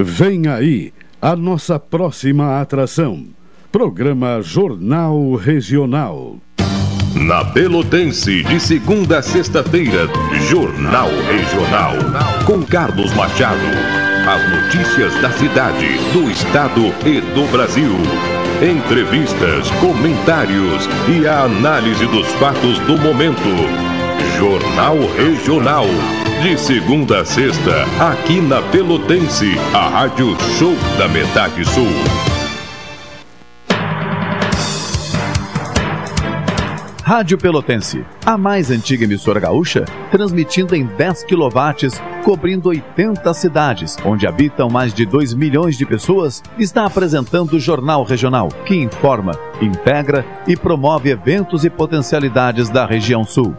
[0.00, 3.26] Vem aí a nossa próxima atração.
[3.72, 6.36] Programa Jornal Regional.
[7.16, 10.06] Na Pelotense, de segunda a sexta-feira,
[10.48, 11.94] Jornal Regional.
[12.46, 13.58] Com Carlos Machado.
[14.28, 17.90] As notícias da cidade, do estado e do Brasil.
[18.62, 23.48] Entrevistas, comentários e a análise dos fatos do momento.
[24.38, 25.86] Jornal Regional.
[26.42, 31.88] De segunda a sexta, aqui na Pelotense, a Rádio Show da Metade Sul.
[37.02, 44.24] Rádio Pelotense, a mais antiga emissora gaúcha, transmitindo em 10 kW, cobrindo 80 cidades, onde
[44.24, 50.24] habitam mais de 2 milhões de pessoas, está apresentando o Jornal Regional, que informa, integra
[50.46, 53.56] e promove eventos e potencialidades da região sul.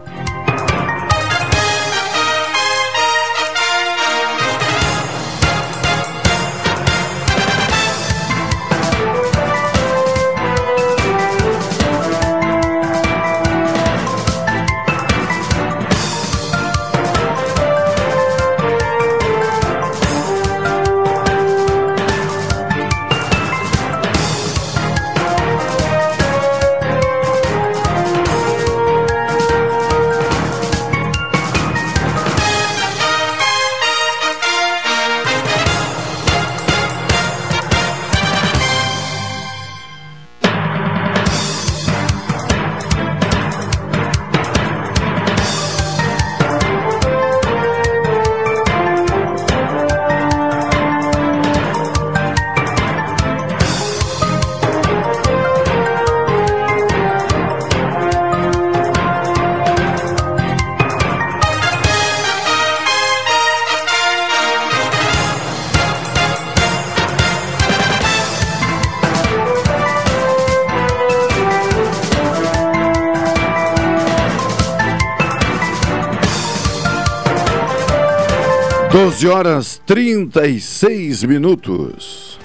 [79.20, 82.38] 12 horas 36 minutos.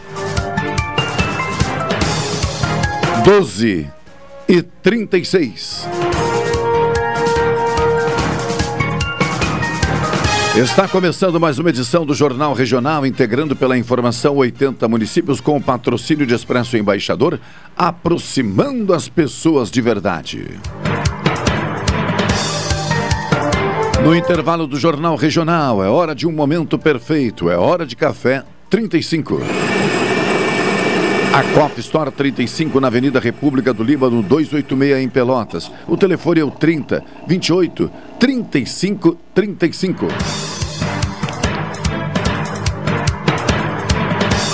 [3.23, 3.87] 12
[4.49, 5.87] e 36.
[10.57, 15.63] Está começando mais uma edição do Jornal Regional, integrando pela informação 80 municípios com o
[15.63, 17.39] patrocínio de Expresso Embaixador,
[17.77, 20.59] aproximando as pessoas de verdade.
[24.05, 28.43] No intervalo do Jornal Regional, é hora de um momento perfeito, é hora de café
[28.69, 29.39] 35.
[31.33, 35.71] A Cop Store 35 na Avenida República do Líbano 286 em Pelotas.
[35.87, 40.07] O telefone é o 30 28 35 35.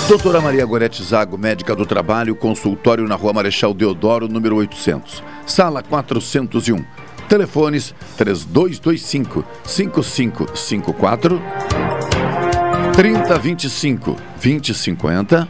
[0.08, 5.82] Doutora Maria Gorete Zago, médica do trabalho, consultório na Rua Marechal Deodoro, número 800, sala
[5.82, 7.01] 401.
[7.32, 11.42] Telefones 3225 5554
[12.94, 15.48] 3025 2050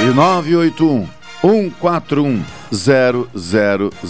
[0.00, 1.08] e 981
[1.40, 4.00] 141 000.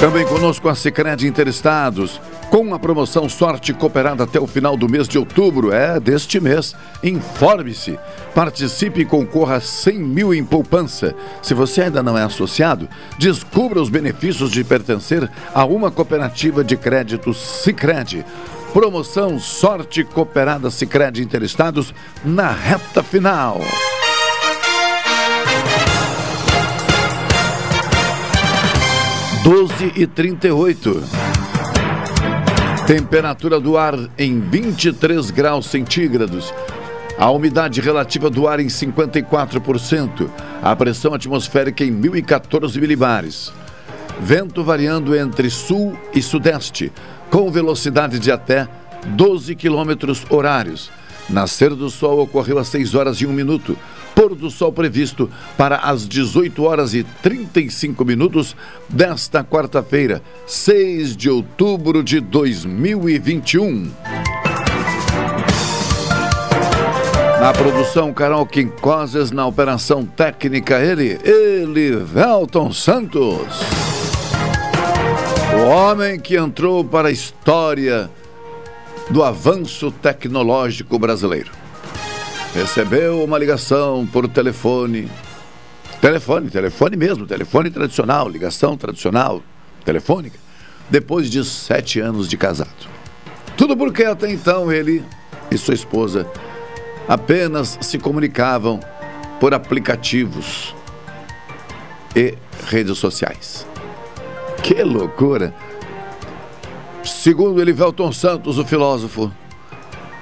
[0.00, 2.18] Também conosco a Sicredi Interestados,
[2.50, 6.74] com a promoção Sorte Cooperada até o final do mês de outubro, é deste mês.
[7.02, 7.96] Informe-se,
[8.34, 11.14] participe e concorra a 100 mil em poupança.
[11.40, 16.76] Se você ainda não é associado, descubra os benefícios de pertencer a uma cooperativa de
[16.76, 18.26] crédito Sicredi.
[18.72, 21.94] Promoção Sorte Cooperada Sicredi Interestados
[22.24, 23.60] na reta final.
[29.44, 31.19] 12 e 38.
[32.90, 36.52] Temperatura do ar em 23 graus centígrados.
[37.16, 40.28] A umidade relativa do ar em 54%.
[40.60, 43.52] A pressão atmosférica em 1014 milibares.
[44.18, 46.92] Vento variando entre sul e sudeste,
[47.30, 48.66] com velocidade de até
[49.06, 50.90] 12 quilômetros horários.
[51.28, 53.78] Nascer do sol ocorreu às 6 horas e 1 minuto
[54.20, 58.54] pôr do sol previsto para as 18 horas e 35 minutos
[58.86, 63.90] desta quarta-feira, 6 de outubro de 2021.
[67.40, 73.62] Na produção, Carol Quincoses, na operação técnica, ele, ele, Velton Santos.
[75.54, 78.10] O homem que entrou para a história
[79.08, 81.59] do avanço tecnológico brasileiro
[82.54, 85.10] recebeu uma ligação por telefone.
[86.00, 89.42] Telefone, telefone mesmo, telefone tradicional, ligação tradicional,
[89.84, 90.38] telefônica,
[90.88, 92.88] depois de sete anos de casado.
[93.56, 95.04] Tudo porque até então ele
[95.50, 96.26] e sua esposa
[97.06, 98.80] apenas se comunicavam
[99.38, 100.74] por aplicativos
[102.16, 102.34] e
[102.66, 103.66] redes sociais.
[104.62, 105.54] Que loucura!
[107.04, 109.32] Segundo Elivelton Santos, o filósofo,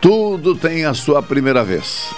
[0.00, 2.10] tudo tem a sua primeira vez.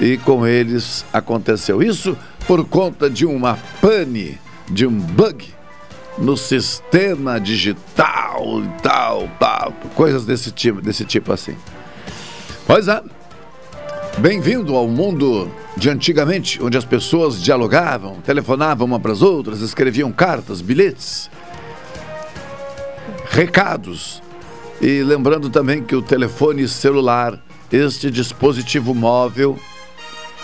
[0.00, 2.16] E com eles aconteceu isso
[2.46, 4.38] por conta de uma pane,
[4.68, 5.52] de um bug
[6.18, 11.56] no sistema digital e tal, tal, coisas desse tipo, desse tipo assim.
[12.66, 13.02] Pois é.
[14.18, 20.12] Bem-vindo ao mundo de antigamente, onde as pessoas dialogavam, telefonavam uma para as outras, escreviam
[20.12, 21.30] cartas, bilhetes,
[23.30, 24.22] recados.
[24.82, 27.38] E lembrando também que o telefone celular,
[27.70, 29.56] este dispositivo móvel,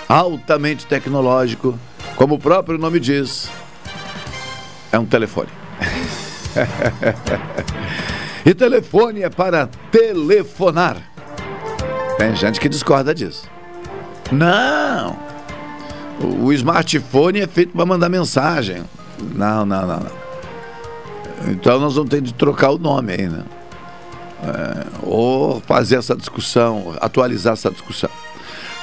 [0.08, 1.76] altamente tecnológico,
[2.14, 3.50] como o próprio nome diz,
[4.92, 5.48] é um telefone.
[8.46, 10.98] e telefone é para telefonar.
[12.16, 13.50] Tem gente que discorda disso.
[14.30, 15.18] Não!
[16.40, 18.84] O smartphone é feito para mandar mensagem.
[19.34, 20.28] Não, não, não, não.
[21.50, 23.44] Então nós vamos ter de trocar o nome aí, né?
[24.42, 28.10] É, ou fazer essa discussão, atualizar essa discussão.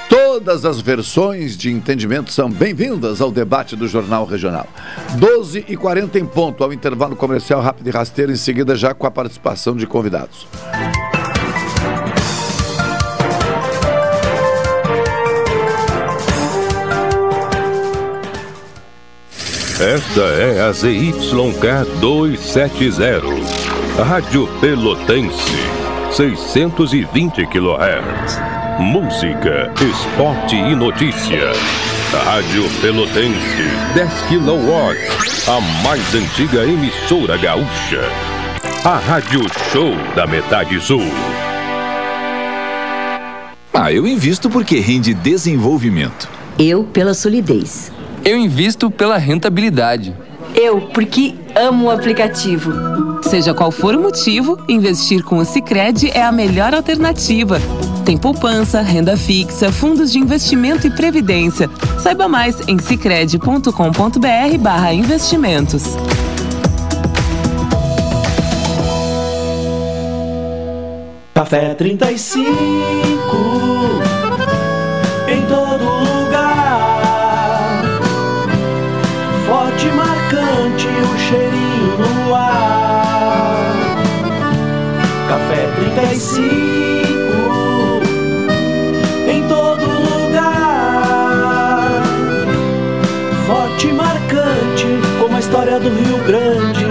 [0.10, 4.68] Todas as versões de entendimento são bem-vindas ao debate do Jornal Regional.
[5.18, 9.08] 12 e 40 em ponto, ao intervalo comercial rápido e rasteiro, em seguida já com
[9.08, 10.48] a participação de convidados.
[19.80, 23.22] Esta é a ZYK 270,
[24.04, 25.56] Rádio Pelotense,
[26.12, 28.40] 620 kHz.
[28.78, 31.54] Música, esporte e notícia.
[32.26, 33.64] Rádio Pelotense,
[33.94, 34.98] 10 kW,
[35.48, 38.02] a mais antiga emissora gaúcha.
[38.84, 41.02] A Rádio Show da Metade Sul.
[43.74, 46.30] Ah, eu invisto porque rende desenvolvimento.
[46.60, 47.94] Eu pela solidez.
[48.26, 50.14] Eu invisto pela rentabilidade.
[50.54, 52.74] Eu, porque amo o aplicativo.
[53.24, 57.60] Seja qual for o motivo, investir com o Sicredi é a melhor alternativa.
[58.04, 61.70] Tem poupança, renda fixa, fundos de investimento e previdência.
[62.00, 65.84] Saiba mais em sicredi.com.br/barra investimentos.
[71.34, 74.15] Café 35
[86.16, 86.40] Café 35
[89.28, 91.12] em todo lugar.
[93.46, 94.88] Forte e marcante
[95.20, 96.86] como a história do Rio Grande.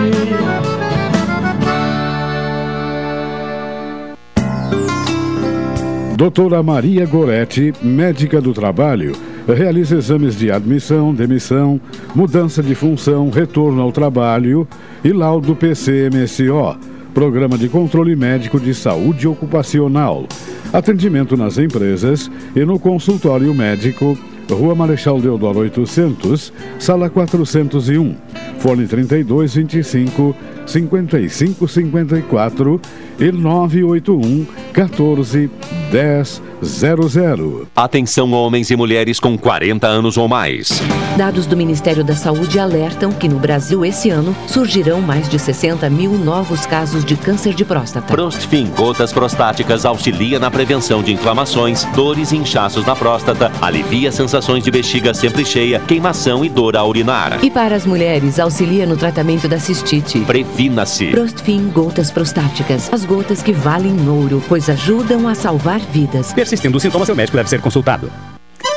[6.17, 9.17] Doutora Maria Goretti, médica do trabalho,
[9.49, 11.81] realiza exames de admissão, demissão,
[12.15, 14.69] mudança de função, retorno ao trabalho
[15.03, 16.79] e laudo PCMSO,
[17.15, 20.27] Programa de Controle Médico de Saúde Ocupacional.
[20.73, 24.19] Atendimento nas empresas e no consultório médico,
[24.51, 28.17] Rua Marechal Deodoro 800, Sala 401,
[28.59, 30.35] Fone 3225
[30.67, 32.81] 5554
[33.19, 35.51] e 981 14
[35.91, 37.69] 10 00.
[37.77, 40.81] Atenção homens e mulheres com 40 anos ou mais.
[41.17, 45.89] Dados do Ministério da Saúde alertam que no Brasil esse ano surgirão mais de 60
[45.91, 48.13] mil novos casos de câncer de próstata.
[48.13, 54.65] Prostfin Gotas Prostáticas auxilia na prevenção de inflamações, dores e inchaços na próstata, alivia sensações
[54.65, 57.44] de bexiga sempre cheia, queimação e dor ao urinar.
[57.44, 60.21] E para as mulheres, auxilia no tratamento da cistite.
[60.21, 61.09] Previna-se.
[61.09, 62.93] Prostfin Gotas Prostáticas.
[62.93, 66.32] As gotas que valem ouro, pois ajudam a salvar vidas.
[66.32, 68.11] Persistindo os sintomas, seu médico deve ser consultado.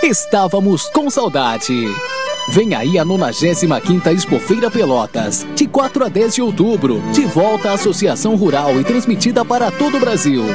[0.04, 1.88] Estávamos com saudade.
[2.50, 7.74] Vem aí a 95ª Expofeira Pelotas, de 4 a 10 de outubro, de volta à
[7.74, 10.46] Associação Rural e transmitida para todo o Brasil.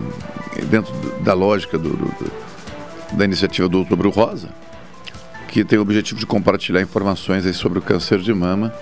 [0.69, 2.31] dentro da lógica do, do,
[3.13, 4.49] da iniciativa do Outubro Rosa,
[5.47, 8.73] que tem o objetivo de compartilhar informações sobre o câncer de mama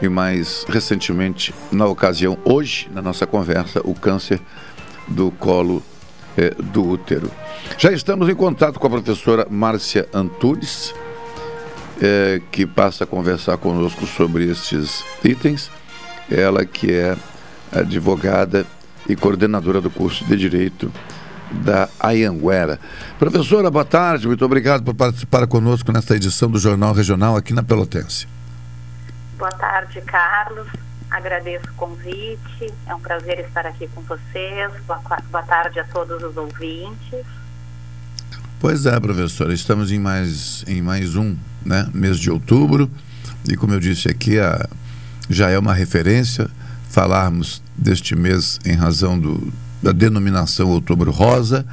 [0.00, 4.40] e mais recentemente, na ocasião, hoje, na nossa conversa, o câncer
[5.08, 5.82] do colo
[6.36, 7.30] eh, do útero.
[7.78, 10.94] Já estamos em contato com a professora Márcia Antunes,
[12.00, 15.70] eh, que passa a conversar conosco sobre estes itens.
[16.30, 17.16] Ela que é
[17.72, 18.66] advogada
[19.08, 20.92] e coordenadora do curso de Direito
[21.50, 22.78] da Ayanguera.
[23.18, 27.62] Professora, boa tarde, muito obrigado por participar conosco nesta edição do Jornal Regional aqui na
[27.62, 28.26] Pelotense.
[29.38, 30.66] Boa tarde, Carlos.
[31.10, 32.74] Agradeço o convite.
[32.86, 34.72] É um prazer estar aqui com vocês.
[34.86, 35.00] Boa,
[35.30, 37.24] boa tarde a todos os ouvintes.
[38.58, 39.52] Pois é, professora.
[39.52, 42.90] Estamos em mais, em mais um né, mês de outubro.
[43.48, 44.68] E como eu disse aqui, a,
[45.28, 46.50] já é uma referência
[46.90, 51.66] falarmos deste mês em razão do, da denominação Outubro Rosa.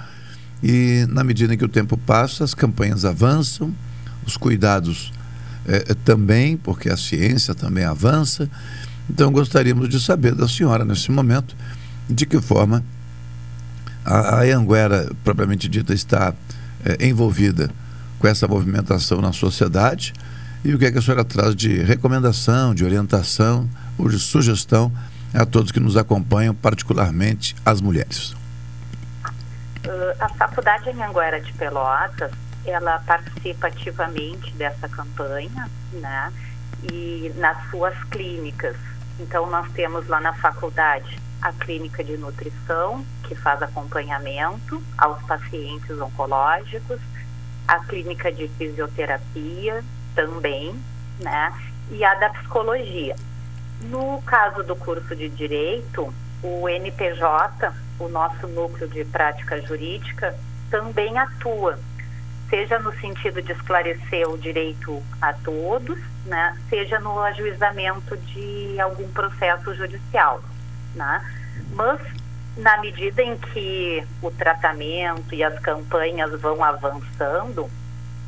[0.61, 3.73] E na medida em que o tempo passa, as campanhas avançam,
[4.25, 5.11] os cuidados
[5.65, 8.49] é, também, porque a ciência também avança.
[9.09, 11.55] Então, gostaríamos de saber da senhora, nesse momento,
[12.09, 12.83] de que forma
[14.05, 16.33] a, a Anguera, propriamente dita, está
[16.85, 17.69] é, envolvida
[18.19, 20.13] com essa movimentação na sociedade
[20.63, 24.91] e o que, é que a senhora traz de recomendação, de orientação ou de sugestão
[25.33, 28.33] a todos que nos acompanham, particularmente as mulheres.
[29.85, 32.31] Uh, a Faculdade Anhanguera de Pelotas
[32.65, 36.31] ela participa ativamente dessa campanha, né?
[36.91, 38.75] E nas suas clínicas.
[39.19, 45.99] Então nós temos lá na faculdade a clínica de nutrição, que faz acompanhamento aos pacientes
[45.99, 46.99] oncológicos,
[47.67, 49.83] a clínica de fisioterapia
[50.15, 50.73] também,
[51.19, 51.53] né?
[51.91, 53.15] E a da psicologia.
[53.81, 60.35] No caso do curso de direito, o NPJ, o nosso núcleo de prática jurídica,
[60.69, 61.77] também atua
[62.53, 69.09] seja no sentido de esclarecer o direito a todos, né, seja no ajuizamento de algum
[69.09, 70.39] processo judicial,
[70.93, 71.19] né?
[71.71, 71.99] Mas
[72.55, 77.67] na medida em que o tratamento e as campanhas vão avançando,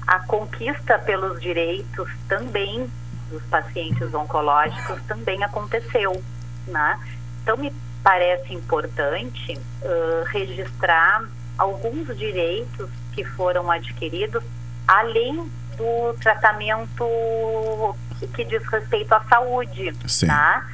[0.08, 2.90] a conquista pelos direitos também
[3.36, 6.24] dos pacientes oncológicos também aconteceu,
[6.68, 7.00] né?
[7.44, 11.26] Então me parece importante uh, registrar
[11.58, 14.44] alguns direitos que foram adquiridos,
[14.88, 17.06] além do tratamento
[18.34, 20.28] que diz respeito à saúde, Sim.
[20.28, 20.66] tá?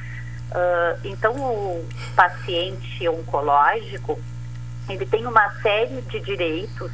[0.50, 4.20] Uh, então, o paciente oncológico,
[4.88, 6.92] ele tem uma série de direitos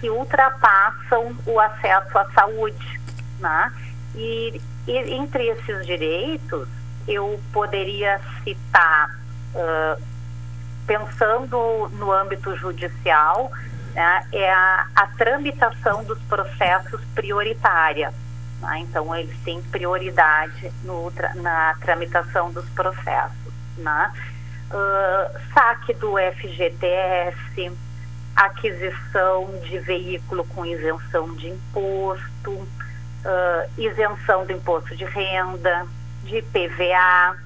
[0.00, 3.00] que ultrapassam o acesso à saúde,
[3.38, 3.72] né?
[4.14, 6.66] E, e entre esses direitos,
[7.06, 9.20] eu poderia citar,
[9.54, 10.02] uh,
[10.86, 13.52] pensando no âmbito judicial,
[13.94, 18.14] né, é a, a, tramitação dos processos prioritária.
[18.62, 18.78] Né?
[18.78, 23.52] Então, eles têm prioridade no, na tramitação dos processos.
[23.76, 24.12] Né?
[24.70, 27.72] Uh, saque do FGTS,
[28.34, 32.66] aquisição de veículo com isenção de imposto,
[33.24, 35.86] uh, isenção do imposto de renda,
[36.24, 37.36] de PVA.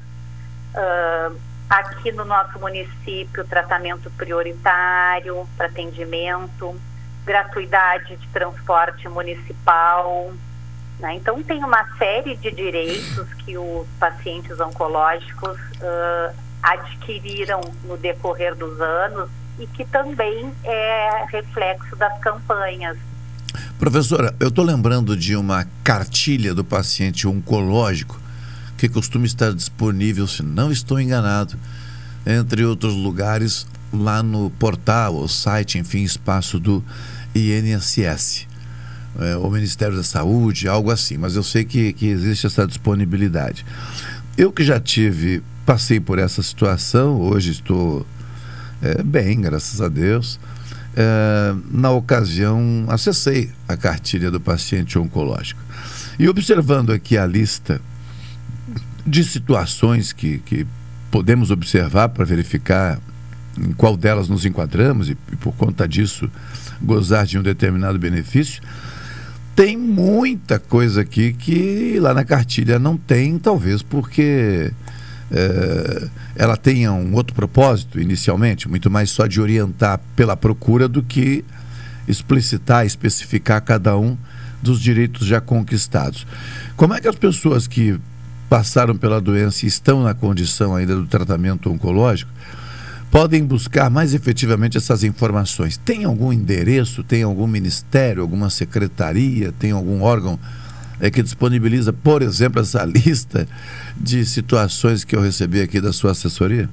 [0.74, 6.78] Uh, Aqui no nosso município, tratamento prioritário para atendimento,
[7.24, 10.34] gratuidade de transporte municipal.
[10.98, 11.14] Né?
[11.14, 18.78] Então, tem uma série de direitos que os pacientes oncológicos uh, adquiriram no decorrer dos
[18.78, 22.98] anos e que também é reflexo das campanhas.
[23.78, 28.20] Professora, eu estou lembrando de uma cartilha do paciente oncológico
[28.76, 31.56] que costuma estar disponível, se não estou enganado,
[32.26, 36.82] entre outros lugares, lá no portal, ou site, enfim, espaço do
[37.34, 38.46] INSS.
[39.18, 43.64] é, o Ministério da Saúde, algo assim, mas eu sei que, que existe essa disponibilidade.
[44.36, 48.06] Eu que já tive, passei por essa situação, hoje estou
[48.80, 50.40] é, bem, graças a Deus.
[50.94, 55.60] É, na ocasião, acessei a cartilha do paciente oncológico.
[56.18, 57.80] E observando aqui a lista
[59.06, 60.66] de situações que, que
[61.10, 63.00] podemos observar para verificar
[63.58, 66.30] em qual delas nos enquadramos e, e, por conta disso
[66.80, 68.62] gozar de um determinado benefício,
[69.54, 74.72] tem muita coisa aqui que lá na cartilha não tem, talvez porque
[75.32, 81.02] é, ela tenha um outro propósito inicialmente, muito mais só de orientar pela procura do
[81.02, 81.42] que
[82.06, 84.16] explicitar, especificar cada um
[84.62, 86.26] dos direitos já conquistados.
[86.76, 87.98] Como é que as pessoas que
[88.48, 92.30] passaram pela doença e estão na condição ainda do tratamento oncológico
[93.10, 95.78] podem buscar mais efetivamente essas informações?
[95.78, 100.38] Tem algum endereço, tem algum ministério, alguma secretaria, tem algum órgão
[101.02, 103.46] é, que disponibiliza, por exemplo, essa lista
[103.96, 106.68] de situações que eu recebi aqui da sua assessoria?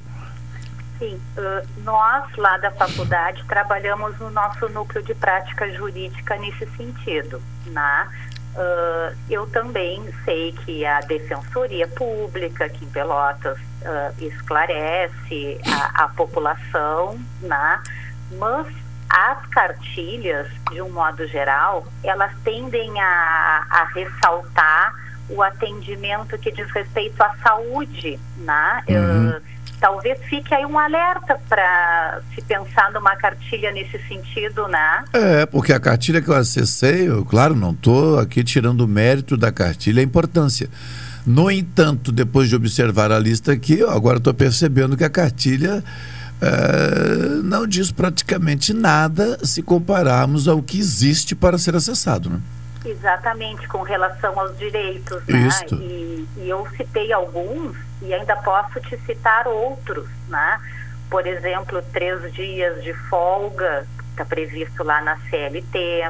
[1.00, 7.42] Sim, uh, nós lá da faculdade trabalhamos no nosso núcleo de prática jurídica nesse sentido,
[7.68, 8.08] né?
[8.54, 16.08] Uh, eu também sei que a Defensoria Pública aqui em Pelotas uh, esclarece a, a,
[16.10, 17.82] população, né?
[18.38, 18.68] mas
[19.10, 24.94] as cartilhas, de um modo geral, elas tendem a, a ressaltar
[25.30, 28.84] o atendimento que diz respeito à saúde, né?
[28.88, 29.30] Uhum.
[29.30, 29.42] Uh,
[29.80, 35.04] talvez fique aí um alerta para se pensar numa cartilha nesse sentido, né?
[35.14, 39.38] É, porque a cartilha que eu acessei, eu, claro, não estou aqui tirando o mérito
[39.38, 40.70] da cartilha, a importância.
[41.26, 45.84] No entanto, depois de observar a lista aqui, agora estou percebendo que a cartilha
[46.42, 52.40] é, não diz praticamente nada se compararmos ao que existe para ser acessado, né?
[52.86, 55.50] Exatamente, com relação aos direitos, né?
[55.74, 60.60] E, e eu citei alguns e ainda posso te citar outros, né?
[61.10, 66.10] Por exemplo, três dias de folga, está previsto lá na CLT,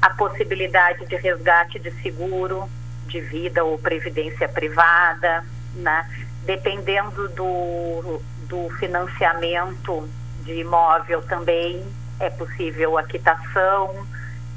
[0.00, 2.68] a possibilidade de resgate de seguro
[3.06, 6.08] de vida ou previdência privada, né?
[6.46, 10.08] Dependendo do, do financiamento
[10.44, 11.82] de imóvel também
[12.20, 14.06] é possível a quitação.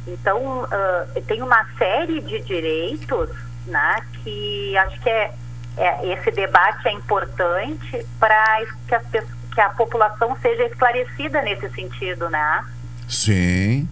[0.07, 3.29] Então, uh, tem uma série de direitos
[3.67, 5.31] né, que acho que é,
[5.77, 9.21] é esse debate é importante para que,
[9.53, 12.65] que a população seja esclarecida nesse sentido, né?
[13.07, 13.87] Sim.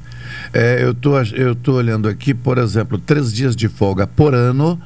[0.54, 4.82] É, eu tô, eu tô olhando aqui, por exemplo, três dias de folga por ano,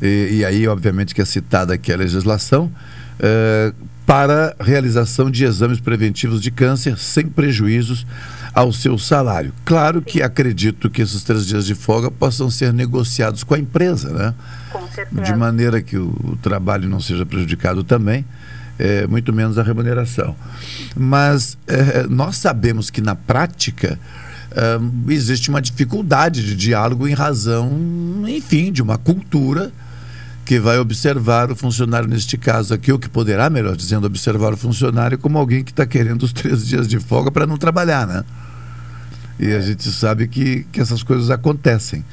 [0.00, 2.70] e, e aí, obviamente, que é citada aqui a legislação,
[3.18, 3.72] é,
[4.06, 8.06] para realização de exames preventivos de câncer sem prejuízos
[8.54, 9.52] ao seu salário.
[9.64, 14.10] Claro que acredito que esses três dias de folga possam ser negociados com a empresa,
[14.10, 14.34] né?
[14.72, 15.22] Com certeza.
[15.22, 18.24] De maneira que o, o trabalho não seja prejudicado também,
[18.78, 20.36] é, muito menos a remuneração.
[20.94, 23.98] Mas é, nós sabemos que na prática
[24.52, 27.70] é, existe uma dificuldade de diálogo em razão,
[28.28, 29.72] enfim, de uma cultura
[30.46, 34.56] que vai observar o funcionário neste caso aqui, ou que poderá, melhor dizendo, observar o
[34.56, 38.24] funcionário como alguém que está querendo os três dias de folga para não trabalhar, né?
[39.40, 42.04] E a gente sabe que, que essas coisas acontecem.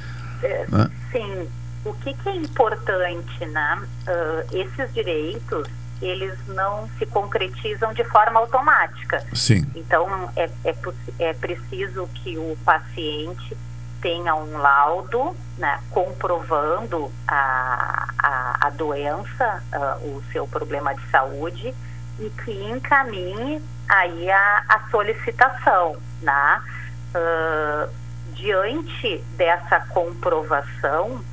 [0.42, 0.90] É, né?
[1.12, 1.48] Sim.
[1.86, 3.82] O que, que, é importante, né?
[4.08, 5.68] Uh, esses direitos,
[6.02, 9.24] eles não se concretizam de forma automática.
[9.34, 9.64] Sim.
[9.76, 10.76] Então, é, é,
[11.20, 13.56] é preciso que o paciente
[14.04, 21.74] tenha um laudo né, comprovando a, a, a doença, uh, o seu problema de saúde
[22.20, 26.62] e que encaminhe aí a, a solicitação, né?
[27.16, 27.90] Uh,
[28.34, 31.24] diante dessa comprovação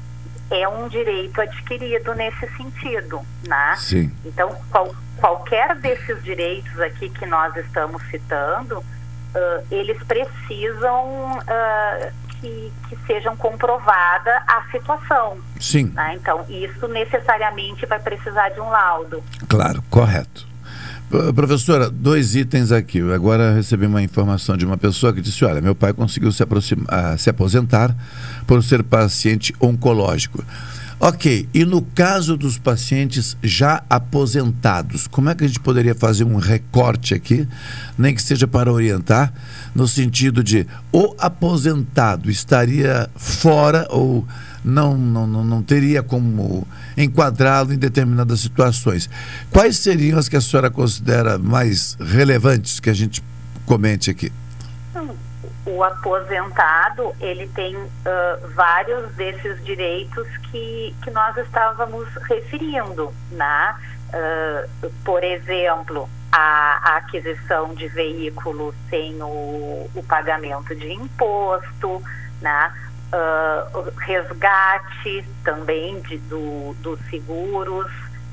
[0.50, 3.74] é um direito adquirido nesse sentido, né?
[3.78, 4.14] Sim.
[4.24, 12.72] Então qual, qualquer desses direitos aqui que nós estamos citando, uh, eles precisam uh, que,
[12.88, 15.38] que sejam comprovada a situação.
[15.58, 15.92] Sim.
[15.94, 16.16] Né?
[16.20, 19.22] Então, isso necessariamente vai precisar de um laudo.
[19.48, 20.48] Claro, correto.
[21.34, 23.00] Professora, dois itens aqui.
[23.12, 27.18] Agora recebi uma informação de uma pessoa que disse: Olha, meu pai conseguiu se, aproximar,
[27.18, 27.92] se aposentar
[28.46, 30.44] por ser paciente oncológico.
[31.02, 36.24] Ok, e no caso dos pacientes já aposentados, como é que a gente poderia fazer
[36.24, 37.48] um recorte aqui,
[37.98, 39.32] nem que seja para orientar,
[39.74, 44.26] no sentido de o aposentado estaria fora ou
[44.64, 49.08] não, não, não, teria como enquadrá-lo em determinadas situações.
[49.50, 53.22] Quais seriam as que a senhora considera mais relevantes que a gente
[53.64, 54.30] comente aqui?
[55.64, 57.88] O aposentado ele tem uh,
[58.54, 63.74] vários desses direitos que, que nós estávamos referindo, né?
[64.12, 72.02] Uh, por exemplo, a, a, aquisição de veículos sem o, o pagamento de imposto,
[72.40, 72.72] né?
[73.12, 77.90] Uh, resgate também de, do, dos seguros,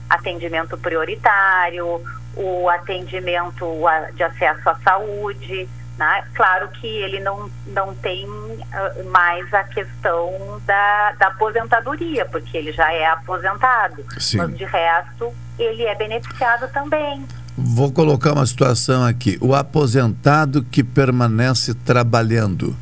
[0.09, 2.01] atendimento prioritário,
[2.35, 3.65] o atendimento
[4.13, 6.23] de acesso à saúde, né?
[6.35, 12.71] Claro que ele não, não tem uh, mais a questão da, da aposentadoria, porque ele
[12.71, 14.05] já é aposentado.
[14.19, 14.37] Sim.
[14.37, 17.23] Mas de resto, ele é beneficiado também.
[17.57, 19.37] Vou colocar uma situação aqui.
[19.41, 22.75] O aposentado que permanece trabalhando.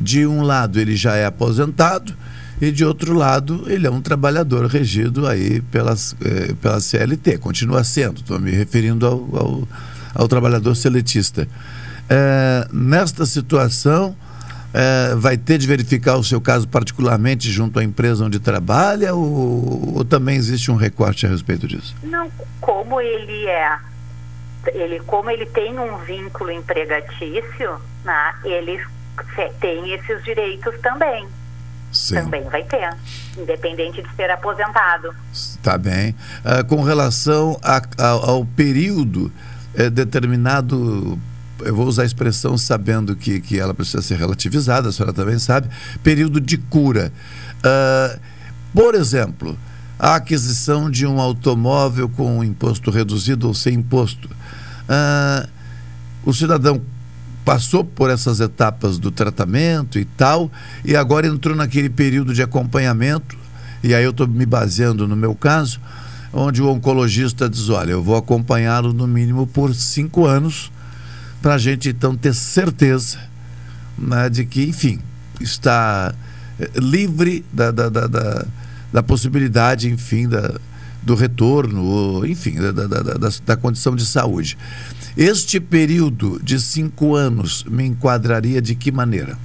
[0.00, 2.14] De um lado, ele já é aposentado,
[2.60, 7.84] e de outro lado, ele é um trabalhador regido aí pelas, eh, pela CLT, continua
[7.84, 9.68] sendo, estou me referindo ao, ao,
[10.14, 11.48] ao trabalhador seletista.
[12.08, 14.16] É, nesta situação,
[14.78, 19.96] é, vai ter de verificar o seu caso particularmente junto à empresa onde trabalha ou,
[19.96, 21.96] ou, também existe um recorte a respeito disso?
[22.02, 23.78] Não, como ele é,
[24.74, 28.78] ele, como ele tem um vínculo empregatício, né, ele
[29.60, 31.26] tem esses direitos também.
[31.90, 32.16] Sim.
[32.16, 32.94] Também vai ter,
[33.38, 35.14] independente de ser aposentado.
[35.32, 36.14] Está bem.
[36.44, 39.32] Uh, com relação a, a, ao período
[39.74, 41.18] é, determinado
[41.60, 45.38] eu vou usar a expressão sabendo que, que ela precisa ser relativizada, a senhora também
[45.38, 45.68] sabe,
[46.02, 47.12] período de cura.
[47.58, 48.20] Uh,
[48.74, 49.58] por exemplo,
[49.98, 54.28] a aquisição de um automóvel com imposto reduzido ou sem imposto.
[54.28, 55.48] Uh,
[56.24, 56.82] o cidadão
[57.44, 60.50] passou por essas etapas do tratamento e tal,
[60.84, 63.36] e agora entrou naquele período de acompanhamento,
[63.82, 65.80] e aí eu estou me baseando no meu caso,
[66.32, 70.72] onde o oncologista diz: olha, eu vou acompanhá-lo no mínimo por cinco anos
[71.46, 73.20] para a gente então ter certeza
[73.96, 75.00] né, de que, enfim,
[75.40, 76.12] está
[76.58, 78.44] eh, livre da, da, da, da,
[78.92, 80.56] da possibilidade, enfim, da,
[81.00, 84.58] do retorno, enfim, da, da, da, da, condição de saúde.
[85.16, 89.38] Este período de cinco anos me enquadraria de que maneira?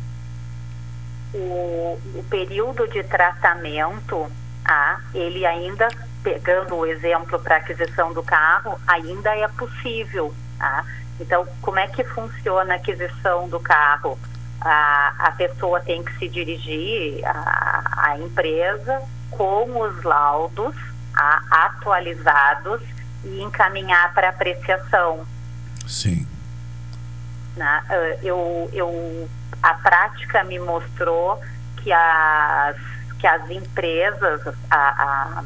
[1.31, 4.25] O, o período de tratamento,
[4.65, 5.87] ah, ele ainda,
[6.23, 10.33] pegando o exemplo para aquisição do carro, ainda é possível.
[10.59, 10.83] Ah,
[11.21, 14.19] então, como é que funciona a aquisição do carro?
[14.60, 20.75] A, a pessoa tem que se dirigir à, à empresa com os laudos
[21.15, 22.81] a, atualizados
[23.23, 25.25] e encaminhar para apreciação.
[25.88, 26.27] Sim.
[27.55, 29.29] Na, eh, eu, eu,
[29.62, 31.39] a prática me mostrou
[31.77, 32.77] que as,
[33.19, 35.43] que as empresas, a, a,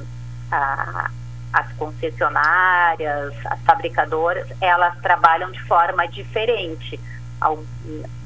[0.51, 1.09] a
[1.55, 6.99] as concessionárias, as fabricadoras, elas trabalham de forma diferente,
[7.39, 7.63] ao,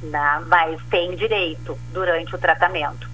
[0.01, 3.07] na, mas têm direito durante o tratamento.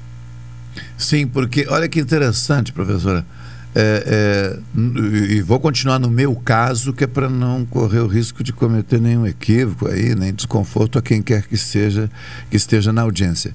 [0.97, 3.25] Sim, porque olha que interessante, professora.
[3.77, 8.41] É, é, e vou continuar no meu caso, que é para não correr o risco
[8.41, 12.09] de cometer nenhum equívoco aí, nem desconforto a quem quer que seja
[12.49, 13.53] que esteja na audiência.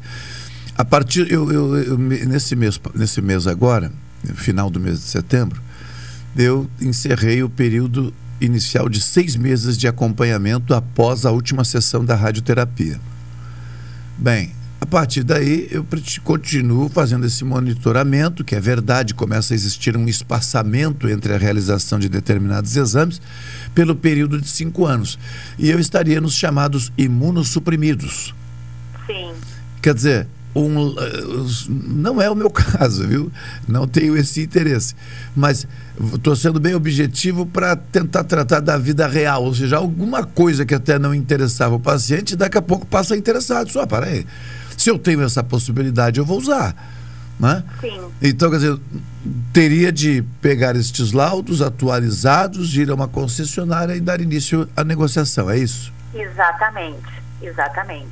[0.77, 3.91] A partir eu, eu, eu nesse mês nesse mês agora,
[4.35, 5.63] final do mês de setembro,
[6.37, 12.15] eu encerrei o período inicial de seis meses de acompanhamento após a última sessão da
[12.15, 13.01] radioterapia.
[14.17, 15.87] Bem, a partir daí eu
[16.25, 21.99] continuo fazendo esse monitoramento, que é verdade, começa a existir um espaçamento entre a realização
[21.99, 23.21] de determinados exames
[23.75, 25.19] pelo período de cinco anos.
[25.59, 28.35] E eu estaria nos chamados imunossuprimidos.
[29.07, 29.33] Sim.
[29.83, 33.31] Quer dizer, um, eh, não é o meu caso, viu?
[33.69, 34.95] Não tenho esse interesse.
[35.35, 35.67] Mas
[36.15, 40.75] estou sendo bem objetivo para tentar tratar da vida real, ou seja, alguma coisa que
[40.75, 43.67] até não interessava o paciente, daqui a pouco passa a interessar.
[43.69, 44.27] Só, para aí.
[44.77, 46.75] Se eu tenho essa possibilidade, eu vou usar.
[47.39, 47.65] Né?
[47.81, 48.01] Sim.
[48.21, 48.79] Então, quer dizer,
[49.53, 55.49] teria de pegar estes laudos atualizados, ir a uma concessionária e dar início à negociação,
[55.49, 55.93] é isso?
[56.15, 57.09] Exatamente,
[57.41, 58.11] exatamente.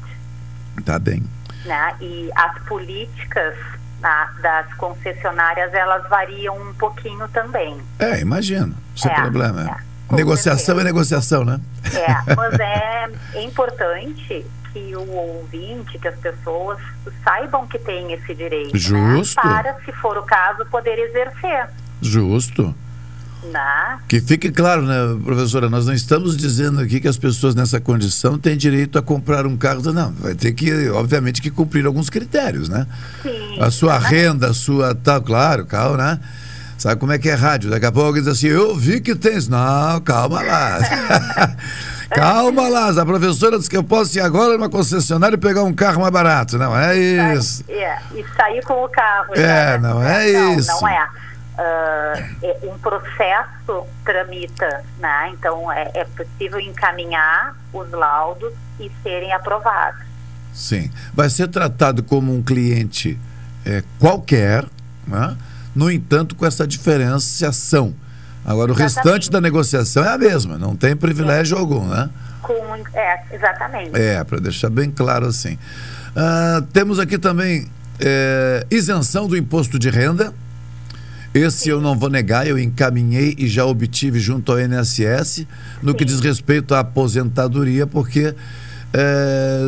[0.84, 1.22] Tá bem.
[1.64, 1.94] Né?
[2.00, 3.54] E as políticas
[4.00, 7.76] né, das concessionárias, elas variam um pouquinho também.
[7.98, 9.82] É, imagino, sem é, problema.
[10.10, 10.80] É, negociação certeza.
[10.80, 11.60] é negociação, né?
[11.92, 16.78] É, mas é, é importante que o ouvinte, que as pessoas
[17.24, 18.72] saibam que tem esse direito.
[18.72, 19.46] Né, Justo.
[19.46, 19.62] Né?
[19.62, 21.68] Para, se for o caso, poder exercer.
[22.00, 22.74] Justo.
[24.08, 28.38] Que fique claro, né, professora, nós não estamos dizendo aqui que as pessoas nessa condição
[28.38, 29.80] têm direito a comprar um carro.
[29.92, 32.86] Não, vai ter que, obviamente, que cumprir alguns critérios, né?
[33.22, 33.60] Sim.
[33.60, 34.94] A sua renda, a sua.
[34.94, 36.20] Tá, claro, calma, né?
[36.76, 37.70] Sabe como é que é rádio?
[37.70, 39.48] Daqui a pouco diz assim, eu vi que tens.
[39.48, 40.78] Não, calma lá.
[42.10, 43.02] Calma, Lázaro.
[43.02, 46.12] A professora disse que eu posso ir agora numa concessionária e pegar um carro mais
[46.12, 46.56] barato.
[46.56, 47.62] Não é isso.
[47.68, 49.34] É, e sair com o carro.
[49.34, 49.78] É, né?
[49.78, 50.68] não é não, isso.
[50.68, 51.06] Não é.
[51.60, 55.30] É, um processo tramita, né?
[55.32, 60.06] Então é, é possível encaminhar os laudos e serem aprovados.
[60.52, 60.90] Sim.
[61.12, 63.18] Vai ser tratado como um cliente
[63.66, 64.64] é, qualquer,
[65.06, 65.36] né?
[65.74, 67.94] no entanto, com essa diferenciação.
[68.44, 68.96] Agora, o Exatamente.
[68.96, 72.08] restante da negociação é a mesma, não tem privilégio algum, né?
[72.42, 72.54] Com,
[72.94, 74.00] é, exatamente.
[74.00, 75.58] É, para deixar bem claro assim.
[76.16, 77.68] Ah, temos aqui também
[78.00, 80.32] é, isenção do imposto de renda.
[81.38, 85.46] Esse eu não vou negar, eu encaminhei e já obtive junto ao INSS
[85.80, 88.34] no que diz respeito à aposentadoria, porque
[88.92, 89.60] é,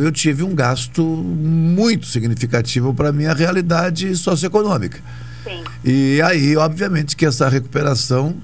[0.00, 5.00] eu tive um gasto muito significativo para a minha realidade socioeconômica.
[5.42, 5.64] Sim.
[5.84, 8.36] E aí, obviamente, que essa recuperação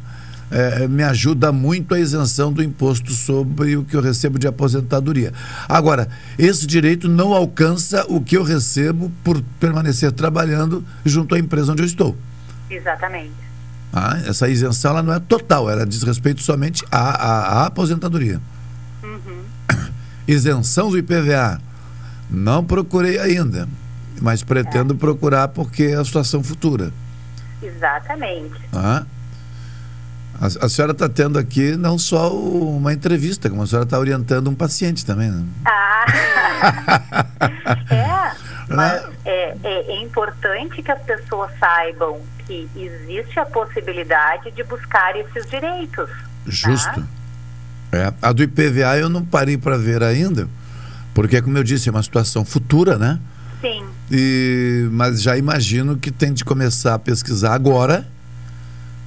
[0.50, 5.32] eh, me ajuda muito a isenção do imposto sobre o que eu recebo de aposentadoria.
[5.68, 11.70] Agora, esse direito não alcança o que eu recebo por permanecer trabalhando junto à empresa
[11.70, 12.16] onde eu estou.
[12.70, 13.33] Exatamente.
[13.92, 18.40] Ah, essa isenção ela não é total, ela diz respeito somente à, à- à aposentadoria.
[19.02, 19.42] Uhum.
[20.28, 21.61] Isenção do IPVA.
[22.30, 23.68] Não procurei ainda,
[24.22, 26.92] mas pretendo procurar porque é a situação futura.
[27.61, 28.54] Exatamente.
[28.72, 29.02] Ah.
[30.40, 33.98] A, a senhora está tendo aqui não só o- uma entrevista, como a senhora está
[33.98, 35.30] orientando um paciente também.
[35.30, 35.44] Né?
[35.64, 36.06] Ah,
[37.90, 38.33] é,
[38.76, 45.16] mas é, é, é importante que as pessoas saibam que existe a possibilidade de buscar
[45.16, 46.11] esses direitos.
[46.46, 47.06] Justo.
[47.92, 50.48] É, a do IPVA eu não parei para ver ainda,
[51.12, 53.18] porque, como eu disse, é uma situação futura, né?
[53.61, 58.06] Sim, E, mas já imagino que tem de começar a pesquisar agora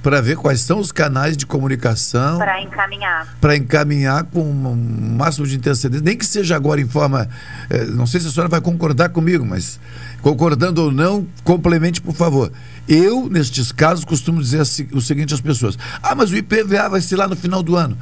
[0.04, 3.26] para ver quais são os canais de comunicação para encaminhar.
[3.40, 7.26] para encaminhar com um máximo de antecedência, nem que seja agora em forma.
[7.70, 9.80] eh, não sei se a senhora vai concordar comigo, mas
[10.20, 12.52] concordando ou não, complemente, por favor.
[12.86, 14.60] Eu, nestes casos, costumo dizer
[14.92, 17.96] o seguinte às pessoas: ah, mas o IPVA vai ser lá no final do ano.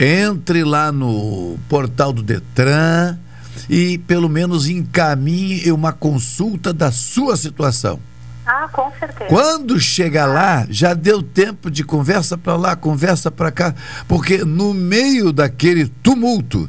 [0.00, 3.18] Entre lá no portal do Detran
[3.68, 8.00] e pelo menos encaminhe uma consulta da sua situação.
[8.50, 9.28] Ah, com certeza.
[9.28, 13.74] Quando chega lá, já deu tempo de conversa para lá, conversa para cá,
[14.08, 16.68] porque no meio daquele tumulto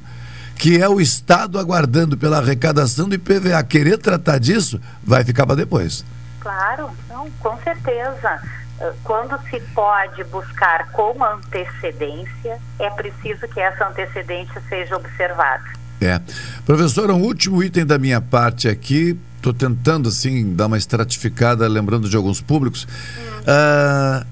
[0.57, 5.55] que é o Estado aguardando pela arrecadação do IPVA querer tratar disso, vai ficar para
[5.55, 6.03] depois.
[6.41, 8.41] Claro, não, com certeza.
[8.81, 15.78] Ah, Quando se pode buscar com antecedência, é preciso que essa antecedência seja observada.
[16.01, 16.21] É.
[16.65, 22.09] Professora, um último item da minha parte aqui, estou tentando assim dar uma estratificada, lembrando
[22.09, 22.88] de alguns públicos.
[23.45, 24.25] Ah,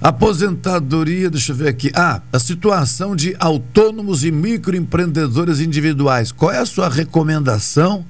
[0.00, 1.90] aposentadoria, deixa eu ver aqui.
[1.94, 6.30] Ah, a situação de autônomos e microempreendedores individuais.
[6.30, 8.04] Qual é a sua recomendação?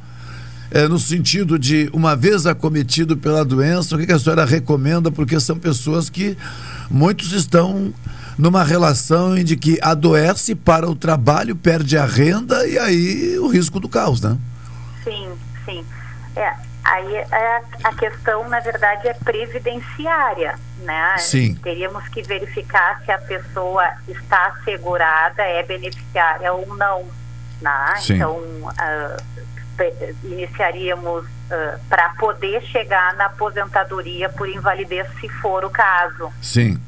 [0.71, 5.11] eh, no sentido de, uma vez acometido pela doença, o que, que a senhora recomenda?
[5.11, 6.37] Porque são pessoas que
[6.91, 7.93] muitos estão
[8.41, 13.79] numa relação em que adoece para o trabalho, perde a renda e aí o risco
[13.79, 14.37] do caos, né?
[15.05, 15.29] Sim,
[15.65, 15.85] sim.
[16.35, 16.53] É,
[16.85, 21.17] aí é, a questão, na verdade, é previdenciária, né?
[21.19, 21.55] Sim.
[21.63, 27.05] Teríamos que verificar se a pessoa está assegurada, é beneficiária ou não,
[27.61, 27.95] né?
[28.01, 28.15] Sim.
[28.17, 28.41] Então,
[28.79, 29.17] ah,
[29.77, 31.27] pe- iniciaríamos
[31.89, 36.31] para poder chegar na aposentadoria por invalidez, se for o caso.
[36.41, 36.81] Sim.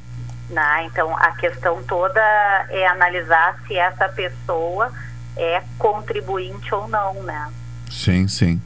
[0.52, 0.84] Né?
[0.84, 2.20] Então, a questão toda
[2.68, 4.92] é analisar se essa pessoa
[5.34, 7.48] é contribuinte ou não, né?
[7.90, 8.60] Sim, sim.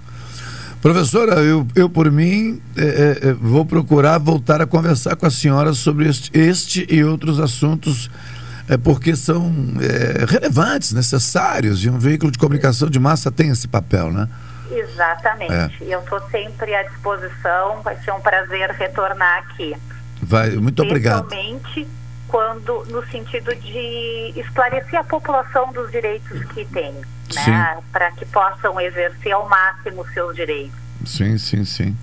[0.83, 5.31] Professora, eu, eu por mim eh, eh, eh, vou procurar voltar a conversar com a
[5.31, 8.11] senhora sobre este, este e outros assuntos,
[8.69, 13.67] eh, porque são eh, relevantes, necessários, e um veículo de comunicação de massa tem esse
[13.69, 14.29] papel, né?
[14.71, 15.83] Exatamente.
[15.83, 19.77] E Eu estou sempre à disposição, vai ser um prazer retornar aqui.
[20.23, 21.25] Vai, muito obrigado.
[21.25, 21.87] Especialmente
[22.29, 27.79] quando, no sentido de esclarecer a população dos direitos que tem, né?
[27.93, 30.77] Para que possam exercer ao máximo os seus direitos.
[31.05, 31.97] Sim, sim, sim.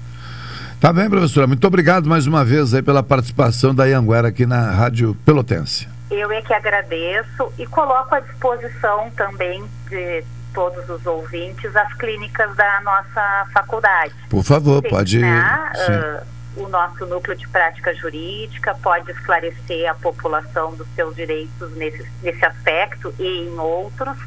[0.79, 1.47] Tá bem, professora.
[1.47, 5.87] Muito obrigado mais uma vez aí pela participação da Ianguera aqui na Rádio Pelotense.
[6.11, 10.23] Eu é que agradeço e coloco à disposição também de
[10.53, 14.13] todos os ouvintes as clínicas da nossa faculdade.
[14.29, 15.19] Por favor, Sim, pode.
[15.19, 15.71] né?
[15.73, 15.91] sim.
[15.93, 16.23] Ah,
[16.55, 22.45] o nosso núcleo de prática jurídica pode esclarecer a população dos seus direitos nesse, nesse
[22.45, 24.17] aspecto e em outros.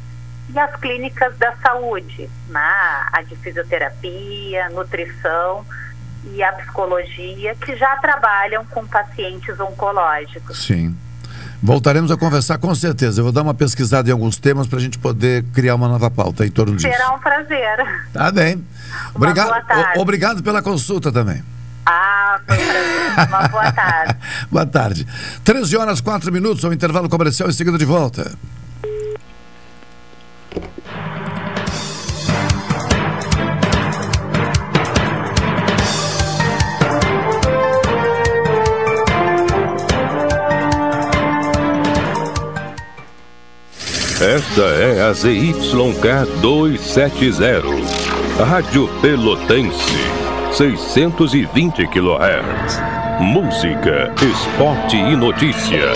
[0.53, 2.59] E as clínicas da saúde, né?
[3.11, 5.65] a de fisioterapia, nutrição
[6.25, 10.65] e a psicologia, que já trabalham com pacientes oncológicos.
[10.65, 10.95] Sim.
[11.61, 13.19] Voltaremos a conversar com certeza.
[13.19, 16.09] Eu vou dar uma pesquisada em alguns temas para a gente poder criar uma nova
[16.09, 16.87] pauta em torno disso.
[16.87, 17.77] Será um prazer.
[18.13, 18.63] Tá bem.
[19.15, 19.97] Obrigado, boa tarde.
[19.99, 21.43] o- obrigado pela consulta também.
[21.89, 23.27] Ah, foi um prazer.
[23.29, 24.17] Uma boa tarde.
[24.51, 25.07] Boa tarde.
[25.45, 28.29] 13 horas 4 minutos, ao intervalo comercial em seguida de volta.
[44.19, 50.26] Esta é a ZYK 270, Rádio Pelotense,
[50.57, 52.79] 620 kHz.
[53.19, 55.93] Música, esporte e notícia.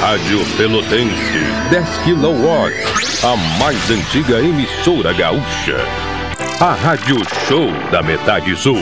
[0.00, 2.72] Rádio Pelotense, 10 kW,
[3.22, 5.76] a mais antiga emissora gaúcha.
[6.58, 8.78] A Rádio Show da Metade Sul.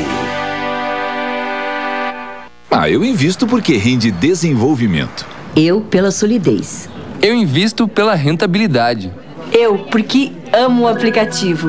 [2.70, 5.26] Ah, eu invisto porque rende desenvolvimento.
[5.56, 6.88] Eu pela solidez.
[7.20, 9.12] Eu invisto pela rentabilidade.
[9.52, 11.68] Eu porque amo o aplicativo.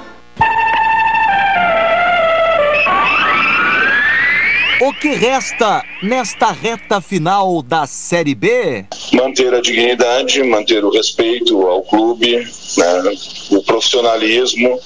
[4.83, 8.83] O que resta nesta reta final da Série B?
[9.13, 13.13] manter a dignidade, manter o respeito ao clube, né,
[13.51, 14.79] o profissionalismo.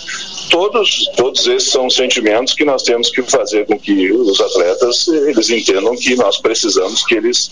[0.49, 5.49] Todos, todos esses são sentimentos que nós temos que fazer com que os atletas eles
[5.49, 7.51] entendam que nós precisamos que eles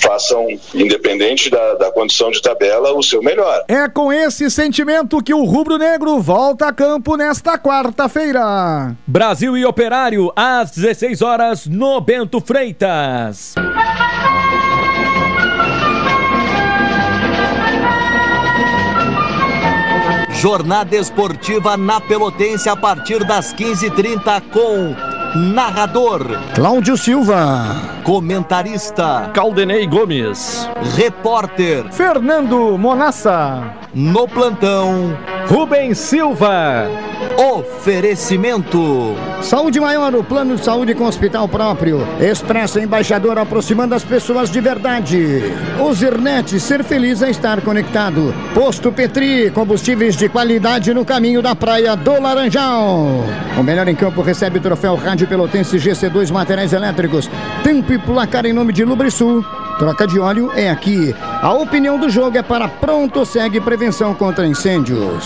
[0.00, 3.64] façam, independente da, da condição de tabela, o seu melhor.
[3.68, 8.96] É com esse sentimento que o Rubro Negro volta a campo nesta quarta-feira.
[9.06, 13.54] Brasil e Operário, às 16 horas, no Bento Freitas.
[20.44, 30.68] Jornada esportiva na Pelotense a partir das 15h30 com narrador Cláudio Silva, comentarista Caldenei Gomes,
[30.96, 35.16] repórter Fernando Monassa, no plantão
[35.48, 36.88] Rubens Silva.
[37.36, 42.06] Oferecimento Saúde Maior, o plano de saúde com hospital próprio.
[42.20, 45.42] Expresso Embaixador aproximando as pessoas de verdade.
[45.80, 48.34] Ozirnet, ser feliz é estar conectado.
[48.54, 53.24] Posto Petri, combustíveis de qualidade no caminho da praia do Laranjal.
[53.58, 57.30] O melhor em campo recebe o troféu Rádio Pelotense GC2 Materiais Elétricos.
[57.62, 59.44] Tempo e placar em nome de Lubrisul.
[59.78, 61.14] Troca de óleo é aqui.
[61.20, 65.24] A opinião do jogo é para Pronto Segue Prevenção contra Incêndios.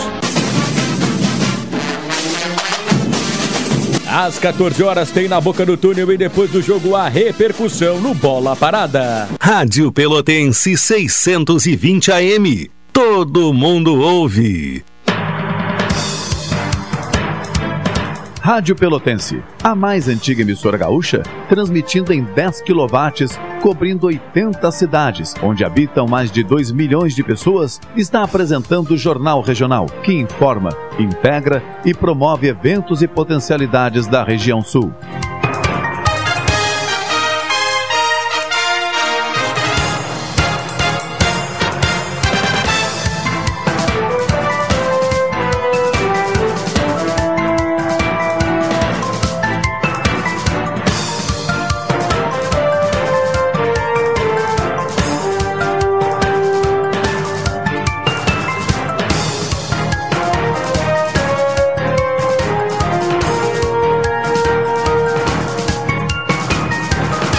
[4.10, 8.14] Às 14 horas tem na boca do túnel e depois do jogo a repercussão no
[8.14, 9.28] Bola Parada.
[9.38, 12.70] Rádio Pelotense 620 AM.
[12.90, 14.82] Todo mundo ouve.
[18.48, 25.66] Rádio Pelotense, a mais antiga emissora gaúcha, transmitindo em 10 kW, cobrindo 80 cidades, onde
[25.66, 31.62] habitam mais de 2 milhões de pessoas, está apresentando o Jornal Regional, que informa, integra
[31.84, 34.94] e promove eventos e potencialidades da região sul.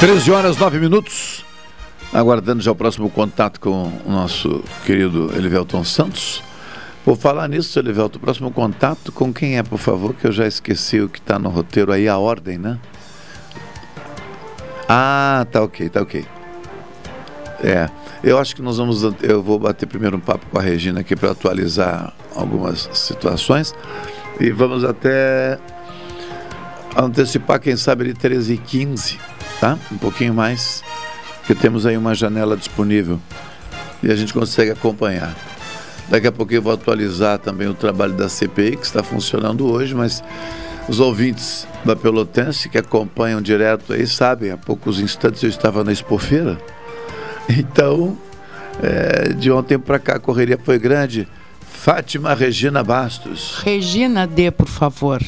[0.09, 1.45] 13 horas 9 minutos.
[2.11, 6.41] Aguardando já o próximo contato com o nosso querido Elivelton Santos.
[7.05, 8.17] Vou falar nisso, Elivelton.
[8.17, 10.15] O próximo contato com quem é, por favor?
[10.15, 12.79] Que eu já esqueci o que está no roteiro aí, a ordem, né?
[14.89, 16.25] Ah, tá ok, tá ok.
[17.63, 17.87] É,
[18.23, 19.03] eu acho que nós vamos.
[19.21, 23.75] Eu vou bater primeiro um papo com a Regina aqui para atualizar algumas situações.
[24.39, 25.59] E vamos até
[26.97, 29.19] antecipar, quem sabe, ali 13 e 15,
[29.59, 29.77] tá?
[29.91, 30.83] Um pouquinho mais,
[31.45, 33.19] que temos aí uma janela disponível
[34.01, 35.35] e a gente consegue acompanhar.
[36.09, 39.93] Daqui a pouco eu vou atualizar também o trabalho da CPI, que está funcionando hoje,
[39.93, 40.23] mas
[40.87, 45.91] os ouvintes da Pelotense que acompanham direto aí sabem, há poucos instantes eu estava na
[45.91, 46.57] Expofeira.
[47.51, 48.15] Então,
[48.79, 51.27] é, de ontem para cá a correria foi grande.
[51.67, 53.59] Fátima Regina Bastos.
[53.63, 55.19] Regina D, por favor.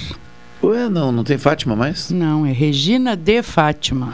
[0.64, 2.12] Ué, não, não tem Fátima mais?
[2.12, 3.41] Não, é Regina D.
[3.41, 4.14] Fátima.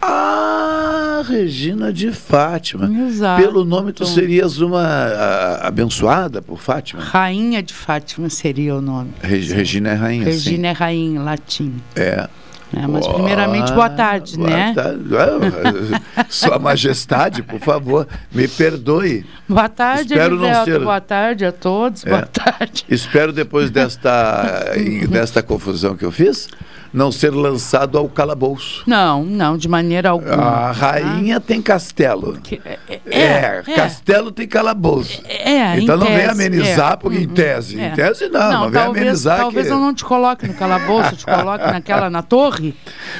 [0.00, 2.90] Ah, Regina de Fátima.
[3.06, 3.42] Exato.
[3.42, 7.02] Pelo nome tu serias uma a, abençoada por Fátima?
[7.02, 9.10] Rainha de Fátima seria o nome.
[9.20, 10.66] Reg, Regina é rainha, Regina sim.
[10.66, 11.74] é rainha em latim.
[11.96, 12.28] É.
[12.76, 14.72] É, mas primeiramente, boa tarde, boa né?
[14.74, 15.02] Tarde.
[16.30, 19.26] Sua Majestade, por favor, me perdoe.
[19.48, 22.06] Boa tarde, Espero não ser- Boa tarde a todos.
[22.06, 22.10] É.
[22.10, 22.84] Boa tarde.
[22.88, 24.66] Espero depois desta,
[25.10, 26.48] desta confusão que eu fiz,
[26.92, 28.82] não ser lançado ao calabouço.
[28.86, 30.34] Não, não, de maneira alguma.
[30.42, 32.38] A rainha tem castelo.
[32.64, 33.74] é, É, é.
[33.74, 35.22] castelo tem calabouço.
[35.26, 36.96] É, então em não vem amenizar, é.
[36.96, 37.88] porque em Uhum, tese, é.
[37.88, 41.12] em tese não, não, vem talvez, amenizar Talvez que eu não te coloque no calabouço,
[41.12, 42.74] eu te coloque naquela, na torre.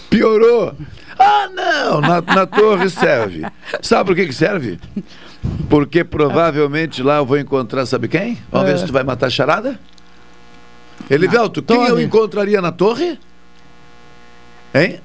[0.09, 0.75] piorou.
[1.19, 3.45] Ah, não, na, na torre serve.
[3.83, 4.81] Sabe por que, que serve?
[5.69, 8.39] Porque provavelmente lá eu vou encontrar, sabe quem?
[8.51, 8.79] Vamos ver É.
[8.79, 9.79] se tu vai matar a charada.
[11.09, 13.19] Elivelto, quem eu encontraria na torre?
[14.75, 15.01] Hein?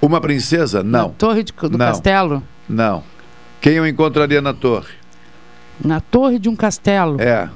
[0.00, 0.82] Uma princesa?
[0.82, 1.10] Não.
[1.10, 1.86] Torre de- do Não.
[1.86, 2.42] castelo.
[2.68, 3.02] Não.
[3.60, 4.94] Quem eu encontraria na torre?
[5.84, 7.20] Na torre de um castelo.
[7.20, 7.48] É.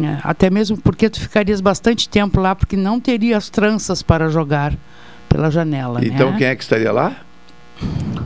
[0.00, 4.28] É, até mesmo porque tu ficarias bastante tempo lá, porque não teria as tranças para
[4.28, 4.74] jogar
[5.28, 6.38] pela janela, Então né?
[6.38, 7.16] quem é que estaria lá?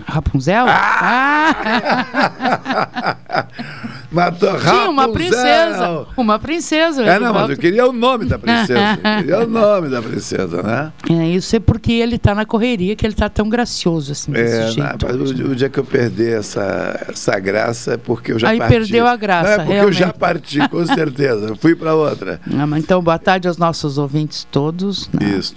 [0.07, 0.67] Rapunzel?
[0.69, 1.55] Ah!
[4.13, 5.13] Matou Tinha uma Rapunzel.
[5.31, 6.07] princesa.
[6.17, 7.03] Uma princesa.
[7.05, 8.99] É, não, mas eu queria o nome da princesa.
[9.03, 10.93] Eu queria o nome da princesa, né?
[11.11, 14.57] É, isso é porque ele tá na correria, que ele tá tão gracioso assim, desse
[14.57, 15.07] É, jeito.
[15.07, 18.59] não, o, o dia que eu perder essa, essa graça é porque eu já Aí
[18.59, 18.71] parti.
[18.73, 20.19] perdeu a graça, Não, é porque eu já realmente.
[20.19, 21.47] parti, com certeza.
[21.49, 22.41] Eu fui para outra.
[22.59, 25.09] Ah, mas Então, boa tarde aos nossos ouvintes todos.
[25.13, 25.27] né?
[25.39, 25.55] Isso.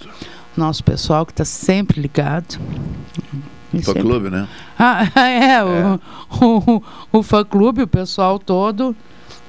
[0.55, 2.57] Nosso pessoal que está sempre ligado.
[3.75, 4.47] E Fã clube, né?
[4.77, 5.99] Ah, é, O,
[6.41, 8.95] o, o fã-clube, o pessoal todo,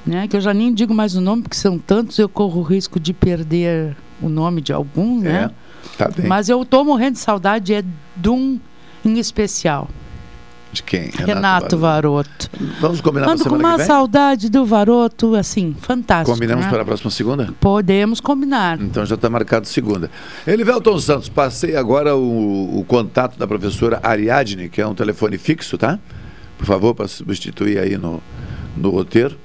[0.05, 0.27] né?
[0.29, 2.99] Que eu já nem digo mais o nome, porque são tantos, eu corro o risco
[2.99, 5.51] de perder o nome de algum, né?
[5.51, 6.27] É, tá bem.
[6.27, 7.85] Mas eu tô morrendo de saudade, é
[8.17, 8.59] de um
[9.05, 9.89] em especial.
[10.73, 11.11] De quem?
[11.11, 12.51] Renato, Varoto.
[12.81, 16.33] Vamos combinar Ando com uma saudade do Varoto, assim, fantástico.
[16.33, 16.71] Combinamos né?
[16.71, 17.49] para a próxima segunda?
[17.61, 18.81] Podemos combinar.
[18.81, 20.11] Então já está marcado segunda.
[20.47, 25.79] Elivelton Santos, passei agora o, o contato da professora Ariadne, que é um telefone fixo,
[25.79, 25.99] tá?
[26.59, 28.23] Por favor, para substituir aí no,
[28.77, 29.39] no roteiro.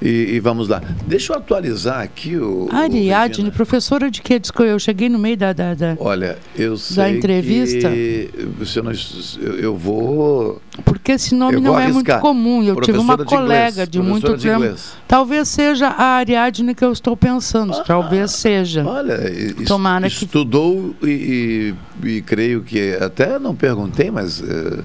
[0.00, 0.80] E, e vamos lá.
[1.08, 2.68] Deixa eu atualizar aqui o.
[2.70, 4.38] o Ariadne, professora de quê?
[4.38, 5.52] Desculpa, Eu cheguei no meio da.
[5.52, 7.90] da, da- Olha, eu sei entrevista?
[7.90, 8.30] que
[8.60, 8.92] você não,
[9.40, 10.62] eu, eu vou.
[10.84, 12.20] Porque esse nome Eu não vou é muito arriscar.
[12.20, 12.62] comum.
[12.62, 14.56] Eu tive uma de colega inglês, de muito de tempo.
[14.62, 14.92] inglês.
[15.08, 17.82] Talvez seja a Ariadne que eu estou pensando.
[17.84, 18.84] Talvez seja.
[18.86, 19.18] Olha,
[19.66, 21.74] Tomara que- estudou e,
[22.04, 24.78] e- e creio que até não perguntei, mas eh,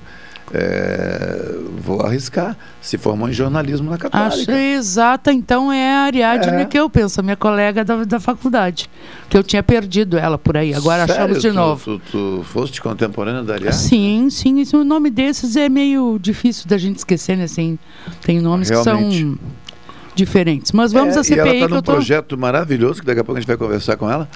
[0.53, 2.55] eh, vou arriscar.
[2.81, 4.35] Se formou em jornalismo na Católica.
[4.35, 6.65] Acho exata, então é a Ariadne É.
[6.65, 8.89] que eu penso, a minha colega da, da faculdade.
[9.29, 10.73] Que eu tinha perdido ela por aí.
[10.73, 11.21] Agora Sério?
[11.23, 11.83] achamos de Tu- novo.
[11.83, 13.79] Tu, tu foste contemporânea da Ariadne?
[13.79, 14.59] Sim, sim.
[14.59, 17.45] Isso, o nome desses é meio difícil da gente esquecer, né?
[17.45, 17.77] Assim,
[18.21, 19.19] tem nomes que Realmente.
[19.21, 19.37] são
[20.15, 20.71] diferentes.
[20.71, 21.91] Mas vamos É, à E ela CPI está que num tô...
[21.93, 24.29] projeto maravilhoso, que daqui a pouco a gente vai conversar com ela.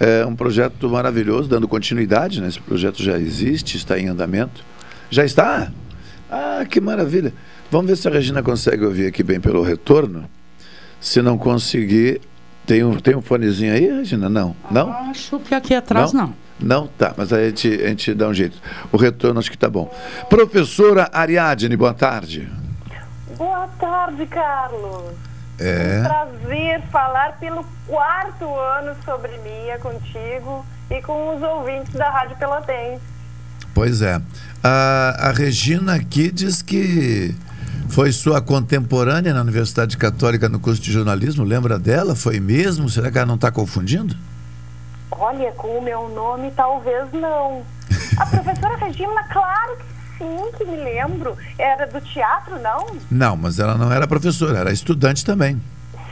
[0.00, 2.48] É um projeto maravilhoso, dando continuidade, né?
[2.48, 4.64] Esse projeto já existe, está em andamento.
[5.10, 5.70] Já está?
[6.30, 7.32] Ah, que maravilha.
[7.70, 10.30] Vamos ver se a Regina consegue ouvir aqui bem pelo retorno.
[11.00, 12.20] Se não conseguir,
[12.66, 14.28] tem um, tem um fonezinho aí, Regina?
[14.28, 14.54] Não.
[14.70, 14.92] Não?
[15.10, 16.34] Acho que aqui atrás não.
[16.60, 16.86] Não?
[16.86, 18.56] Tá, mas aí a gente, a gente dá um jeito.
[18.92, 19.92] O retorno acho que tá bom.
[20.28, 22.48] Professora Ariadne, boa tarde.
[23.36, 25.14] Boa tarde, Carlos.
[25.58, 26.02] É.
[26.02, 33.19] Prazer falar pelo quarto ano sobre Mia contigo e com os ouvintes da Rádio Pelotense.
[33.80, 34.20] Pois é.
[34.62, 37.34] A, a Regina aqui diz que
[37.88, 41.44] foi sua contemporânea na Universidade Católica no curso de jornalismo.
[41.44, 42.14] Lembra dela?
[42.14, 42.90] Foi mesmo?
[42.90, 44.14] Será que ela não está confundindo?
[45.10, 47.62] Olha, com o meu nome, talvez não.
[48.18, 49.84] A professora Regina, claro que
[50.18, 51.34] sim, que me lembro.
[51.56, 52.86] Era do teatro, não?
[53.10, 55.58] Não, mas ela não era professora, era estudante também.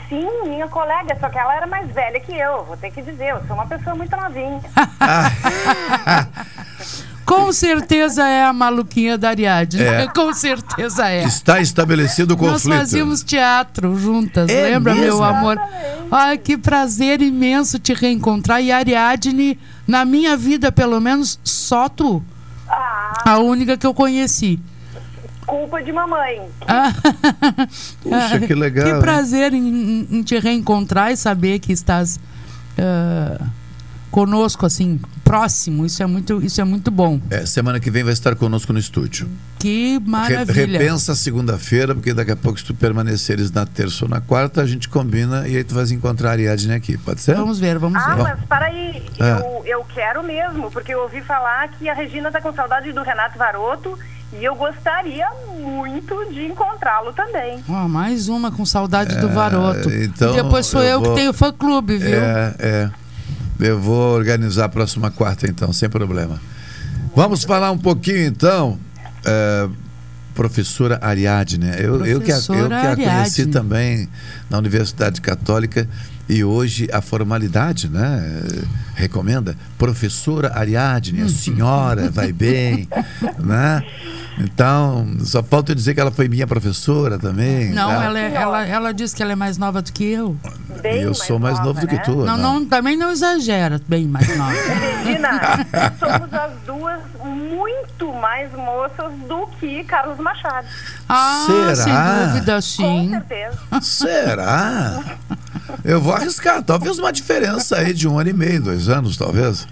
[0.09, 2.65] Sim, minha colega, só que ela era mais velha que eu.
[2.65, 4.59] Vou ter que dizer, eu sou uma pessoa muito novinha.
[7.29, 9.81] Com certeza é a maluquinha da Ariadne.
[9.83, 10.07] É.
[10.13, 11.23] Com certeza é.
[11.23, 12.77] Está estabelecido o Nós conflito.
[12.79, 15.17] fazíamos teatro juntas, É lembra, mesmo?
[15.19, 15.57] meu amor?
[16.11, 18.61] Ai, que prazer imenso te reencontrar.
[18.61, 22.23] E Ariadne, na minha vida, pelo menos, só tu.
[23.25, 24.59] A única que eu conheci.
[25.45, 26.41] Culpa de mamãe.
[28.03, 32.19] Puxa, que legal, Que prazer em, em- te reencontrar e saber que estás
[32.77, 33.39] ah,
[34.11, 35.85] conosco, assim, próximo.
[35.85, 37.19] Isso é muito, isso é muito bom.
[37.29, 39.27] É, semana que vem vai estar conosco no estúdio.
[39.59, 40.79] Que Re- maravilha.
[40.79, 44.65] repensa segunda-feira, porque daqui a pouco, se tu permaneceres na terça ou na quarta, a
[44.65, 47.35] gente combina e aí tu vais encontrar a Ariadne aqui, pode ser?
[47.35, 48.23] Vamos ver, vamos Ah, ver.
[48.23, 49.31] mas para aí, É.
[49.41, 53.03] eu, eu quero mesmo, porque eu ouvi falar que a Regina tá com saudade do
[53.03, 53.97] Renato Varoto
[54.31, 55.27] e eu gostaria
[55.59, 57.63] muito de encontrá-lo também.
[57.67, 59.89] Ó, mais uma com saudade do Varoto.
[59.91, 62.19] então e depois sou eu eu, vou- que tenho fã-clube, viu?
[62.19, 62.91] É, é.
[63.59, 66.39] Eu vou organizar a próxima quarta, então, sem problema.
[67.15, 68.79] Vamos falar um pouquinho, então,
[69.25, 69.67] é,
[70.33, 71.67] professora Ariadne.
[71.77, 74.07] Eu, eu que, a, eu que Professora a conheci também
[74.49, 75.87] na Universidade Católica
[76.29, 78.41] e hoje a formalidade, né?
[78.95, 79.57] Recomenda.
[79.77, 82.87] Professora Ariadne, a senhora vai bem,
[83.39, 83.83] né?
[84.39, 87.71] Então, só falta eu dizer que ela foi minha professora também.
[87.73, 88.03] Não, tá?
[88.05, 90.37] ela, é- ela, ela disse que ela é mais nova do que eu.
[90.83, 92.23] eu sou mais novo do que tu.
[92.23, 92.43] Não, né?
[92.43, 94.51] não, também não exagera, bem mais nova.
[95.03, 95.65] Regina,
[95.99, 100.65] somos as duas muito mais moças do que Carlos Machado.
[101.09, 101.75] Ah, Será?
[101.75, 103.09] sem dúvida, sim.
[103.09, 103.59] Com certeza.
[103.81, 105.03] Será?
[105.83, 106.63] Eu vou arriscar.
[106.63, 109.67] Talvez uma diferença aí de um ano e meio, dois anos, talvez.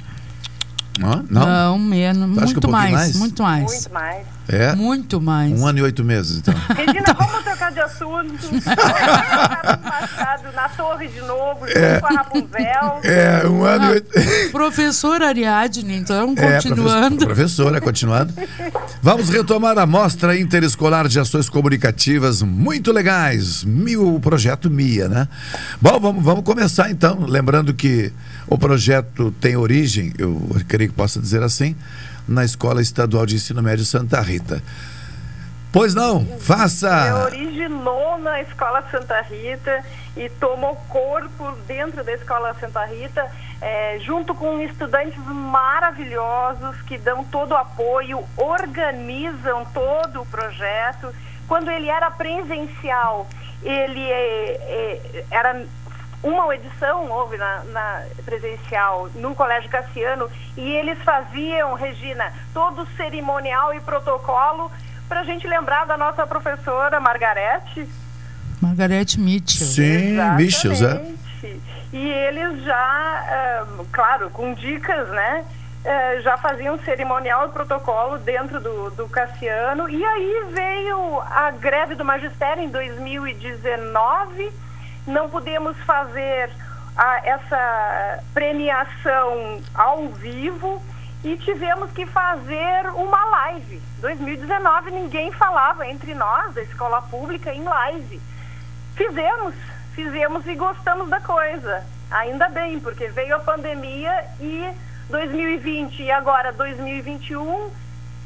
[1.00, 1.24] Não?
[1.30, 1.46] Não?
[1.46, 3.16] Não, menos, muito um mais, mais?
[3.16, 3.66] muito mais.
[3.66, 4.37] Muito mais.
[4.50, 4.74] É?
[4.76, 5.52] Muito mais.
[5.60, 6.54] Um ano e oito meses, então.
[6.76, 8.34] Regina, vamos trocar de assunto.
[9.84, 12.00] Machado na torre de novo, É.
[12.00, 13.00] com a Rapunzel.
[13.04, 14.10] É, um ano e oito.
[14.52, 17.26] Professor Ariadne, então, É, continuando.
[17.26, 18.34] Professora, continuando.
[19.02, 23.64] Vamos retomar a mostra interescolar de ações comunicativas muito legais.
[23.64, 25.28] Mil, o projeto MIA, né?
[25.82, 27.26] Bom, vamos, vamos começar então.
[27.26, 28.12] Lembrando que
[28.48, 31.76] o projeto tem origem, eu creio que possa dizer assim,
[32.28, 34.62] na Escola Estadual de Ensino Médio Santa Rita.
[35.72, 37.26] Pois não, faça.
[37.26, 39.84] originou na Escola Santa Rita
[40.16, 43.30] e tomou corpo dentro da Escola Santa Rita,
[43.62, 51.14] eh, junto com estudantes maravilhosos que dão todo o apoio, organizam todo o projeto.
[51.48, 53.28] Quando ele era presencial,
[53.62, 55.64] ele eh, eh, era
[56.24, 62.88] uma edição houve na, na presencial no Colégio Cassiano e eles faziam, Regina, todo o
[62.98, 64.72] cerimonial e protocolo
[65.08, 67.88] para a gente lembrar da nossa professora Margarete.
[68.62, 69.68] Margarete Mitchell.
[69.68, 70.86] Sim, Michels, é.
[70.86, 71.18] Exatamente.
[71.94, 75.46] E eles já, claro, com dicas, né?
[76.22, 79.90] já faziam cerimonial e protocolo dentro do, do Cassiano.
[79.90, 84.52] E aí veio a greve do magistério em 2019.
[85.08, 86.50] Não pudemos fazer
[86.96, 90.82] a- essa premiação ao vivo
[91.24, 93.82] e tivemos que fazer uma live.
[94.00, 98.22] 2019 ninguém falava entre nós da escola pública em live.
[98.96, 99.56] Fizemos,
[99.94, 101.84] fizemos e gostamos da coisa.
[102.12, 104.70] Ainda bem, porque veio a pandemia e
[105.10, 107.72] 2020 e agora 2021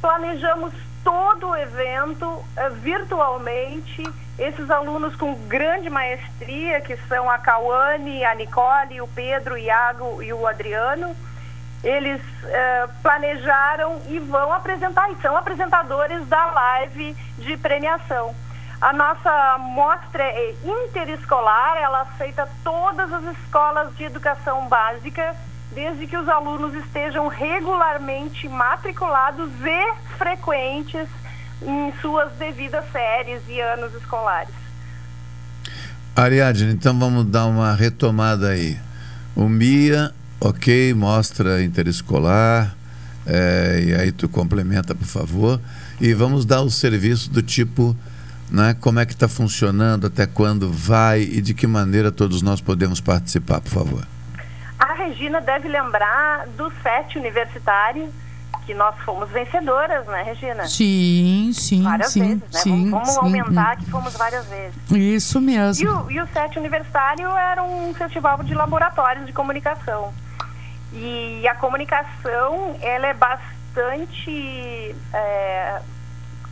[0.01, 0.73] planejamos
[1.03, 4.03] todo o evento eh, virtualmente.
[4.39, 10.23] Esses alunos com grande maestria, que são a Cauane, a Nicole, o Pedro, o Iago
[10.23, 11.15] e o Adriano,
[11.83, 18.35] eles eh, planejaram e vão apresentar, e são apresentadores da live de premiação.
[18.79, 25.35] A nossa mostra é interescolar, ela aceita todas as escolas de educação básica,
[25.73, 31.07] desde que os alunos estejam regularmente matriculados e frequentes
[31.61, 34.53] em suas devidas séries e anos escolares.
[36.15, 38.77] Ariadne, então vamos dar uma retomada aí.
[39.35, 42.75] O MIA, ok, mostra interescolar,
[43.25, 45.61] é, e aí tu complementa, por favor.
[46.01, 47.95] E vamos dar o serviço do tipo,
[48.49, 52.59] né, como é que está funcionando, até quando vai e de que maneira todos nós
[52.59, 54.10] podemos participar, por favor.
[54.91, 58.13] A Regina deve lembrar do SET universitário,
[58.65, 60.67] que nós fomos vencedoras, né, Regina?
[60.67, 62.59] Sim, sim, Várias sim, vezes, né?
[62.59, 62.89] sim.
[62.91, 63.39] vamos vamos sim.
[63.39, 64.75] aumentar que fomos várias vezes.
[64.91, 66.01] Isso E mesmo.
[66.01, 70.13] o, e o SET Universitário era um festival de laboratórios de comunicação.
[70.91, 75.81] E a comunicação, ela é bastante é,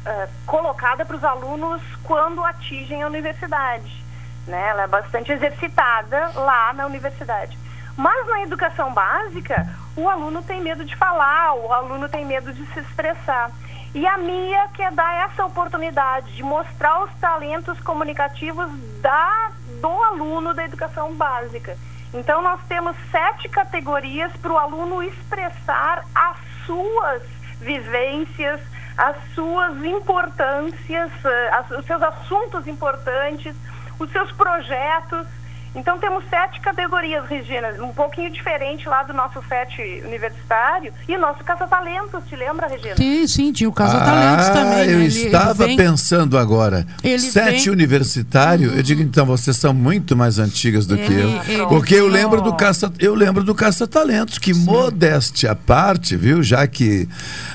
[0.06, 4.02] é, colocada para os alunos quando atingem a universidade.
[4.48, 4.70] Né?
[4.70, 7.60] Ela é bastante exercitada lá na universidade.
[8.00, 12.66] Mas na educação básica, o aluno tem medo de falar, o aluno tem medo de
[12.68, 13.52] se expressar.
[13.94, 18.72] E a MIA quer dar essa oportunidade de mostrar os talentos comunicativos
[19.02, 21.76] da, do aluno da educação básica.
[22.14, 27.22] Então, nós temos sete categorias para o aluno expressar as suas
[27.60, 28.62] vivências,
[28.98, 33.54] as suas importâncias, eh, as, os seus assuntos importantes,
[34.00, 35.28] os seus projetos.
[35.76, 41.20] Então temos sete categorias, Regina, um pouquinho diferente lá do nosso FET universitário e o
[41.20, 42.96] nosso Caça-Talentos, te lembra, Regina?
[42.96, 44.88] Sim, sim, tinha o Caça-Talentos ah, também.
[44.88, 44.94] né?
[44.94, 46.88] Eu Ele- estava ele vem- pensando agora.
[47.04, 51.22] Ele Sete vem- universitário, eu digo então, vocês são muito mais antigas do que Ele-
[51.22, 51.44] eu.
[51.48, 56.42] ele- Porque eu lembro do caça, eu lembro do caça-talentos, que modéstia à parte, viu?
[56.42, 57.08] Já que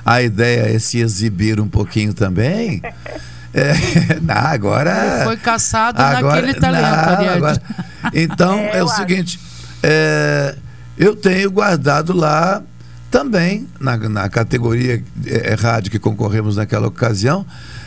[0.07, 2.81] a ideia é se exibir um pouquinho também.
[3.57, 3.73] É,
[4.21, 5.15] não, agora.
[5.15, 7.29] Ele foi caçado agora- naquele talento, não, Ariadne.
[7.29, 7.63] agora-
[8.13, 9.41] Então, é, o seguinte:
[9.83, 10.57] é,
[10.99, 12.63] eu tenho guardado lá
[13.11, 17.47] também, na, na categoria é, rádio que concorremos naquela ocasião,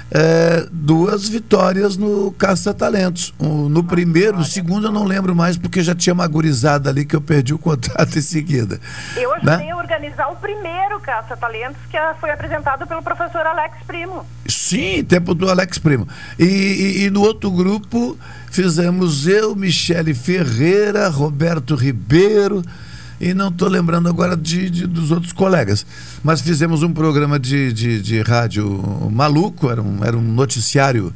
[0.09, 3.33] é, duas vitórias no Caça-Talentos.
[3.39, 7.05] Um, no primeiro, no segundo eu não lembro mais, porque já tinha uma gurizada ali
[7.05, 8.79] que eu perdi o contrato em seguida.
[9.15, 9.55] Eu né?
[9.55, 14.25] ajudei a organizar o primeiro Caça-Talentos que ah, foi apresentado pelo professor Alex Primo.
[14.67, 16.05] Sim, tempo do Alex Primo.
[16.37, 18.17] E, e- e no outro grupo
[18.51, 22.61] fizemos eu, Michele Ferreira, Roberto Ribeiro,
[23.21, 25.85] e não estou lembrando agora de, de- dos outros colegas.
[26.21, 31.13] Mas fizemos um programa de, de, de rádio maluco, era um, era um noticiário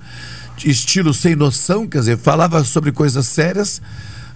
[0.63, 3.81] estilo sem noção, quer dizer, falava sobre coisas sérias.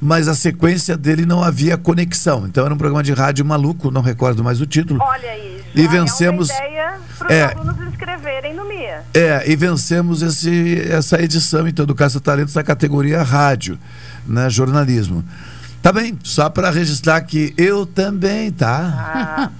[0.01, 2.45] Mas a sequência dele não havia conexão.
[2.45, 4.99] Então era um programa de rádio maluco, não recordo mais o título.
[5.01, 7.43] Olha aí, E vencemos- é uma ideia para os É.
[7.53, 9.03] alunos inscreverem no MIA.
[9.13, 13.79] É, e vencemos esse, essa edição, então, do Caça Talentos na categoria rádio,
[14.27, 15.23] né, jornalismo.
[15.81, 19.49] Tá bem, só para registrar que eu também, tá?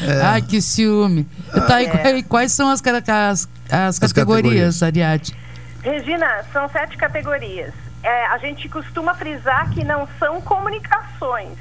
[0.00, 0.20] É.
[0.22, 1.26] Ai, que ciúme.
[1.66, 2.18] Tá, e É.
[2.18, 4.12] e quais são as, as, as categorias,
[4.80, 4.82] categorias.
[4.82, 5.34] Ariadne?
[5.82, 7.72] Regina, são sete categorias.
[8.02, 11.56] É, a gente costuma frisar que não são comunicações.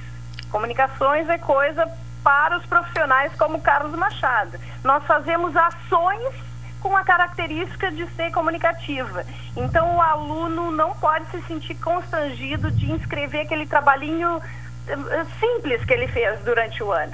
[0.50, 1.88] Comunicações é coisa
[2.24, 4.58] para os profissionais como Carlos Machado.
[4.84, 6.34] Nós fazemos ações
[6.80, 9.24] com a característica de ser comunicativa.
[9.56, 14.42] Então, o aluno não pode se sentir constrangido de inscrever aquele trabalhinho
[14.88, 17.14] eh, eh, simples que ele fez durante o ano.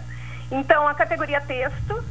[0.50, 2.02] Então, a categoria texto,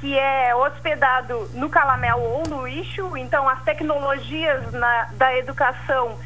[0.00, 6.16] que é hospedado no Calamel ou no Issue, então as tecnologias na- da educação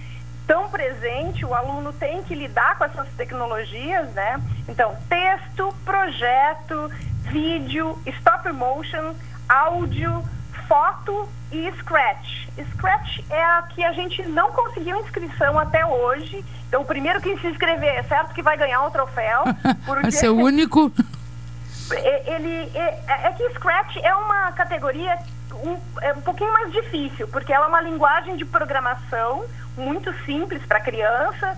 [0.49, 4.41] estão presentes, o aluno tem que lidar com essas tecnologias, né?
[4.67, 6.91] Então, texto, projeto,
[7.25, 9.15] vídeo, stop motion,
[9.47, 10.25] áudio,
[10.67, 12.49] foto e Scratch.
[12.73, 16.43] Scratch é a que a gente não conseguiu inscrição até hoje.
[16.67, 19.45] Então, o primeiro que se inscrever é certo que vai ganhar um troféu.
[19.85, 20.91] Vai ser o único.
[21.93, 25.19] é- ele é, é que Scratch é uma categoria
[25.63, 29.45] um, é um pouquinho mais difícil, porque ela é uma linguagem de programação
[29.79, 31.57] muito simples para criança,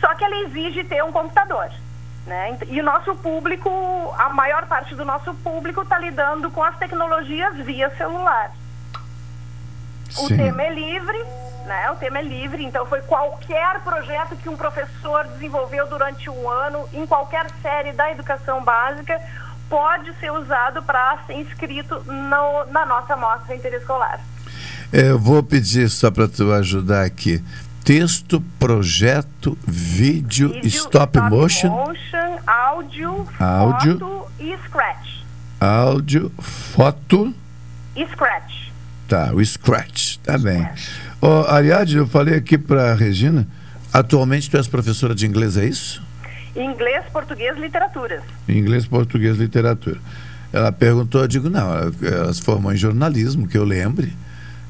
[0.00, 1.70] só que ela exige ter um computador.
[2.26, 2.56] Né?
[2.68, 3.68] E o nosso público,
[4.18, 8.52] a maior parte do nosso público está lidando com as tecnologias via celular.
[10.18, 10.36] O Sim.
[10.36, 11.24] tema é livre,
[11.66, 11.90] né?
[11.90, 16.88] O tema é livre, então foi qualquer projeto que um professor desenvolveu durante um ano,
[16.92, 19.20] em qualquer série da educação básica,
[19.68, 24.20] pode ser usado para ser inscrito no- na nossa amostra interescolar.
[24.92, 27.42] Eu vou pedir só para tu ajudar aqui.
[27.84, 33.98] Texto, projeto, vídeo, Vídeo, stop, motion, motion, áudio, Áudio.
[33.98, 35.08] foto e scratch.
[35.60, 37.34] áudio, foto.
[37.96, 38.62] E scratch.
[39.08, 40.66] Tá, o Scratch, tá bem.
[41.20, 43.46] Ô, Ariadne, eu falei aqui para Regina,
[43.92, 46.02] atualmente tu és professora de inglês, é isso?
[46.56, 48.22] Inglês, português, literaturas.
[48.48, 49.98] Inglês, português, literatura.
[50.50, 54.14] Ela perguntou, eu digo, não, ela, ela se formou em jornalismo, que eu lembre.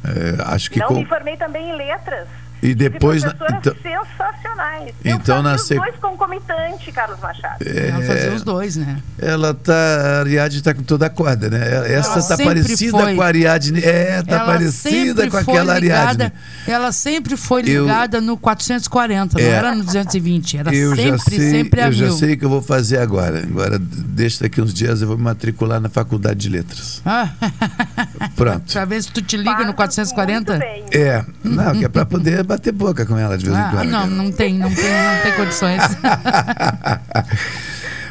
[0.05, 0.95] É, acho que Não com...
[0.95, 2.29] me formei também em letras.
[2.63, 4.95] E depois, na- professoras então- sensacionais.
[5.05, 7.57] Então, eu na fazia sec- os dois concomitantes, Carlos Machado.
[7.67, 8.99] É, fazia os dois, né?
[9.19, 11.59] Ela tá, a Ariadne tá com toda a corda, né?
[11.93, 13.15] Essa Ela tá parecida foi.
[13.17, 13.83] com a Ariadne.
[13.83, 16.33] É, tá Ela parecida com aquela ligada- Ariadne.
[16.69, 19.51] Ela sempre foi Eu- ligada no 440, não É.
[19.51, 20.57] era no 220.
[20.57, 22.17] Era eu sempre, já sei, sempre a eu já mil.
[22.17, 23.41] sei o que eu vou fazer agora.
[23.43, 27.03] Agora, deixa daqui uns dias, eu vou me matricular na faculdade de letras.
[27.05, 27.29] Ah,
[28.37, 28.73] Pronto.
[28.73, 30.55] pra ver se tu te liga no 440.
[30.93, 33.89] É, não, que é pra poder bater boca com ela de vez em Ah, quando.
[33.91, 35.83] não, não tem, não tem, não tem condições.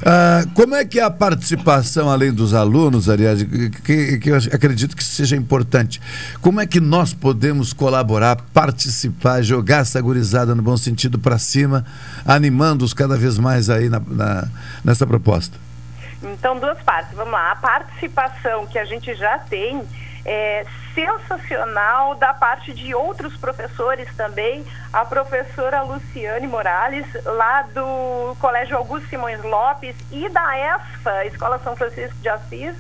[0.04, 4.98] Ah, como é que é a participação, além dos alunos, aliás, que, que eu acredito
[4.98, 6.02] que seja importante?
[6.42, 11.86] Como é que nós podemos colaborar, participar, jogar essa gurizada no bom sentido para cima,
[12.26, 14.48] animando-os cada vez mais aí na, na,
[14.84, 15.56] nessa proposta?
[16.24, 17.16] Então, duas partes.
[17.16, 17.52] Vamos lá.
[17.52, 19.84] A participação que a gente já tem
[20.26, 24.66] é sensacional da parte de outros professores também.
[24.92, 31.76] A professora Luciane Morales, lá do Colégio Augusto Simões Lopes e da ESFA, Escola São
[31.76, 32.76] Francisco de Assis,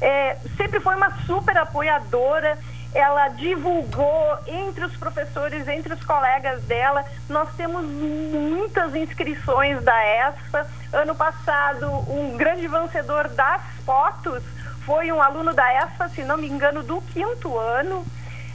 [0.00, 2.58] é, sempre foi uma super apoiadora
[2.96, 7.04] ela divulgou entre os professores, entre os colegas dela.
[7.28, 10.66] Nós temos muitas inscrições da ESFA.
[10.94, 14.42] Ano passado, um grande vencedor das fotos
[14.86, 18.06] foi um aluno da ESFA, se não me engano, do quinto ano.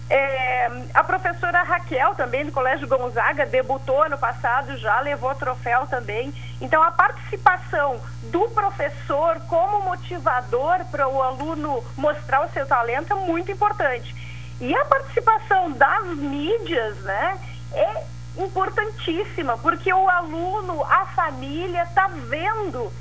[0.09, 6.33] É, a professora Raquel, também do Colégio Gonzaga, debutou ano passado, já levou troféu também.
[6.61, 13.15] Então, a participação do professor como motivador para o aluno mostrar o seu talento é
[13.15, 14.15] muito importante.
[14.61, 17.37] E a participação das mídias, né,
[17.73, 18.03] é
[18.37, 22.91] importantíssima, porque o aluno, a família está vendo uh,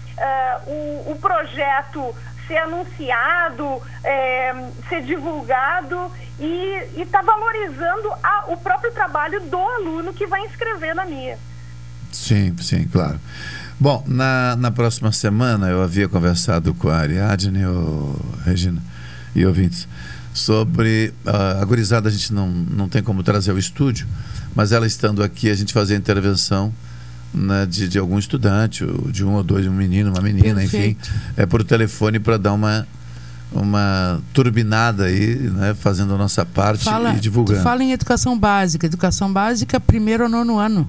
[0.67, 2.15] o, o projeto
[2.51, 4.53] ser anunciado, é,
[4.89, 11.05] ser divulgado e está valorizando a, o próprio trabalho do aluno que vai inscrever na
[11.05, 11.39] minha.
[12.11, 13.21] Sim, sim, claro.
[13.79, 18.83] Bom, na, na próxima semana eu havia conversado com a Ariadne, o Regina
[19.35, 19.87] e ouvintes,
[20.35, 24.09] sobre uh, a gurizada a gente não, não tem como trazer ao estúdio,
[24.57, 26.75] mas ela estando aqui a gente fazia intervenção
[27.33, 31.09] né, de, de algum estudante, de um ou dois, um menino, uma menina, Perfeito.
[31.09, 32.87] enfim, é por telefone para dar uma
[33.53, 37.63] uma turbinada aí, né, fazendo a nossa parte fala, e divulgando.
[37.63, 40.89] fala em educação básica, educação básica primeiro ou nono ano.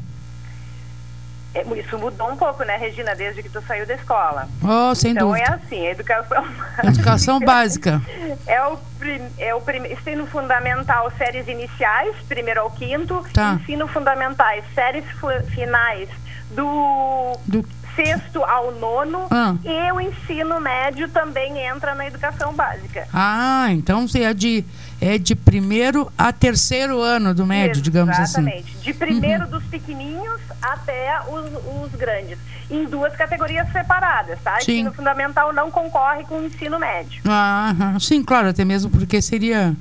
[1.54, 4.48] É, isso mudou um pouco, né, Regina, desde que tu saiu da escola.
[4.64, 5.46] Oh, sem então dúvida.
[5.46, 6.46] é assim, a educação
[6.84, 8.02] Educação básica.
[8.48, 13.60] É o, prim, é o prim, ensino fundamental, séries iniciais, primeiro ao quinto, tá.
[13.62, 15.04] ensino fundamentais, séries
[15.50, 16.10] finais
[16.56, 17.66] do, do...
[17.96, 19.56] sexto ao nono Ah.
[19.64, 23.08] e o ensino médio também entra na educação básica.
[23.14, 24.64] Ah, então é de,
[25.02, 28.42] é de primeiro a terceiro ano do médio, digamos assim.
[28.42, 28.78] Exatamente.
[28.78, 31.46] De primeiro dos pequenininhos até os,
[31.84, 32.38] os grandes.
[32.70, 34.58] Em duas categorias separadas, tá?
[34.62, 34.72] Sim.
[34.76, 37.22] Ensino fundamental não concorre com o ensino médio.
[37.28, 39.76] Ah, sim, claro, até mesmo porque seria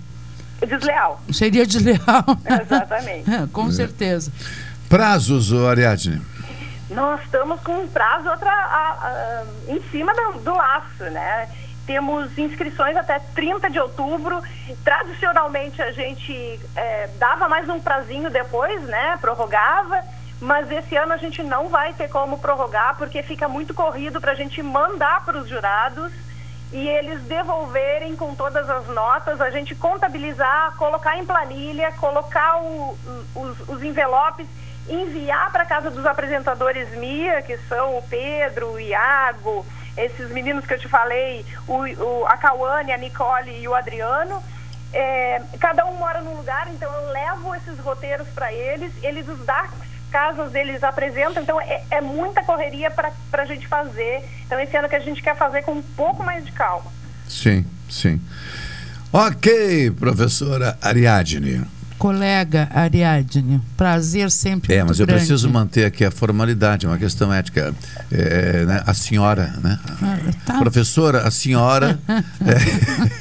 [0.66, 1.22] Desleal.
[1.32, 2.24] seria desleal.
[2.62, 3.30] Exatamente.
[3.30, 4.32] É, com certeza.
[4.88, 6.20] Prazos, Ariadne.
[6.90, 11.48] Nós estamos com um prazo outra, a- a- em cima do, do laço, né?
[11.86, 14.40] Temos inscrições até 30 de outubro.
[14.84, 19.16] Tradicionalmente a gente eh, dava mais um prazinho depois, né?
[19.20, 20.02] Prorrogava.
[20.40, 24.32] Mas esse ano a gente não vai ter como prorrogar porque fica muito corrido para
[24.32, 26.12] a gente mandar para os jurados
[26.72, 32.96] e eles devolverem com todas as notas, a gente contabilizar, colocar em planilha, colocar o-
[33.34, 34.46] os, os envelopes,
[34.88, 39.64] enviar para casa dos apresentadores MIA, que são o Pedro, o Iago,
[39.96, 44.42] esses meninos que eu te falei, o, o- a Cauane, a Nicole e o Adriano.
[44.92, 49.38] É, cada um mora num lugar, então eu levo esses roteiros para eles, eles os
[49.46, 49.70] das
[50.10, 54.24] casas deles apresentam, então é, é muita correria para a gente fazer.
[54.46, 56.90] Então esse ano que a gente quer fazer com um pouco mais de calma.
[57.28, 58.20] Sim, sim.
[59.12, 61.64] Ok, professora Ariadne.
[62.00, 65.20] Colega Ariadne, prazer sempre É, muito mas eu grande.
[65.20, 67.74] preciso manter aqui a formalidade, é uma questão ética.
[68.10, 69.78] É, né, A senhora, né?
[70.46, 70.58] tá.
[70.58, 71.98] Professora, a senhora.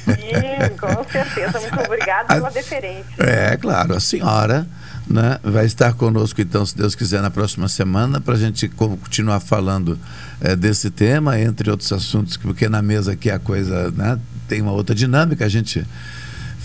[0.06, 1.60] Sim, com certeza.
[1.60, 3.04] Muito obrigada pela deferência.
[3.18, 4.66] É, claro, a senhora
[5.06, 8.96] né, vai estar conosco, então, se Deus quiser, na próxima semana, para a gente co-
[8.96, 9.98] continuar falando
[10.40, 14.18] eh, desse tema, entre outros assuntos, porque na mesa aqui a coisa né,
[14.48, 15.84] tem uma outra dinâmica, a gente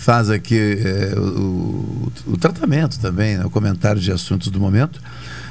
[0.06, 0.78] faz aqui
[1.16, 5.00] o, o- o tratamento também, né, o comentário de assuntos do momento.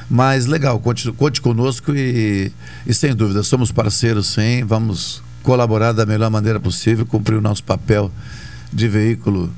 [0.10, 2.52] Mas legal, conte, conte conosco e,
[2.88, 7.64] e sem dúvida, somos parceiros sim, vamos colaborar da melhor maneira possível, cumprir o nosso
[7.66, 8.10] papel
[8.72, 9.52] de veículo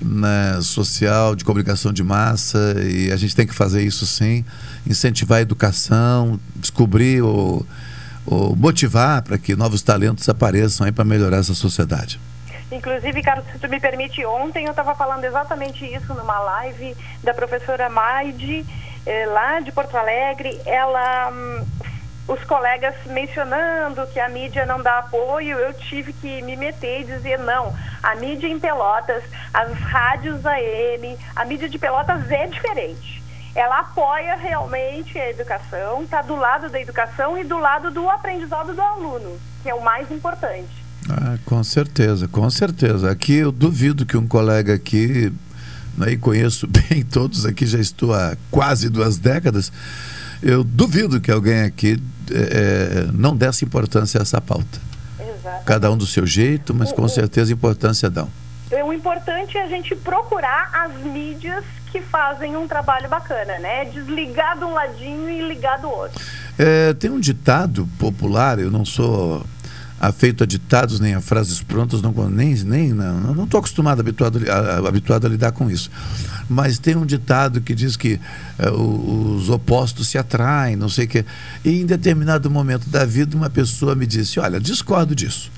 [0.00, 4.44] né, social, de comunicação de massa, e a gente tem que fazer isso sim,
[4.86, 7.66] incentivar a educação, descobrir ou,
[8.24, 12.18] ou motivar para que novos talentos apareçam aí para melhorar essa sociedade.
[12.70, 16.94] Inclusive, Carlos, se tu me permite, ontem eu estava falando exatamente isso numa live
[17.24, 18.64] da professora Maide,
[19.06, 20.60] eh, lá de Porto Alegre.
[20.66, 21.66] Ela, hum,
[22.28, 27.04] os colegas mencionando que a mídia não dá apoio, eu tive que me meter e
[27.04, 27.74] dizer não.
[28.02, 33.16] A mídia em Pelotas, as rádios AM, a mídia de Pelotas é diferente.
[33.54, 38.72] ela apoia realmente a educação, está do lado da educação e do lado do aprendizado
[38.72, 40.87] do aluno, que é o mais importante.
[41.08, 43.10] Ah, com certeza, com certeza.
[43.10, 45.32] Aqui eu duvido que um colega aqui,
[45.96, 49.72] né, e conheço bem todos aqui, já estou há quase duas décadas,
[50.42, 52.00] eu duvido que alguém aqui
[52.30, 54.78] é, não desse importância a essa pauta.
[55.18, 55.64] Exato.
[55.64, 58.28] Cada um do seu jeito, mas com certeza importância dão.
[58.84, 63.86] O importante é a gente procurar as mídias que fazem um trabalho bacana, né?
[63.86, 66.20] Desligar de um ladinho e ligar do outro.
[66.58, 69.44] É, tem um ditado popular, eu não sou
[70.00, 74.88] afeito a ditados nem a frases prontas, não, nem, nem não estou acostumado, habituado, a,
[74.88, 75.90] habituado a lidar com isso.
[76.48, 78.20] Mas tem um ditado que diz que
[78.58, 81.24] é, os opostos se atraem, não sei o quê.
[81.64, 85.50] E em determinado momento da vida, uma pessoa me disse: Olha, discordo disso.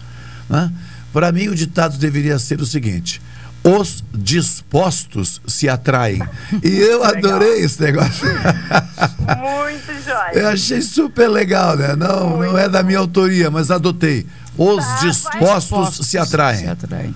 [0.48, 0.72] Né?
[1.12, 3.20] Para mim, o ditado deveria ser o seguinte:
[3.62, 6.22] os dispostos se atraem.
[6.62, 8.26] E eu adorei esse negócio.
[9.38, 10.30] Muito jóia.
[10.34, 11.94] Eu achei super legal, né?
[11.96, 14.26] Não, não é da minha autoria, mas adotei.
[14.58, 16.66] Os Tá, dispostos se atraem.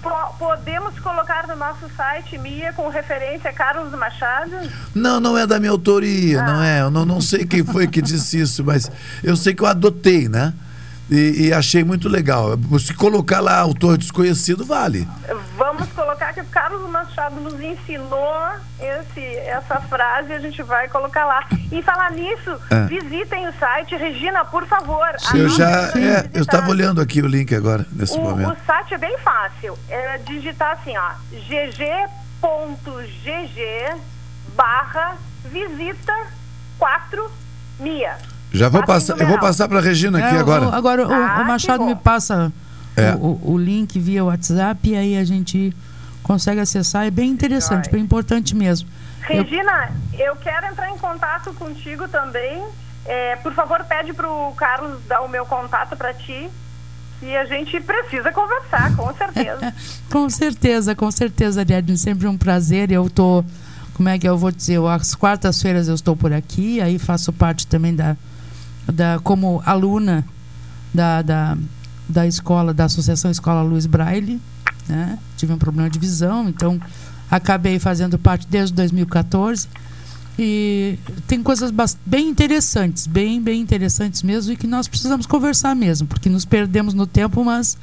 [0.03, 4.53] Po- Podemos colocar no nosso site, Mia, com referência a Carlos Machado?
[4.95, 6.81] Não, não é da minha autoria, não é.
[6.83, 8.91] Eu não, não sei quem foi que disse isso, mas
[9.23, 10.55] eu sei que eu adotei, né?
[11.11, 12.51] E, e achei muito legal.
[12.81, 15.07] Se colocar lá autor desconhecido, vale.
[15.57, 18.35] Vamos colocar que o Carlos Machado nos ensinou
[18.81, 21.47] esse, essa frase e a gente vai colocar lá.
[21.71, 22.87] E falar nisso, É.
[22.87, 23.95] visitem o site.
[23.97, 25.09] Regina, por favor.
[25.35, 25.91] Eu já.
[25.99, 28.53] é, eu estava olhando aqui o link agora, nesse o, momento.
[28.53, 29.79] o site é bem fácil.
[29.89, 31.11] É digitar assim, ó,
[32.43, 34.01] gg.gg
[34.57, 36.15] barra visita
[36.79, 37.31] 4
[37.81, 38.17] Mia.
[38.53, 40.69] Já vou passar, eu vou passar para a Regina aqui É, o- agora.
[40.77, 42.53] agora o- Ah, o, Machado me passa
[42.97, 43.13] É.
[43.15, 45.75] o, o- link via WhatsApp e aí a gente
[46.23, 47.05] consegue acessar.
[47.07, 48.89] É bem interessante, bem importante mesmo.
[49.29, 52.63] Eu- Regina, eu quero entrar em contato contigo também.
[53.07, 56.49] É, por favor, pede para o Carlos dar o meu contato para ti.
[57.21, 59.73] Que a gente precisa conversar, com certeza.
[60.11, 61.97] Com certeza, com certeza, Ariadne.
[61.97, 62.91] Sempre um prazer.
[62.91, 63.43] Eu tô,
[63.95, 64.75] como é que eu vou dizer?
[64.75, 68.17] Eu, Às quartas-feiras eu estou por aqui, aí faço parte também da,
[68.93, 70.25] da como aluna
[70.93, 71.57] da, da,
[72.09, 74.41] da escola, da Associação Escola Luiz Braille.
[74.89, 75.19] Né?
[75.37, 76.81] Tive um problema de visão, então
[77.31, 79.69] acabei fazendo parte desde 2014.
[80.39, 81.73] E tem coisas
[82.05, 86.93] bem interessantes, bem, bem interessantes mesmo, e que nós precisamos conversar mesmo, porque nos perdemos
[86.93, 87.79] no tempo, mas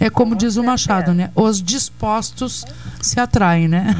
[0.00, 1.30] é como diz o Machado, né?
[1.34, 2.64] Os dispostos
[3.00, 3.94] se atraem, né?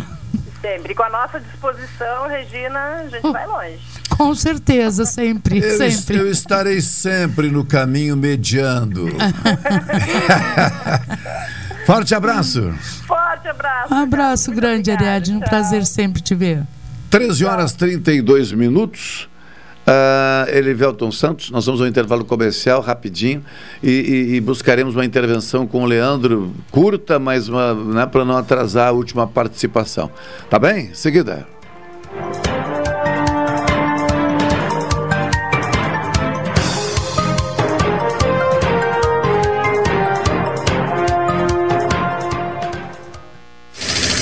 [0.60, 0.94] Sempre.
[0.94, 3.80] Com a nossa disposição, Regina, a gente vai longe.
[4.16, 6.16] Com certeza, sempre, Eu, sempre.
[6.18, 9.08] eu estarei sempre no caminho mediando.
[11.86, 12.72] Forte abraço.
[13.06, 13.94] Forte abraço.
[13.94, 15.36] Um abraço grande, Ariadne.
[15.36, 16.62] Um prazer sempre te ver.
[17.10, 19.28] 13 horas 32 minutos.
[19.84, 23.42] Uh, Elivelton Santos, nós vamos ao intervalo comercial rapidinho
[23.82, 28.90] e, e- e buscaremos uma intervenção com o Leandro, curta, mas né, para não atrasar
[28.90, 30.08] a última participação.
[30.48, 30.94] Tá bem?
[30.94, 31.48] Seguida.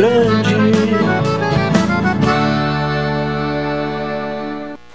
[0.00, 0.54] Grande.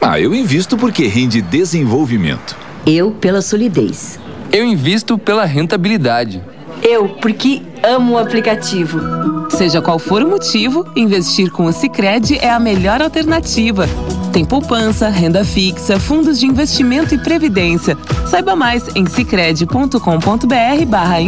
[0.02, 2.58] Ah, eu invisto porque rende desenvolvimento.
[2.88, 4.20] Eu pela solidez.
[4.52, 6.42] Eu invisto pela rentabilidade.
[6.82, 9.00] Eu porque amo o aplicativo.
[9.52, 13.88] Seja qual for o motivo, investir com o Sicredi é a melhor alternativa.
[14.34, 17.96] Tem poupança, renda fixa, fundos de investimento e previdência.
[18.28, 21.22] Saiba mais em sicredi.com.br/barra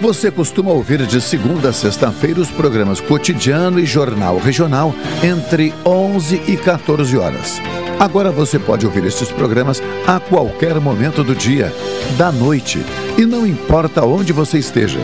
[0.00, 4.94] Você costuma ouvir de segunda a sexta-feira os programas Cotidiano e Jornal Regional
[5.24, 7.60] entre 11 e 14 horas.
[7.98, 11.74] Agora você pode ouvir estes programas a qualquer momento do dia,
[12.16, 12.78] da noite,
[13.18, 15.00] e não importa onde você esteja.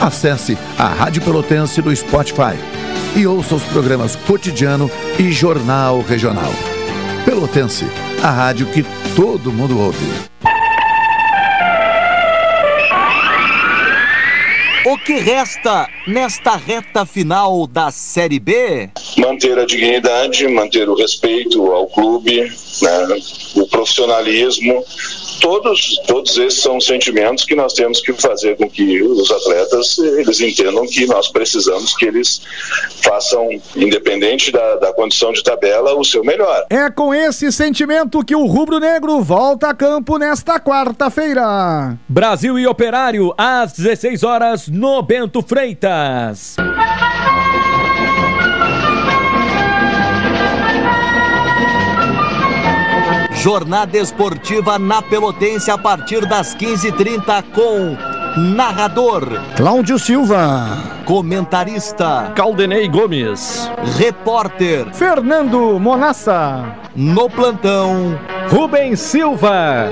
[0.00, 2.56] Acesse a Rádio Pelotense no Spotify
[3.14, 6.52] e ouça os programas Cotidiano e Jornal Regional.
[7.26, 7.84] Pelotense,
[8.22, 10.30] a rádio que todo mundo ouve.
[14.90, 18.90] O que resta nesta reta final da Série B?
[19.16, 22.40] manter a dignidade, manter o respeito ao clube,
[22.82, 23.20] né,
[23.54, 24.84] o profissionalismo.
[25.40, 30.40] Todos, todos esses são sentimentos que nós temos que fazer com que os atletas eles
[30.40, 32.42] entendam que nós precisamos que eles
[33.02, 36.66] façam, independente da, da condição de tabela, o seu melhor.
[36.68, 41.96] É com esse sentimento que o Rubro Negro volta a campo nesta quarta-feira.
[42.08, 46.56] Brasil e Operário, às 16 horas, no Bento Freitas.
[53.42, 57.96] Jornada esportiva na Pelotense a partir das 15h30 com
[58.54, 59.26] narrador
[59.56, 60.76] Cláudio Silva,
[61.06, 68.18] comentarista Caldenei Gomes, repórter Fernando Monassa, no plantão
[68.48, 69.88] Rubens Silva.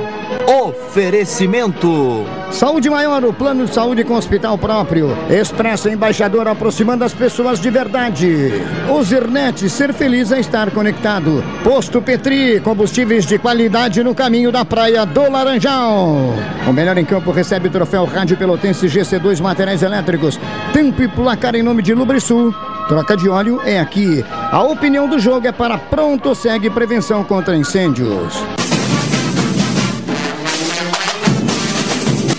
[0.65, 2.25] Oferecimento.
[2.51, 5.17] Saúde Maior, o plano de saúde com hospital próprio.
[5.31, 8.53] Expresso Embaixador aproximando as pessoas de verdade.
[8.89, 11.45] O Zirnet, ser feliz é estar conectado.
[11.63, 16.35] Posto Petri, combustíveis de qualidade no caminho da praia do Laranjal.
[16.67, 20.39] O melhor em campo recebe o troféu Rádio Pelotense GC2 Materiais Elétricos.
[20.73, 22.55] Tempo e placar em nome de Lubrisul.
[22.89, 24.25] Troca de óleo é aqui.
[24.51, 28.33] A opinião do jogo é para Pronto Segue Prevenção contra Incêndios.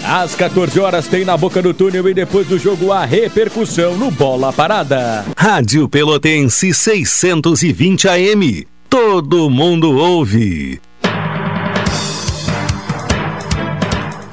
[0.04, 4.10] Às 14 horas tem na boca do túnel e depois do jogo a repercussão no
[4.10, 5.24] Bola Parada.
[5.38, 8.68] Rádio Pelotense 620 AM.
[8.90, 10.82] Todo mundo ouve.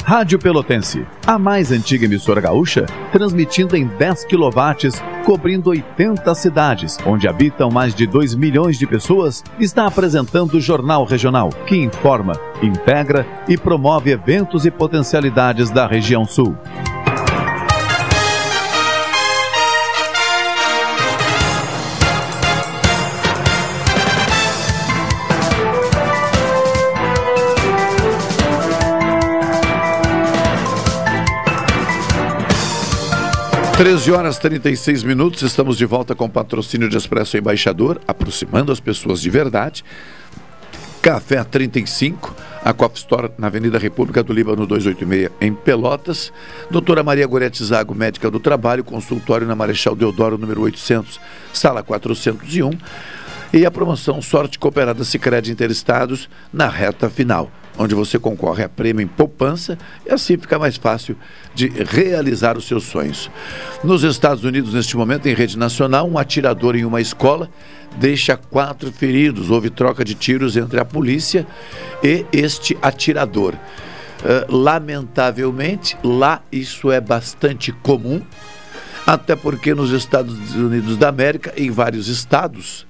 [0.08, 7.26] Rádio Pelotense, a mais antiga emissora gaúcha, transmitindo em 10 kW, cobrindo 80 cidades, onde
[7.26, 13.26] habitam mais de 2 milhões de pessoas, está apresentando o Jornal Regional, que informa, integra
[13.48, 16.56] e promove eventos e potencialidades da região sul.
[33.76, 39.20] Treze horas 36 minutos, estamos de volta com patrocínio de Expresso Embaixador, aproximando as pessoas
[39.20, 39.84] de verdade.
[41.02, 46.32] Café 35, a Coffee Store na Avenida República do Líbano 286, em Pelotas.
[46.70, 51.20] Doutora Maria Gorete Zago, médica do trabalho, consultório na Marechal Deodoro, número 800,
[51.52, 52.70] sala 401.
[53.52, 59.02] E a promoção Sorte Cooperada Sicredi Interestados na reta final, onde você concorre a prêmio
[59.02, 61.16] em poupança e assim fica mais fácil
[61.54, 63.30] de realizar os seus sonhos.
[63.84, 67.50] Nos Estados Unidos, neste momento, em rede nacional, um atirador em uma escola
[67.96, 69.50] deixa quatro feridos.
[69.50, 71.46] Houve troca de tiros entre a polícia
[72.02, 73.54] e este atirador.
[73.54, 78.22] Uh, lamentavelmente, lá isso é bastante comum,
[79.06, 82.86] até porque nos Estados Unidos da América, em vários estados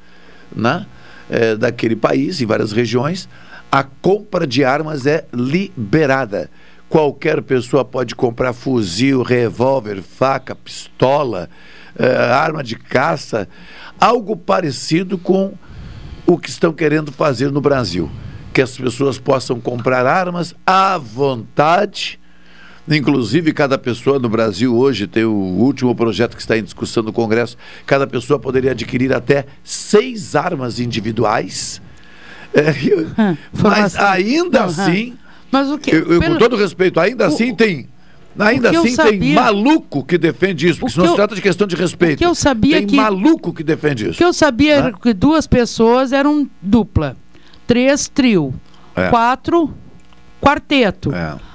[0.55, 0.87] né,
[1.29, 3.29] é, daquele país, em várias regiões,
[3.71, 6.51] a compra de armas é liberada.
[6.89, 11.51] Qualquer pessoa pode comprar fuzil, revólver, faca, pistola,
[11.99, 13.49] eh, arma de caça,
[13.99, 15.55] algo parecido com
[16.27, 18.11] o que estão querendo fazer no Brasil.
[18.53, 22.21] Que as pessoas possam comprar armas à vontade.
[22.89, 27.13] Inclusive, cada pessoa no Brasil hoje tem o último projeto que está em discussão no
[27.13, 27.57] Congresso.
[27.85, 31.83] Cada pessoa poderia adquirir até seis armas individuais.
[32.57, 33.07] É, eu-
[33.63, 35.15] mas ainda Não, assim,
[35.53, 35.91] Mas o que?
[35.95, 37.89] eu, eu, pelo- com todo respeito, ainda assim tem.
[38.39, 41.17] Ainda o eu assim tem sabia- maluco que defende isso, porque isso não se eu-
[41.17, 42.19] trata de questão de respeito.
[42.19, 44.19] que eu sabia tem que- maluco que defende O isso.
[44.19, 44.89] que eu sabia Né?
[44.89, 47.17] era que duas pessoas eram dupla,
[47.67, 48.53] três trio,
[48.95, 49.09] É.
[49.09, 49.73] quatro
[50.41, 51.11] quarteto.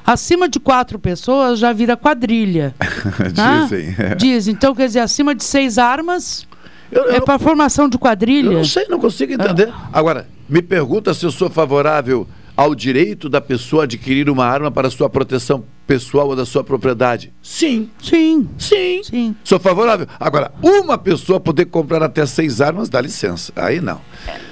[0.05, 2.73] Acima de quatro pessoas já vira quadrilha.
[3.69, 3.95] Dizem.
[3.97, 4.15] é.
[4.15, 4.53] Dizem.
[4.53, 6.47] Então, quer dizer, acima de seis armas
[6.91, 8.47] é para formação de quadrilha.
[8.47, 9.69] Eu não sei, não consigo entender.
[9.71, 9.89] Ah.
[9.93, 12.27] Agora, me pergunta se eu sou favorável
[12.57, 17.33] ao direito da pessoa adquirir uma arma para sua proteção pessoal ou da sua propriedade.
[17.41, 17.89] Sim.
[18.03, 18.49] Sim.
[18.57, 19.01] Sim.
[19.01, 19.35] Sim.
[19.45, 20.07] Sou favorável.
[20.19, 23.53] Agora, uma pessoa poder comprar até seis armas, dá licença.
[23.55, 24.01] Aí não.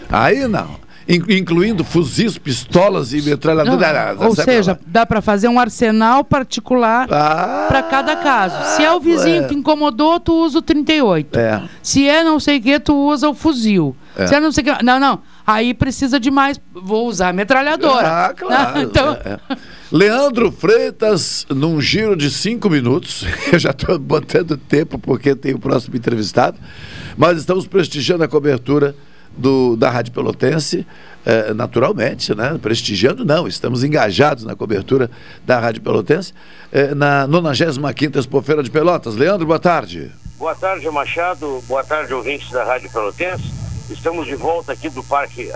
[0.10, 0.80] Aí não.
[1.08, 4.22] In- incluindo fuzis, pistolas e metralhadoras.
[4.22, 8.76] Ou seja, dá para fazer um arsenal particular para cada caso.
[8.76, 9.48] Se é o vizinho é.
[9.48, 11.38] que incomodou, tu usa o 38.
[11.38, 11.64] É.
[11.82, 13.96] Se é não sei o que, tu usa o fuzil.
[14.16, 14.28] É.
[14.28, 14.84] Se é não sei o que.
[14.84, 15.20] Não, não.
[15.50, 16.62] Aí precisa de mais.
[16.72, 18.08] Vou usar a metralhadora.
[18.08, 18.82] Ah, claro.
[18.86, 19.58] então, é, é.
[19.92, 23.26] Leandro Freitas, num giro de cinco minutos.
[23.52, 26.56] Eu já estou botando tempo porque tem o próximo entrevistado.
[27.18, 28.96] Mas estamos prestigiando a cobertura
[29.36, 30.86] do, da Rádio Pelotense,
[31.26, 32.56] eh, naturalmente, né?
[32.62, 33.48] Prestigiando, não.
[33.48, 35.10] Estamos engajados na cobertura
[35.48, 36.32] da Rádio Pelotense,
[36.72, 39.16] eh, na 95 Expofeira de Pelotas.
[39.16, 40.12] Leandro, boa tarde.
[40.38, 41.60] Boa tarde, Machado.
[41.68, 43.69] Boa tarde, ouvintes da Rádio Pelotense.
[43.90, 45.50] Estamos de volta aqui do Parque,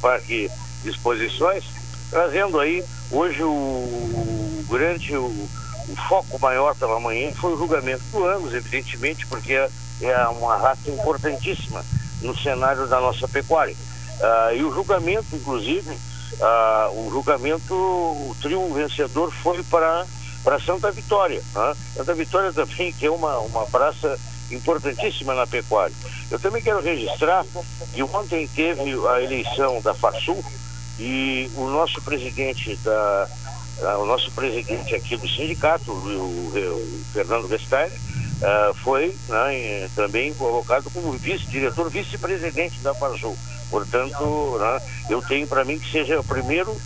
[0.00, 0.50] Parque
[0.82, 1.64] de Exposições,
[2.10, 8.24] trazendo aí hoje o, grande, o, o foco maior pela manhã foi o julgamento do
[8.26, 9.68] Angus, evidentemente, porque é,
[10.02, 11.84] é uma raça importantíssima
[12.22, 13.76] no cenário da nossa pecuária.
[14.20, 15.96] Ah, e o julgamento, inclusive,
[16.40, 20.06] ah, o julgamento, o trio vencedor foi para
[20.42, 21.42] para Santa Vitória.
[21.54, 21.74] né?
[21.96, 24.18] Santa Vitória também, que é uma, uma praça
[24.50, 25.94] importantíssima na pecuária.
[26.30, 27.44] Eu também quero registrar
[27.92, 30.44] que ontem teve a eleição da FASUL
[30.98, 33.28] e o nosso presidente da
[33.82, 37.98] ah, o nosso presidente aqui do sindicato, o, o- o Fernando Vestager,
[38.42, 43.36] ah, foi né, também colocado como vice-diretor, vice-presidente da FASUL.
[43.70, 44.80] Portanto, né,
[45.10, 46.76] eu tenho para mim que seja o primeiro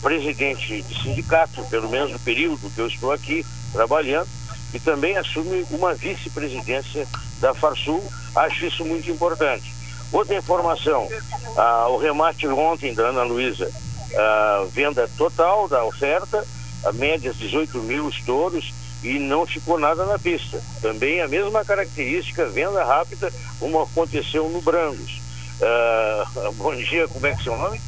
[0.00, 4.28] presidente de sindicato, pelo menos no período que eu estou aqui trabalhando,
[4.72, 7.06] e também assume uma vice-presidência
[7.40, 8.02] da Farsul.
[8.34, 9.74] Acho isso muito importante.
[10.12, 11.08] Outra informação,
[11.56, 13.70] ah, o remate ontem da Ana Luísa,
[14.16, 16.44] ah, venda total da oferta,
[16.84, 20.60] a médias 18 mil estouros e não ficou nada na pista.
[20.80, 25.20] Também a mesma característica, venda rápida, como aconteceu no Brangos.
[25.62, 26.24] Ah,
[26.56, 27.80] bom dia, como é que é seu nome?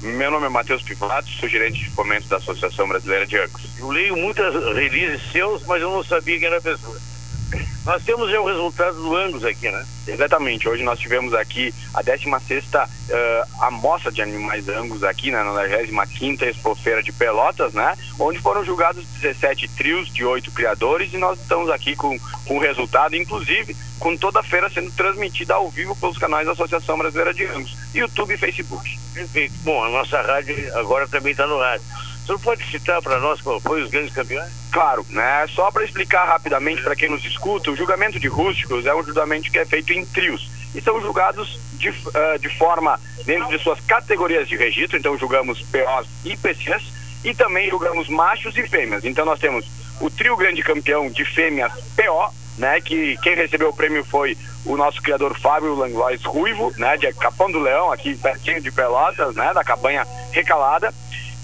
[0.00, 3.62] Meu nome é Matheus Pivato, sou gerente de fomento da Associação Brasileira de Angus.
[3.78, 6.96] Eu leio muitas releases seus, mas eu não sabia quem era a pessoa.
[7.84, 9.84] Nós temos já o resultado do Angus aqui, né?
[10.08, 15.52] Exatamente, hoje nós tivemos aqui a 16ª eh, amostra de animais Angus aqui né, na
[15.52, 17.94] 95ª Expofeira de Pelotas, né?
[18.18, 22.60] Onde foram julgados 17 trios de 8 criadores e nós estamos aqui com, com o
[22.60, 27.34] resultado, inclusive com toda a feira sendo transmitida ao vivo pelos canais da Associação Brasileira
[27.34, 28.98] de Angus, YouTube e Facebook.
[29.12, 29.54] Perfeito.
[29.62, 31.86] Bom, a nossa rádio agora também está no rádio.
[32.24, 34.50] O senhor pode citar para nós qual foi os grandes campeões?
[34.72, 35.46] Claro, né?
[35.48, 39.52] Só para explicar rapidamente para quem nos escuta, o julgamento de rústicos é um julgamento
[39.52, 43.78] que é feito em trios e são julgados de, ah, de forma dentro de suas
[43.80, 44.96] categorias de registro.
[44.96, 46.82] Então julgamos POs e PCs
[47.22, 49.04] e também julgamos machos e fêmeas.
[49.04, 49.66] Então nós temos
[50.00, 52.80] o trio grande campeão de fêmeas PO, né?
[52.80, 56.96] Que quem recebeu o prêmio foi o nosso criador Fábio Langlois Ruivo, né?
[56.96, 59.52] De Capão do Leão, aqui pertinho de Pelotas, né?
[59.52, 60.90] Da cabanha recalada.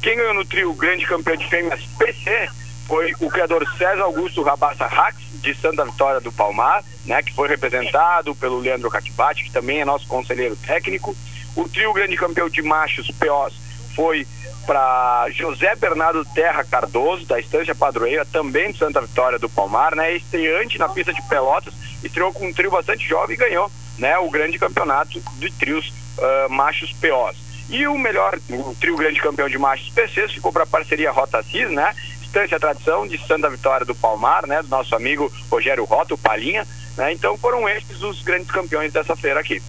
[0.03, 2.49] Quem ganhou no trio grande campeão de fêmeas PC
[2.87, 7.49] foi o criador César Augusto Rabassa Rax, de Santa Vitória do Palmar, né, que foi
[7.49, 11.15] representado pelo Leandro Catibati, que também é nosso conselheiro técnico.
[11.55, 13.55] O trio grande campeão de machos POs
[13.95, 14.27] foi
[14.67, 20.15] para José Bernardo Terra Cardoso, da Estância Padroeira, também de Santa Vitória do Palmar, né,
[20.17, 24.31] estreante na pista de Pelotas, estreou com um trio bastante jovem e ganhou né, o
[24.31, 27.50] grande campeonato de trios ah, machos POs.
[27.71, 31.43] E o melhor, o trio grande campeão de machos PCs ficou para a parceria Rota
[31.43, 31.95] Cis, né?
[32.23, 34.63] Estância Tradição de Santa Vitória do Palmar, né?
[34.63, 36.67] Do nosso amigo Rogério Rota, o Palinha,
[36.97, 37.13] né?
[37.13, 39.63] Então foram esses os grandes campeões dessa feira aqui.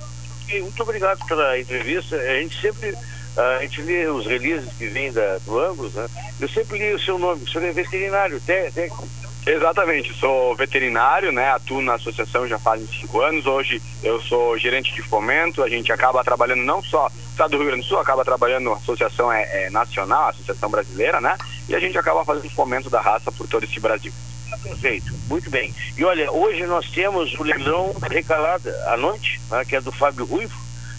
[0.62, 2.16] Muito obrigado pela entrevista.
[2.18, 2.96] A gente sempre
[3.38, 5.12] a gente lê os releases que vêm
[5.46, 6.08] do Angus, né?
[6.40, 9.08] Eu sempre li o seu nome, o senhor é veterinário, té- técnico.
[9.46, 11.50] Exatamente, sou veterinário, né?
[11.50, 13.46] Atuo na associação já faz cinco anos.
[13.48, 15.64] Hoje eu sou gerente de fomento.
[15.64, 18.72] A gente acaba trabalhando não só no estado do Rio Grande do Sul, acaba trabalhando,
[18.72, 21.36] a associação é, é nacional, a associação brasileira, né?
[21.68, 24.14] E a gente acaba fazendo fomento da raça por todo esse Brasil.
[24.62, 25.74] Perfeito, muito bem.
[25.98, 30.26] E olha, hoje nós temos o leilão recalada à noite, né, que é do Fábio
[30.26, 30.56] Ruivo,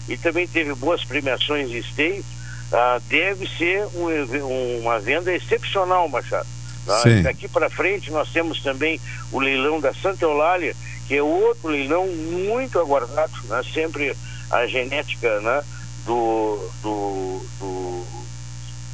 [0.09, 2.25] e também teve boas premiações de esteio.
[2.73, 6.47] Ah, deve ser um uma venda excepcional, Machado.
[6.85, 7.01] Tá?
[7.23, 8.99] Daqui para frente nós temos também
[9.31, 10.75] o leilão da Santa Eulália,
[11.07, 13.61] que é outro leilão muito aguardado, né?
[13.73, 14.15] sempre
[14.51, 15.61] a genética né?
[16.05, 18.05] do, do, do-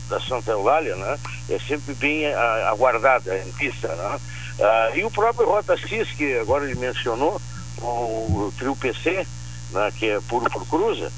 [0.10, 1.20] da Santa Eulália né?
[1.49, 2.26] é sempre bem
[2.68, 3.88] aguardada em pista.
[3.88, 4.20] Né?
[4.60, 7.40] Ah, e o próprio Rota Cis, que agora ele mencionou,
[7.82, 9.26] o, o trio PC,
[9.72, 9.91] né?
[9.98, 11.11] que é puro por cruza,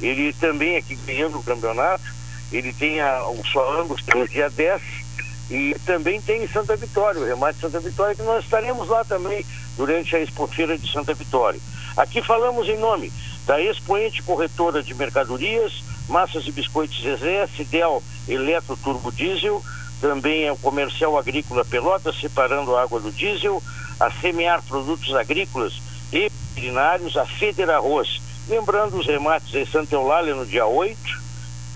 [0.00, 2.04] ele também aqui ganhando o campeonato,
[2.52, 4.80] ele tem a, o só Angus pelo dia 10
[5.50, 9.04] e também tem em Santa Vitória, o remate de Santa Vitória, que nós estaremos lá
[9.04, 9.44] também
[9.76, 11.60] durante a expofeira de Santa Vitória.
[11.96, 13.12] Aqui falamos em nome
[13.46, 19.62] Da Expoente Corretora de Mercadorias, Massas e Biscoitos Zezé, Fidel Eletro Turbo Diesel,
[20.00, 23.62] também é o Comercial Agrícola Pelotas, separando a água do diesel,
[23.98, 25.80] a Semear Produtos Agrícolas
[26.12, 28.20] e Veterinários, a Feder Arroz.
[28.48, 31.25] Lembrando os remates em Santa Eulália no dia 8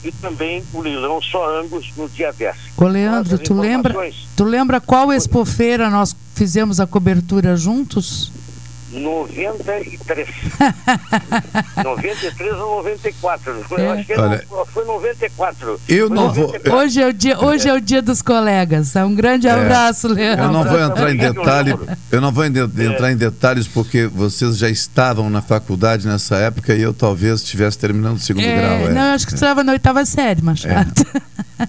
[0.04, 2.56] e também o leilão Só Angus no dia 10.
[2.76, 3.94] Ô Leandro, tu lembra,
[4.36, 8.32] tu lembra qual expofeira nós fizemos a cobertura juntos?
[8.90, 10.28] 93.
[11.82, 13.64] 93 ou 94.
[13.70, 13.88] Eu É.
[13.92, 15.80] acho que Olha, não, foi 94.
[15.88, 16.76] eu Foi não vou- 94.
[16.78, 18.94] Hoje é o dia, hoje é o dia dos colegas.
[18.96, 19.52] Um grande É.
[19.52, 20.44] abraço, Leandro.
[20.46, 21.74] Eu não vou entrar em Também eu detalhe,
[22.10, 26.82] eu não vou entrar em detalhes porque vocês já estavam na faculdade nessa época e
[26.82, 28.72] eu talvez estivesse terminando o segundo É, grau.
[28.72, 28.88] é.
[28.92, 31.06] Não, eu acho que você estava na oitava série, Machado.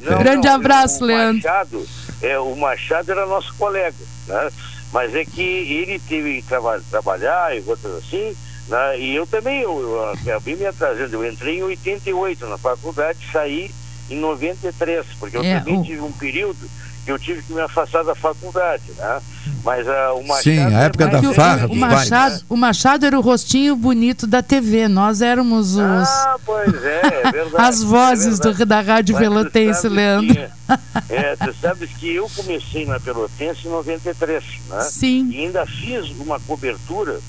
[0.01, 1.35] Não, Grande não, abraço, o Leandro.
[1.43, 1.85] Machado,
[2.21, 3.95] é, o Machado era nosso colega,
[4.27, 4.49] né?
[4.91, 8.35] Mas é que ele teve que traba trabalhar e outras assim,
[8.67, 8.99] né?
[8.99, 11.15] E eu também, eu, eu acabei me atrasando.
[11.15, 13.71] Eu entrei em 88 na faculdade, saí
[14.09, 16.69] em 93, porque eu É, também o- tive um período
[17.07, 19.21] eu tive que me afastar da faculdade, né?
[19.63, 20.43] Mas ah, o Machado...
[20.43, 23.75] Sim, a é época da farra O que- dos Machado, o Machado era o rostinho
[23.75, 24.87] bonito da TV.
[24.87, 27.55] Nós éramos os, Ah, pois é, é verdade.
[27.65, 28.57] as vozes é verdade.
[28.57, 30.33] do- da Rádio Mas Pelotense, Leandro.
[30.35, 34.81] que- é, tu sabes que eu comecei na Pelotense em 93, né?
[34.81, 35.29] Sim.
[35.31, 37.19] E ainda fiz uma cobertura,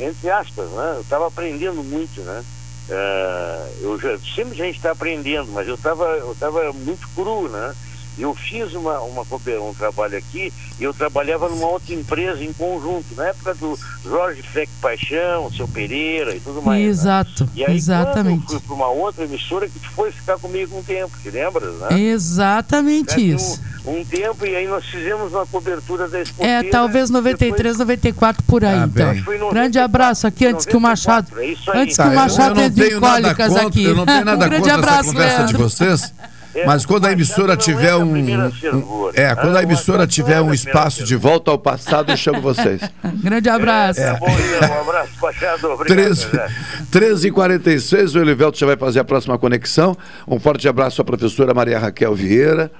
[0.00, 0.92] entre aspas, né?
[0.96, 2.42] Eu estava aprendendo muito, né?
[2.90, 7.48] É, eu já, sempre a gente está aprendendo, mas eu estava eu tava muito cru,
[7.48, 7.74] né?
[8.18, 13.06] Eu fiz uma, uma, um trabalho aqui e eu trabalhava numa outra empresa em conjunto,
[13.16, 16.80] na época do Jorge Freck Paixão, seu Pereira e tudo mais.
[16.82, 16.88] né?
[16.88, 18.44] Exato, E aí, exatamente.
[18.52, 21.88] eu fui para uma outra emissora que foi ficar comigo um tempo, te lembras, né?
[22.00, 23.60] Exatamente Ficaste isso.
[23.84, 28.64] Um, um tempo e aí nós fizemos uma cobertura da É, talvez 93, 94 por
[28.64, 29.12] aí, Ah, então.
[29.12, 29.50] bem.
[29.50, 31.80] Grande abraço aqui antes que o Machado, 94, é isso aí.
[31.82, 33.84] antes que Tá, o eu- Machado nada cólicas contra- aqui.
[33.84, 35.56] Eu não tenho nada um grande contra abraço, essa conversa Leandro.
[35.56, 36.14] de vocês.
[36.54, 40.36] É, Mas quando a emissora é tiver um, um- é, quando a Ah, emissora tiver
[40.36, 42.80] é um espaço de volta ao passado, eu chamo vocês.
[43.22, 44.00] Grande abraço.
[44.00, 45.66] É, um abraço, Machado.
[45.70, 45.96] Obrigado.
[45.96, 46.48] 13, Zé.
[46.90, 49.96] 13 e 46 o Elivelto já vai fazer a próxima conexão.
[50.28, 52.70] Um forte abraço à professora Maria Raquel Vieira,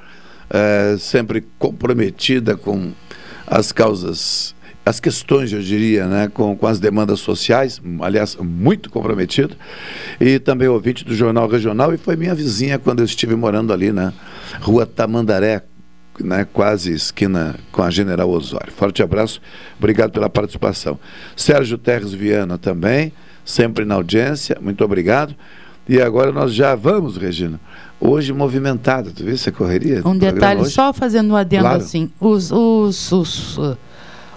[0.51, 2.93] eh, sempre comprometida com
[3.47, 4.54] as causas,
[4.87, 9.57] as questões, eu diria, né, com, com as demandas sociais, aliás, muito comprometida.
[10.21, 13.91] E também ouvinte do Jornal Regional e foi minha vizinha quando eu estive morando ali
[13.93, 14.13] na
[14.61, 15.63] Rua Tamandaré,
[16.21, 18.73] né, quase esquina com a General Osório.
[18.73, 19.41] Forte abraço,
[19.79, 20.99] obrigado pela participação.
[21.35, 23.13] Sérgio Terres Viana também,
[23.45, 25.35] sempre na audiência, muito obrigado.
[25.89, 27.59] E agora nós já vamos, Regina.
[28.01, 30.03] Hoje movimentada, tu viu essa correria?
[30.05, 30.73] Um detalhe, hoje?
[30.73, 31.83] só fazendo um adendo Claro.
[31.83, 33.59] assim, os, os, os,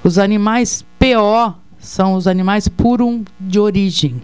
[0.04, 4.22] os animais PO são os animais purum de origem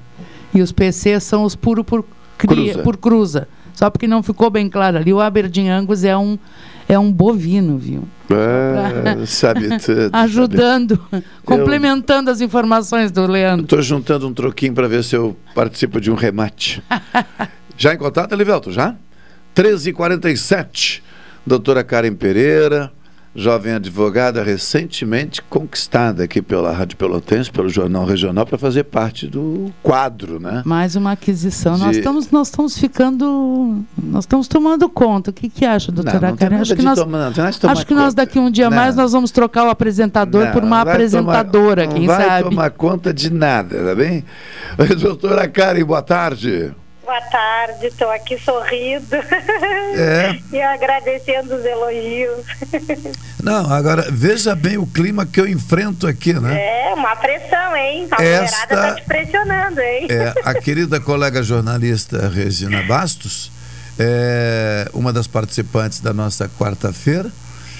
[0.54, 2.06] e os PC são os puro por,
[2.38, 2.84] cria, Cruza.
[2.84, 3.48] por cruza.
[3.74, 6.38] Só porque não ficou bem claro ali, o Aberdeen Angus é um,
[6.88, 8.08] é um bovino, viu?
[8.30, 10.10] É, sabe tudo.
[10.14, 11.00] Ajudando,
[11.44, 13.64] complementando as informações do Leandro.
[13.64, 16.84] Estou juntando um troquinho para ver se eu participo de um remate.
[17.76, 18.72] já em contato, Elivelto?
[18.72, 18.96] Já?
[19.56, 21.02] 13h47.
[21.46, 22.92] Doutora Karen Pereira,
[23.36, 29.72] jovem advogada recentemente conquistada aqui pela Rádio Pelotense, pelo Jornal Regional, para fazer parte do
[29.82, 30.62] quadro, né?
[30.66, 31.78] Mais uma aquisição.
[31.78, 33.84] Nós De- estamos, nós estamos ficando.
[34.02, 35.32] Nós estamos tomando conta.
[35.32, 36.58] O que, que acha, doutora não Karen?
[36.58, 38.78] Acho que nós, não acho que nós daqui um dia Não.
[38.78, 42.50] mais nós vamos trocar o apresentador por uma apresentadora, tomar- quem não vai sabe?
[42.50, 44.24] tomar conta de nada, tá bem?
[45.00, 46.72] Doutora Karen, boa tarde.
[47.06, 49.16] Boa tarde, estou aqui sorrindo
[49.98, 50.40] É.
[50.56, 52.46] e agradecendo os elogios.
[53.44, 56.58] Não, agora veja bem o clima que eu enfrento aqui, né?
[56.90, 58.08] É, uma pressão, hein?
[58.10, 60.08] A Esta- mulherada tá te pressionando, hein?
[60.10, 63.52] É, a querida colega jornalista Regina Bastos
[64.00, 67.30] é uma das participantes da nossa quarta-feira,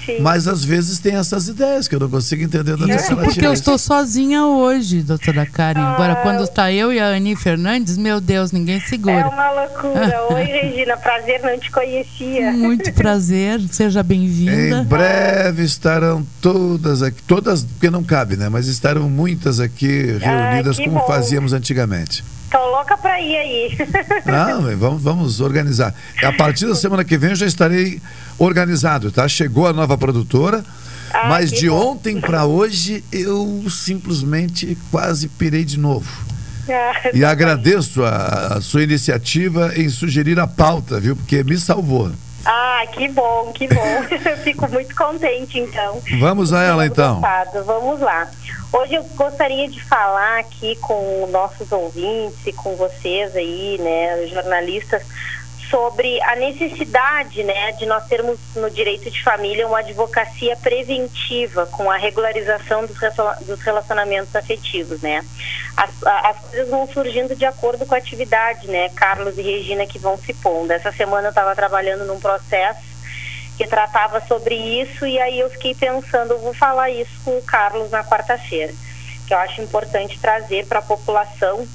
[0.04, 0.18] Sim.
[0.20, 3.52] mas às vezes tem essas ideias que eu não consigo entender da Isso porque eu
[3.52, 5.80] estou sozinha hoje, doutora Karen.
[5.80, 9.28] Agora, quando está eu e a Ani Fernandes, meu Deus, ninguém É segura.
[9.28, 10.22] uma loucura.
[10.34, 12.52] Oi, Regina, prazer, não te conhecia.
[12.52, 14.78] Muito prazer, seja bem-vinda.
[14.80, 18.48] Em breve estarão todas aqui, todas, porque não cabe, né?
[18.48, 21.06] Mas estarão muitas aqui reunidas Ah, como bom.
[21.06, 22.22] fazíamos antigamente.
[22.50, 23.78] Tô louca pra ir aí.
[24.24, 25.92] Não, vamos, vamos organizar.
[26.22, 28.00] A partir da semana que vem eu já estarei
[28.38, 29.26] organizado, tá?
[29.28, 30.64] Chegou a nova produtora,
[31.12, 31.92] Ah, mas de bom.
[31.92, 36.24] ontem para hoje eu simplesmente quase pirei de novo.
[36.68, 41.14] Ah, E agradeço a, a sua iniciativa em sugerir a pauta, viu?
[41.14, 42.10] Porque me salvou.
[42.44, 44.04] Ah, Ah, que bom, que bom.
[44.30, 46.02] Eu fico muito contente, então.
[46.20, 47.14] Vamos a ela, então.
[47.20, 47.64] Gostado.
[47.64, 48.28] Vamos lá.
[48.72, 55.02] Hoje eu gostaria de falar aqui com nossos ouvintes e com vocês aí, né, jornalistas,
[55.74, 61.90] sobre a necessidade, né, de nós termos no direito de família uma advocacia preventiva com
[61.90, 65.24] a regularização dos, rela- dos relacionamentos afetivos, né.
[65.76, 69.98] As, as coisas vão surgindo de acordo com a atividade, né, Carlos e Regina que
[69.98, 70.70] vão se pondo.
[70.70, 72.94] Essa semana eu estava trabalhando num processo
[73.58, 77.42] que tratava sobre isso e aí eu fiquei pensando, eu vou falar isso com o
[77.42, 78.72] Carlos na quarta-feira,
[79.26, 81.66] que eu acho importante trazer para a população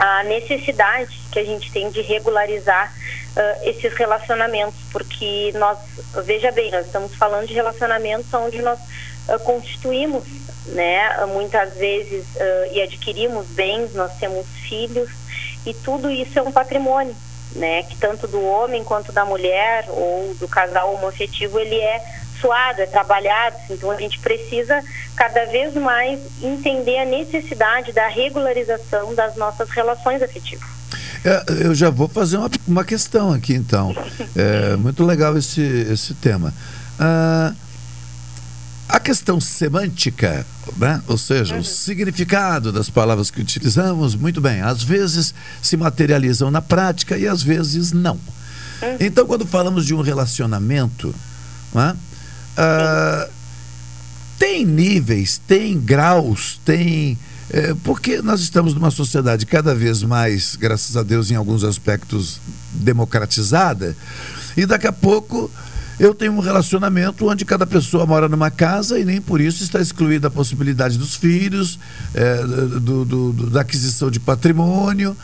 [0.00, 2.90] a necessidade que a gente tem de regularizar
[3.36, 5.78] ah, esses relacionamentos, porque nós,
[6.24, 8.78] veja bem, nós estamos falando de relacionamentos onde nós
[9.28, 10.24] ah, constituímos,
[10.68, 15.10] né, muitas vezes ah, e adquirimos bens, nós temos filhos
[15.66, 17.14] e tudo isso é um patrimônio,
[17.54, 22.02] né, que tanto do homem quanto da mulher ou do casal homoafetivo ele é
[22.40, 24.82] suado, é trabalhado, então a gente precisa
[25.14, 30.68] cada vez mais entender a necessidade da regularização das nossas relações afetivas.
[31.24, 33.94] É, eu já vou fazer uma, uma questão aqui, então.
[34.34, 36.52] É muito legal esse, esse tema.
[36.98, 37.52] Ah,
[38.88, 40.44] a questão semântica,
[40.76, 41.00] né?
[41.06, 46.60] ou seja, o significado das palavras que utilizamos, muito bem, às vezes se materializam na
[46.60, 48.18] prática e às vezes não.
[48.98, 51.14] Então, quando falamos de um relacionamento,
[51.72, 51.94] né?
[52.56, 53.28] Ah,
[54.38, 57.18] tem níveis, tem graus, tem.
[57.52, 62.40] é, porque nós estamos numa sociedade cada vez mais, graças a Deus, em alguns aspectos
[62.72, 63.96] democratizada,
[64.56, 65.50] e daqui a pouco
[65.98, 69.80] eu tenho um relacionamento onde cada pessoa mora numa casa e nem por isso está
[69.80, 71.78] excluída a possibilidade dos filhos,
[72.14, 75.14] é, do- do- do- da aquisição de patrimônio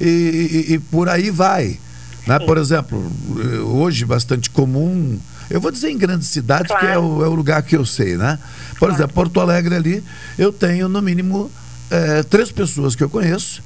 [0.00, 1.78] e, e- e por aí vai.
[2.26, 2.38] né?
[2.40, 3.10] Por exemplo,
[3.40, 5.18] eh, hoje bastante comum,
[5.50, 8.16] eu vou dizer em grandes cidades, que é o, é o lugar que eu sei,
[8.16, 8.38] né?
[8.78, 10.04] Por exemplo, Porto Alegre ali,
[10.38, 11.50] eu tenho no mínimo
[11.90, 13.62] eh, três pessoas que eu conheço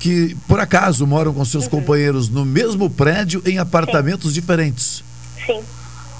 [0.00, 5.02] que por acaso moram com seus companheiros no mesmo prédio em apartamentos diferentes.
[5.46, 5.60] Sim,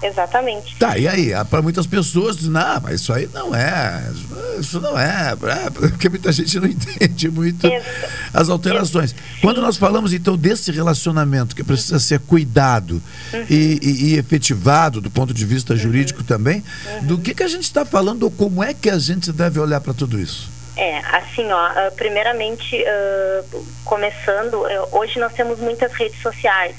[0.04, 0.76] exatamente.
[0.76, 1.32] Tá, e aí?
[1.50, 4.02] Para muitas pessoas, não, mas isso aí não é,
[4.58, 5.32] isso não é,
[5.66, 7.66] é", porque muita gente não entende muito
[8.32, 9.14] as alterações.
[9.40, 13.02] Quando nós falamos então desse relacionamento que precisa ser cuidado
[13.50, 16.62] e, e- e efetivado do ponto de vista jurídico também,
[17.02, 19.80] do que, que a gente está falando ou como é que a gente deve olhar
[19.80, 20.52] para tudo isso?
[20.76, 23.42] É, assim, ó, ah, primeiramente, ah,
[23.84, 26.74] começando, eh, hoje nós temos muitas redes sociais,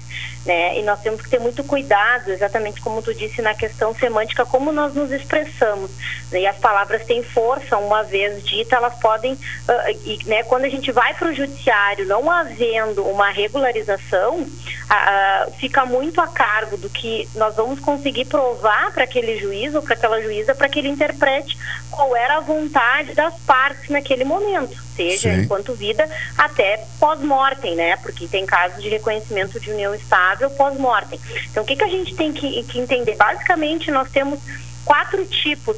[0.45, 4.45] né, e nós temos que ter muito cuidado, exatamente como tu disse, na questão semântica,
[4.45, 5.89] como nós nos expressamos,
[6.31, 10.65] né, e as palavras têm força, uma vez dita, elas podem, ah, e, né, quando
[10.65, 14.45] a gente vai para o judiciário, não havendo uma regularização,
[14.89, 19.81] ah, fica muito a cargo do que nós vamos conseguir provar para aquele juiz ou
[19.81, 21.57] para aquela juíza, para que ele interprete
[21.89, 25.41] qual era a vontade das partes naquele momento, seja Sim.
[25.41, 26.07] enquanto vida
[26.37, 27.95] até pós-mortem, né?
[27.97, 29.95] Porque tem casos de reconhecimento de união
[30.35, 31.19] estável pós-mortem.
[31.49, 33.15] Então, o que, que a gente tem que, que entender?
[33.15, 34.39] Basicamente, nós temos
[34.83, 35.77] quatro tipos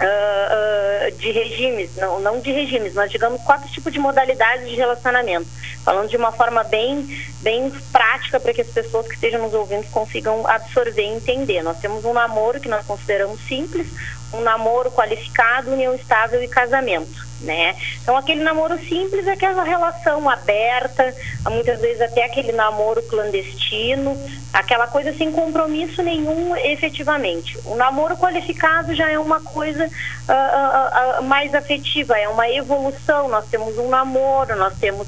[0.00, 4.76] ah, ah, de regimes, não, não de regimes, mas digamos quatro tipos de modalidades de
[4.76, 5.46] relacionamento.
[5.84, 7.06] Falando de uma forma bem,
[7.40, 11.62] bem prática para que as pessoas que estejam nos ouvindo consigam absorver e entender.
[11.62, 13.88] Nós temos um namoro que nós consideramos simples,
[14.34, 17.24] um namoro qualificado, união estável e casamento.
[17.40, 17.76] Né?
[18.00, 21.14] Então aquele namoro simples é aquela relação aberta,
[21.50, 24.16] muitas vezes até aquele namoro clandestino,
[24.50, 27.58] aquela coisa sem compromisso nenhum efetivamente.
[27.66, 29.90] O namoro qualificado já é uma coisa
[30.28, 33.28] ah, ah, mais afetiva, é uma evolução.
[33.28, 35.06] Nós temos um namoro, nós temos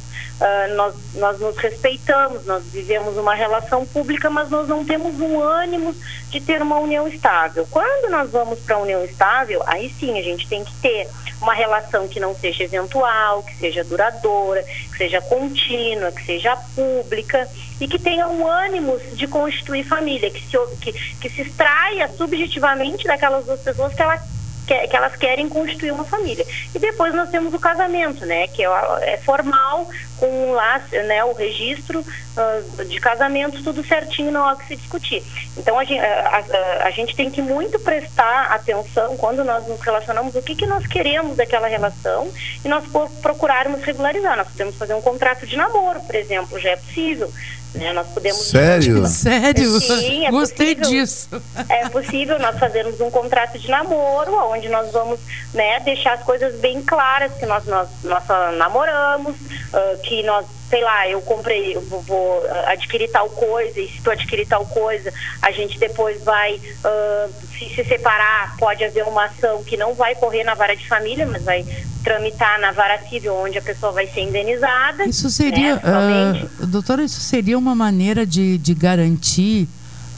[0.74, 5.94] nós, nós nos respeitamos, nós vivemos uma relação pública, mas nós não temos um ânimo
[6.28, 7.66] de ter uma união estável.
[7.70, 11.08] Quando nós vamos para a união estável, aí sim a gente tem que ter
[11.40, 17.48] uma relação que não seja eventual, que seja duradoura, que seja contínua, que seja pública
[17.80, 23.06] e que tenha um ânimo de constituir família, que se, que, que se extraia subjetivamente
[23.06, 24.18] daquelas duas pessoas que ela
[24.66, 26.44] que, que elas querem constituir uma família.
[26.74, 28.68] E depois nós temos o casamento, né, que é,
[29.02, 29.88] é formal,
[30.18, 32.04] com lá, né, o registro
[32.36, 35.22] ah, de casamento, tudo certinho, não há o que se discutir.
[35.56, 39.80] Então a gente, a, a- a gente tem que muito prestar atenção quando nós nos
[39.80, 42.30] relacionamos, o que, que nós queremos daquela relação
[42.64, 42.84] e nós
[43.22, 44.36] procurarmos regularizar.
[44.36, 47.32] Nós podemos fazer um contrato de namoro, por exemplo, já é possível.
[47.74, 47.92] Né?
[47.92, 49.06] Nós podemos Sério?
[49.06, 49.80] Sério?
[49.80, 51.00] Sim, é Gostei possível.
[51.02, 51.28] disso.
[51.68, 55.20] É possível nós fazermos um contrato de namoro, onde nós vamos
[55.52, 58.22] né, deixar as coisas bem claras, que nós, nós, nós
[58.56, 59.36] namoramos,
[59.74, 64.00] ah, que nós sei lá, eu comprei, eu vou, ah, adquirir tal coisa, e se
[64.02, 69.26] tu adquirir tal coisa, a gente depois vai ah, se, se separar, pode haver uma
[69.26, 71.64] ação que não vai correr na vara de família, mas vai
[72.02, 75.04] tramitar na vara civil, onde a pessoa vai ser indenizada.
[75.04, 79.68] Isso seria, né, ah, doutora, isso seria uma maneira de, de garantir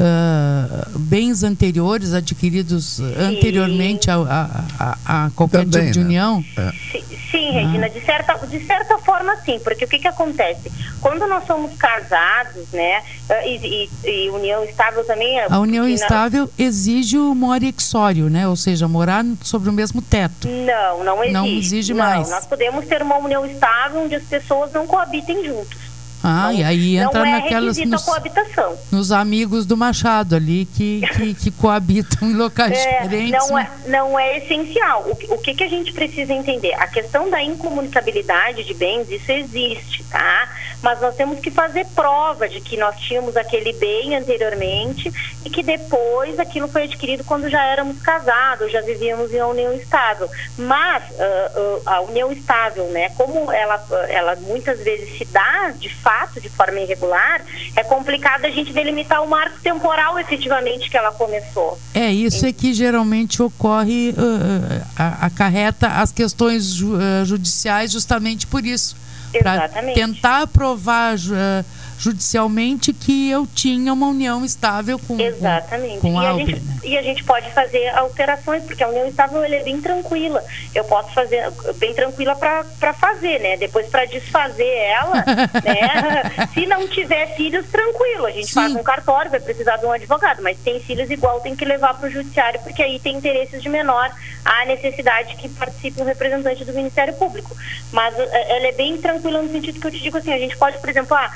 [0.01, 4.65] ah, bens anteriores adquiridos anteriormente a, a-
[5.07, 6.05] a- a qualquer Também, tipo de né?
[6.05, 6.45] união?
[6.93, 10.71] Sim, sim, Regina, de certa, de certa forma sim, porque o que, que acontece?
[11.01, 15.47] Quando nós somos casados, né, ah, e, e- e união estável também é.
[15.51, 18.47] A união estável exige o morexório, né?
[18.49, 20.49] Ou seja, morar sobre o mesmo teto.
[20.49, 21.33] Não, não exige.
[21.33, 22.31] Não exige Não, mais.
[22.31, 25.88] Nós podemos ter uma união estável onde as pessoas não coabitem juntos.
[26.29, 28.77] Ah, e aí entra não é naquelas nos, coabitação.
[28.93, 33.33] nos amigos do Machado ali que, que, que coabitam em locais É, diferentes.
[33.49, 33.71] não, né?
[33.87, 35.05] é, não é essencial.
[35.09, 36.75] O, que- o que, que a gente precisa entender?
[36.75, 40.49] A questão da incomunicabilidade de bens, isso existe, tá?
[40.83, 45.13] Mas nós temos que fazer prova de que nós tínhamos aquele bem anteriormente
[45.45, 49.73] e que depois aquilo foi adquirido quando já éramos casados, já vivíamos em uma união
[49.73, 50.29] estável.
[50.57, 51.51] Mas ah,
[51.87, 56.49] ah, a união estável, né, como ela, ela muitas vezes se dá de fato, de
[56.49, 57.43] forma irregular,
[57.77, 61.79] é complicado a gente delimitar o marco temporal efetivamente que ela começou.
[61.95, 64.85] É, isso é que geralmente ocorre, uh,
[65.21, 68.97] acarreta as questões ju- uh, judiciais justamente por isso.
[69.33, 69.95] Exatamente.
[69.95, 71.65] tentar provar uh,
[71.99, 76.01] judicialmente que eu tinha uma união estável com, Exatamente.
[76.01, 76.79] com, com e, a a Albert, gente, né?
[76.85, 80.43] e a gente pode fazer alterações, porque a união estável é bem tranquila.
[80.75, 83.57] Eu posso fazer bem tranquila para fazer, né?
[83.57, 85.25] Depois para desfazer ela,
[85.65, 86.49] né?
[86.55, 88.27] Se não tiver filhos, tranquilo.
[88.27, 91.57] A gente faz um cartório, vai precisar de um advogado, mas tem filhos igual tem
[91.57, 94.11] que levar para o judiciário, porque aí tem interesses de menor,
[94.45, 97.57] há necessidade que participe um representante do Ministério Público.
[97.93, 100.57] Mas eh, ela é bem tranquila no sentido que eu te digo assim, a gente
[100.57, 101.31] pode, por exemplo, ah,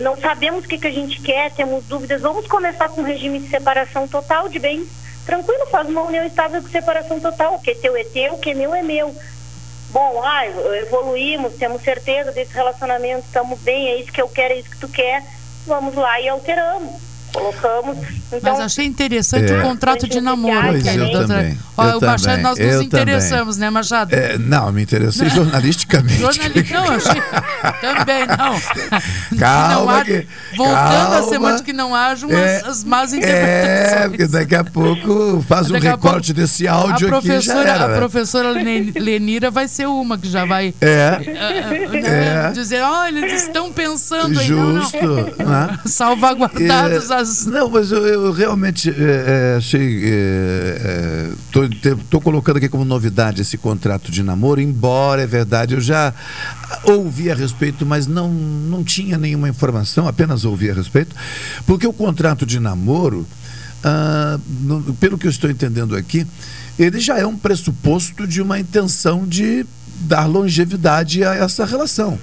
[0.00, 3.38] não sabemos o que, que a gente quer, temos dúvidas, vamos começar com um regime
[3.38, 4.88] de separação total de bens.
[5.24, 7.54] Tranquilo, faz uma união estável com separação total.
[7.54, 9.14] O que é teu é teu, o que é meu é meu.
[9.90, 14.58] Bom, ah, evoluímos, temos certeza desse relacionamento, estamos bem, é isso que eu quero, é
[14.58, 15.22] isso que tu quer.
[15.66, 17.13] Vamos lá e alteramos.
[17.34, 17.98] Colocamos.
[18.32, 19.58] Então, Mas achei interessante É.
[19.58, 21.26] o contrato de namoro, Pois, eu doutora.
[21.28, 24.14] também, Ó, eu o Machado, também, nós nos eu interessamos, né, Machado?
[24.14, 26.18] É, não, me interessei jornalisticamente.
[26.20, 27.22] Jornalista, não, achei.
[27.80, 28.60] Também não.
[29.30, 31.28] Que Calma não haja- que- voltando à calma.
[31.28, 34.08] semana que não haja umas É, as más É, interpretações.
[34.08, 37.40] porque daqui a pouco faz um Daqui a recorte pouco, desse áudio a aqui e
[37.40, 37.96] já era, A né?
[37.96, 41.18] professora Len- Lenira vai ser uma que já vai É.
[41.90, 42.50] né, É.
[42.52, 44.48] dizer, olha, eles estão pensando aí.
[44.50, 44.82] Não, não.
[44.82, 44.98] Justo.
[45.42, 45.78] né?
[45.86, 47.46] Salvaguardados É, as.
[47.46, 50.02] Não, mas eu, eu realmente é, é, achei.
[52.02, 56.12] Estou colocando aqui como novidade esse contrato de namoro, embora é verdade, eu já
[56.84, 61.14] ouvi a respeito, mas não, não tinha nenhuma informação, apenas ouvi a respeito,
[61.66, 63.26] porque o contrato de namoro,
[63.82, 66.26] ah, no- pelo que eu estou entendendo aqui,
[66.78, 69.64] ele já é um pressuposto de uma intenção de
[70.00, 72.18] dar longevidade a essa relação.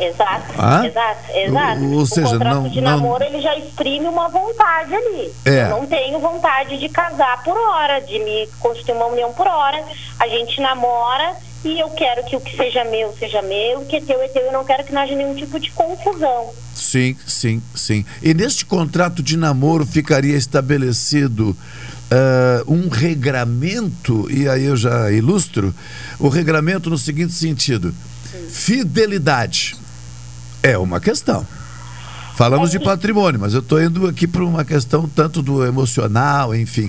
[0.00, 0.86] Exato, Ah?
[0.86, 1.82] exato, exato.
[1.84, 5.32] Ou- ou seja, o contrato não- de não- namoro ele já exprime uma vontade ali.
[5.44, 5.64] É.
[5.64, 9.82] Eu não tenho vontade de casar por hora, de me constituir uma união por hora.
[10.20, 11.34] A gente namora
[11.64, 14.28] e eu quero que o que seja meu seja meu, o que é teu é
[14.28, 14.42] teu.
[14.42, 16.50] Eu não quero que não haja nenhum tipo de confusão.
[16.74, 18.04] Sim, sim, sim.
[18.22, 21.56] E neste contrato de namoro ficaria estabelecido
[22.10, 25.74] ah, um regramento, e aí eu já ilustro,
[26.18, 27.92] o regramento no seguinte sentido:
[28.50, 29.76] fidelidade
[30.62, 31.46] é uma questão.
[32.36, 36.88] Falamos de patrimônio, mas eu estou indo aqui para uma questão tanto do emocional, enfim.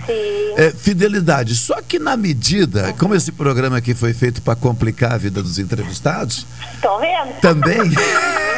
[0.55, 1.55] É, fidelidade.
[1.55, 5.57] Só que na medida, como esse programa aqui foi feito para complicar a vida dos
[5.57, 6.45] entrevistados,
[6.81, 7.39] Tô vendo?
[7.41, 7.79] também.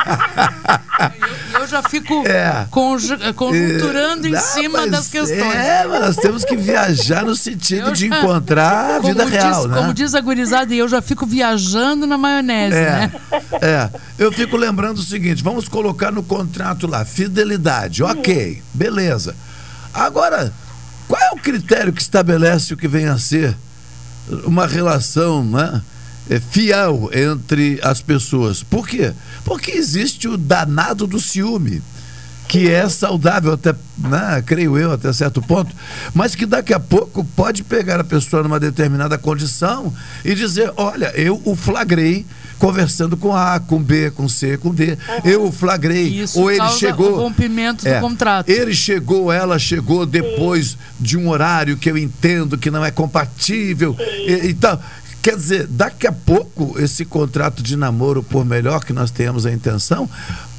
[1.54, 2.66] Eu já fico É.
[2.70, 5.40] conju- conjunturando em Não, cima das questões.
[5.54, 9.32] É, mas nós temos que viajar no sentido Eu de já- encontrar a vida diz,
[9.34, 9.76] real, né?
[9.78, 13.12] Como diz a gurizada, e eu já fico viajando na maionese, É, né?
[13.60, 13.90] é.
[14.18, 19.34] Eu fico lembrando o seguinte: vamos colocar no contrato lá, fidelidade, ok, beleza.
[19.92, 20.52] Agora,
[21.08, 23.56] qual é o critério que estabelece o que vem a ser
[24.44, 25.82] uma relação né,
[26.30, 28.62] é, fiel entre as pessoas?
[28.62, 29.12] Por quê?
[29.50, 31.82] Porque existe o danado do ciúme.
[32.46, 35.74] Que é saudável até, né, creio eu, até certo ponto,
[36.14, 39.92] mas que daqui a pouco pode pegar a pessoa numa determinada condição
[40.24, 42.24] e dizer, olha, eu o flagrei
[42.60, 44.96] conversando com A, com B, com C, com D.
[45.24, 46.06] Eu o flagrei.
[46.22, 47.14] Isso ou ele chegou.
[47.14, 48.48] o rompimento do É, contrato.
[48.48, 53.96] Ele chegou, ela chegou depois de um horário que eu entendo que não é compatível
[53.98, 54.80] e, e tal.
[55.22, 59.52] Quer dizer, daqui a pouco esse contrato de namoro, por melhor que nós tenhamos a
[59.52, 60.08] intenção,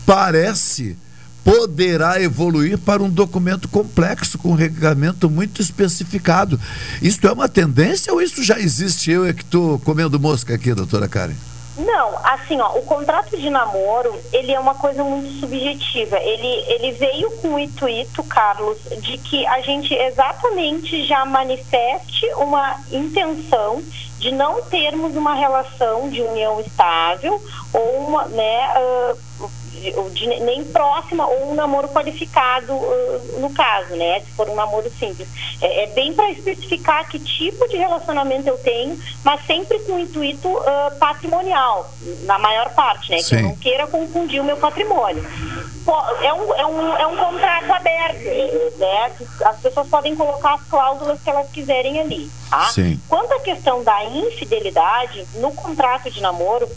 [0.05, 0.95] parece
[1.43, 6.59] poderá evoluir para um documento complexo com um regulamento muito especificado.
[7.01, 9.09] Isso é uma tendência ou isso já existe?
[9.09, 11.33] Eu é que estou comendo mosca aqui, doutora Karen?
[11.77, 16.19] Não, assim, ó, o contrato de namoro, ele é uma coisa muito subjetiva.
[16.19, 22.77] Ele, ele veio com o intuito, Carlos, de que a gente exatamente já manifeste uma
[22.91, 23.81] intenção
[24.19, 27.41] de não termos uma relação de união estável
[27.73, 29.51] ou uma, né, uh,
[30.11, 34.19] de, nem próxima ou um namoro qualificado uh, no caso, né?
[34.19, 35.27] Se for um namoro simples.
[35.61, 39.99] É, é bem para especificar que tipo de relacionamento eu tenho, mas sempre com o
[39.99, 41.89] intuito uh, patrimonial,
[42.23, 43.19] na maior parte, né?
[43.19, 43.29] Sim.
[43.29, 45.25] Que eu não queira confundir o meu patrimônio.
[45.85, 49.11] Pô, É um, é, um, é um contrato aberto, né?
[49.45, 52.65] As pessoas podem colocar as cláusulas que elas quiserem ali, tá?
[52.65, 52.99] Sim.
[53.07, 56.69] Quanto à questão da infidelidade, no contrato de namoro,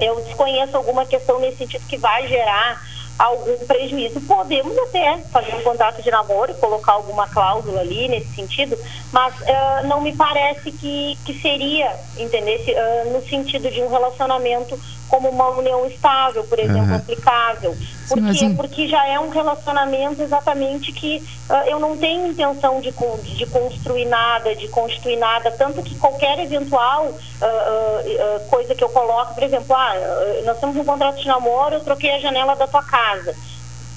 [0.00, 2.82] eu desconheço alguma questão nesse sentido que vai gerar
[3.18, 4.20] algum prejuízo.
[4.22, 8.76] Podemos até fazer um contrato de namoro e colocar alguma cláusula ali nesse sentido,
[9.12, 14.78] mas ah, não me parece que, que seria, entendesse, ah, no sentido de um relacionamento
[15.08, 16.96] como uma união estável, por exemplo, Aham.
[16.96, 17.76] aplicável.
[18.08, 18.54] Por quê?
[18.56, 22.92] Porque já é um relacionamento exatamente que ah, eu não tenho intenção de,
[23.36, 28.88] de construir nada, de constituir nada, tanto que qualquer eventual ah, ah, coisa que eu
[28.88, 29.94] coloco, por exemplo, ah,
[30.44, 33.34] nós temos um contrato de namoro, eu troquei a janela da tua casa.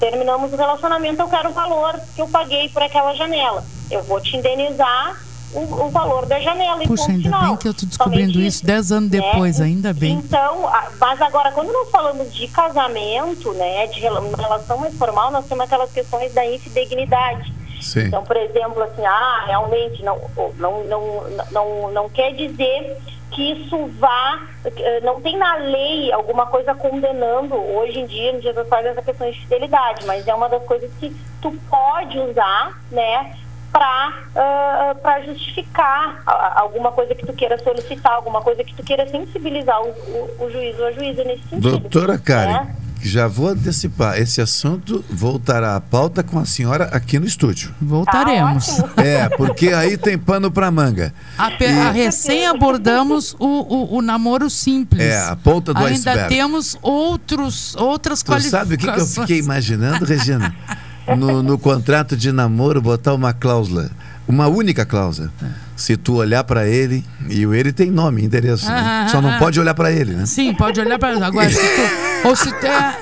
[0.00, 3.64] Terminamos o relacionamento, eu quero o valor que eu paguei por aquela janela.
[3.90, 6.82] Eu vou te indenizar o, o valor da janela.
[6.82, 7.40] e Puxa, ainda final.
[7.42, 9.20] bem que eu tô descobrindo Somente isso dez anos né?
[9.20, 10.12] depois, ainda bem.
[10.12, 10.70] Então,
[11.00, 15.90] mas agora, quando nós falamos de casamento, né, de relação mais formal, nós temos aquelas
[15.92, 17.52] questões da infidelidade.
[17.80, 18.06] Sim.
[18.06, 20.20] Então, por exemplo, assim, ah, realmente não,
[20.56, 22.96] não, não, não, não quer dizer
[23.30, 28.40] que isso vá, eh, não tem na lei alguma coisa condenando hoje em dia, no
[28.40, 32.80] dia das essa questão de fidelidade, mas é uma das coisas que tu pode usar,
[32.90, 33.36] né,
[33.72, 39.80] para justificar a- alguma coisa que tu queira solicitar, alguma coisa que tu queira sensibilizar
[39.82, 41.78] o, o, o juiz ou a juíza nesse sentido.
[41.78, 42.74] Doutora Karen, né?
[43.00, 47.72] já vou antecipar, esse assunto voltará à pauta com a senhora aqui no estúdio.
[47.80, 48.80] Voltaremos.
[48.96, 51.14] É, porque aí tem pano pra manga.
[51.36, 55.00] A, pe- a recém abordamos o, o, o namoro simples.
[55.02, 56.28] É, a ponta do Ainda iceberg.
[56.34, 59.28] temos outros, outras Tu sabe o que, que eu qualificações.
[59.28, 60.54] fiquei imaginando, Regina?
[61.16, 63.90] No, no contrato de namoro, botar uma cláusula,
[64.26, 65.30] uma única cláusula.
[65.76, 68.74] Se tu olhar pra ele, e o ele tem nome, endereço, né?
[68.76, 70.26] Ah, só não ah, pode olhar pra ele, né?
[70.26, 71.48] Sim, pode olhar para agora.
[71.48, 72.96] Se tu, ou se tu, é,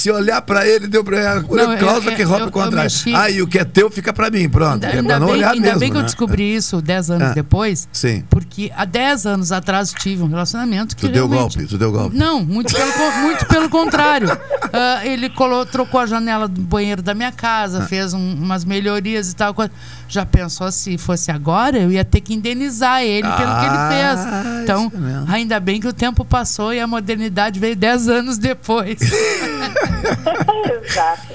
[0.00, 1.44] Se olhar pra ele, deu pra a Não,
[1.78, 4.12] cláusula eu- que eu- rouba eu- eu mexi- Ah, e o que é teu fica
[4.12, 4.84] pra mim, pronto.
[4.84, 5.80] é pra ainda não bem, olhar ainda mesmo.
[5.80, 6.06] bem que eu né?
[6.06, 7.32] descobri isso 10 anos Ah.
[7.34, 7.88] depois.
[7.92, 8.24] Sim.
[8.30, 12.16] Porque há 10 anos atrás tive um relacionamento que Tu deu golpe, tu deu golpe.
[12.16, 12.90] Não, muito pelo,
[13.22, 14.28] muito pelo contrário.
[14.72, 17.32] Ah, ele colo- trocou a janela do banheiro da minha Ah.
[17.32, 19.52] casa, fez um- umas melhorias e tal.
[20.08, 23.90] Já pensou se fosse agora, eu ia ter que indenizar ele pelo que ele Ah,
[23.90, 24.62] fez.
[24.62, 24.92] Então,
[25.28, 28.96] ainda bem que o tempo passou e a modernidade veio 10 anos depois.
[30.82, 31.34] Exato.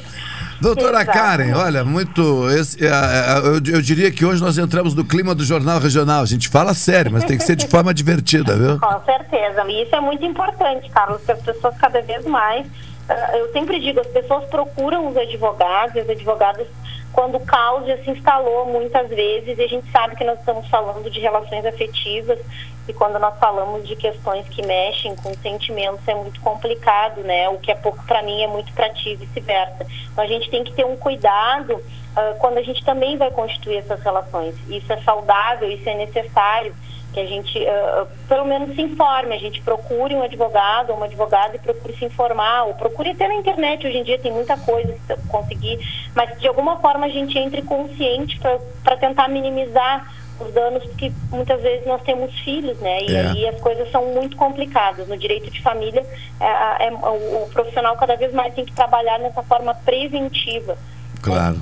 [0.61, 1.18] Doutora Exato.
[1.18, 2.49] Karen, olha, muito.
[2.49, 6.22] esse, eu, eu diria que hoje nós entramos no clima do Jornal Regional.
[6.22, 8.80] A gente fala sério, mas tem que ser de forma divertida, viu?
[8.80, 9.64] Com certeza.
[9.68, 12.65] E isso é muito importante, Carlos, que as pessoas cada vez mais.
[13.07, 16.68] Ah, eu sempre digo, as pessoas procuram os advogados, e os advogados,
[17.14, 20.68] quando o caos já se instalou muitas vezes, e a gente sabe que nós estamos
[20.68, 22.40] falando de relações afetivas,
[22.88, 27.49] e quando nós falamos de questões que mexem com sentimentos, é muito complicado, né?
[27.49, 29.88] O que é pouco para mim é muito para ti e vice-versa.
[30.11, 31.82] Então a gente tem que ter um cuidado
[32.15, 34.56] ah, quando a gente também vai constituir essas relações.
[34.69, 36.76] Isso é saudável, isso é necessário
[37.16, 41.06] que a gente, ah, pelo menos, se informe, a gente procure um advogado ou uma
[41.06, 44.58] advogada e procure se informar, ou procure até na internet, hoje em dia tem muita
[44.58, 45.80] coisa que conseguir,
[46.14, 48.38] mas de alguma forma a gente entre consciente
[48.84, 53.04] para tentar minimizar os danos, porque muitas vezes nós temos filhos, né?
[53.04, 53.22] E É.
[53.22, 55.08] aí as coisas são muito complicadas.
[55.08, 56.06] No direito de família,
[56.42, 60.78] é, é, o, o profissional cada vez mais tem que trabalhar nessa forma preventiva.
[61.26, 61.57] Claro.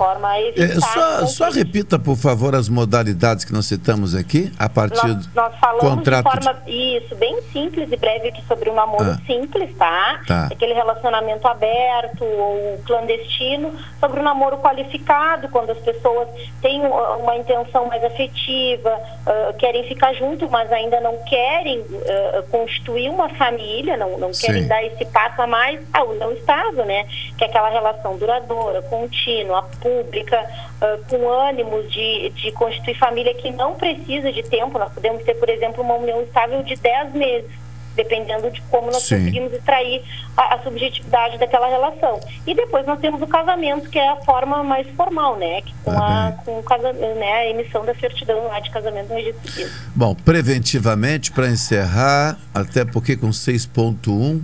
[0.54, 5.06] De É, só, só repita, por favor, as modalidades que nós citamos aqui, a partir
[5.06, 6.24] Nós, do nós falamos contrato.
[6.24, 9.18] de forma, isso, bem simples e breve aqui sobre o namoro Ah.
[9.26, 10.20] simples, tá?
[10.26, 10.48] Tá.
[10.52, 16.28] Aquele relacionamento aberto ou clandestino, sobre o namoro qualificado, quando as pessoas
[16.60, 18.90] têm uma intenção mais afetiva,
[19.26, 24.62] uh, querem ficar junto, mas ainda não querem uh, constituir uma família, não, não querem
[24.62, 24.68] Sim.
[24.68, 27.06] dar esse passo a mais, ah, o não estável, né?
[27.38, 30.38] Que é aquela relação duradoura, contínua, pública,
[30.80, 34.78] ah, com ânimos de, de constituir família que não precisa de tempo.
[34.78, 37.50] Nós podemos ter, por exemplo, uma união estável de 10 meses,
[37.96, 39.18] dependendo de como nós Sim.
[39.18, 40.02] conseguimos extrair
[40.36, 42.20] a, a subjetividade daquela relação.
[42.46, 45.62] E depois nós temos o casamento, que é a forma mais formal, né?
[45.62, 49.14] Que com, a, com o casa, né, a emissão da certidão lá de casamento no
[49.14, 49.68] registro civil.
[49.94, 54.42] Bom, preventivamente, para encerrar, até porque com 6.1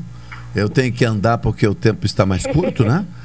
[0.55, 3.05] eu tenho que andar porque o tempo está mais curto, né?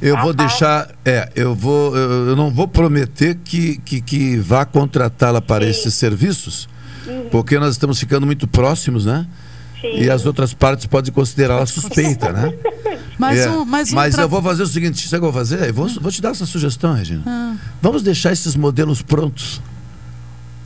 [0.00, 5.40] Eu vou deixar, é, eu vou, eu não vou prometer que, que, que vá contratá-la
[5.40, 6.68] para esses serviços,
[7.30, 9.26] porque nós estamos ficando muito próximos, né?
[9.82, 12.52] E as outras partes podem considerá-la suspeita, né?
[13.18, 15.26] Mais É, um- mais um Mas tra- eu vou fazer o seguinte, sabe o que
[15.28, 15.68] eu vou fazer?
[15.68, 17.22] Eu vou, vou te dar essa sugestão, Regina.
[17.26, 17.54] Ah.
[17.82, 19.60] Vamos deixar esses modelos prontos.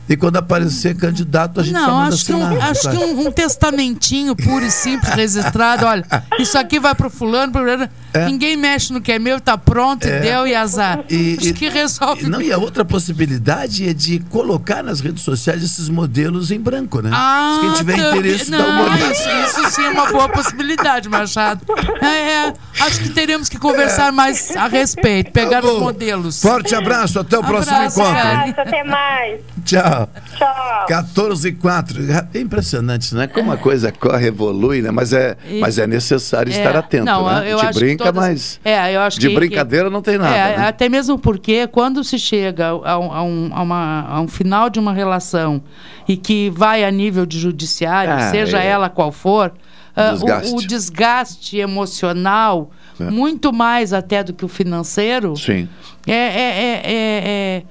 [0.07, 3.27] E quando aparecer candidato, a gente só Não, manda acho que, um, acho que um,
[3.27, 5.85] um testamentinho puro e simples registrado.
[5.85, 6.05] Olha,
[6.39, 7.89] isso aqui vai pro fulano, pro fulano.
[8.27, 10.17] Ninguém mexe no que é meu, tá pronto, É.
[10.17, 10.99] e deu, e azar.
[11.09, 12.29] E- acho e- que resolve.
[12.29, 17.01] Não, e a outra possibilidade é de colocar nas redes sociais esses modelos em branco,
[17.01, 17.09] né?
[17.11, 19.11] Ah, Se quem tiver também- interesse, dá uma não, olhada.
[19.11, 19.29] isso,
[19.59, 21.61] isso sim é uma boa possibilidade, Machado.
[22.01, 22.05] É,
[22.47, 26.41] é, acho que teremos que conversar mais a respeito, pegar os modelos.
[26.41, 28.21] Forte abraço, até o próximo Abraço, encontro.
[28.21, 28.53] Karen.
[28.57, 29.41] Até mais.
[29.65, 29.94] Tchau.
[30.37, 30.85] Tchau.
[30.87, 31.97] 14 e 4.
[32.33, 33.27] É impressionante, né?
[33.27, 34.91] Como a coisa corre, evolui, né?
[34.91, 37.51] Mas é, E- mas é necessário É, estar atento, não, né?
[37.51, 40.01] eu A acho gente que brinca, todas- mas É, eu acho de que- brincadeira não
[40.01, 40.67] tem nada, É, né?
[40.67, 44.69] Até mesmo porque quando se chega a um, a um- a uma- a um final
[44.69, 45.61] de uma relação
[46.07, 48.67] e que vai a nível de judiciário, Ah, seja é.
[48.67, 49.53] ela qual for,
[49.95, 50.53] ah, o- Desgaste.
[50.53, 52.69] o, desgaste emocional,
[52.99, 53.03] É.
[53.05, 55.67] muito mais até do que o financeiro, Sim.
[56.07, 57.63] é, é,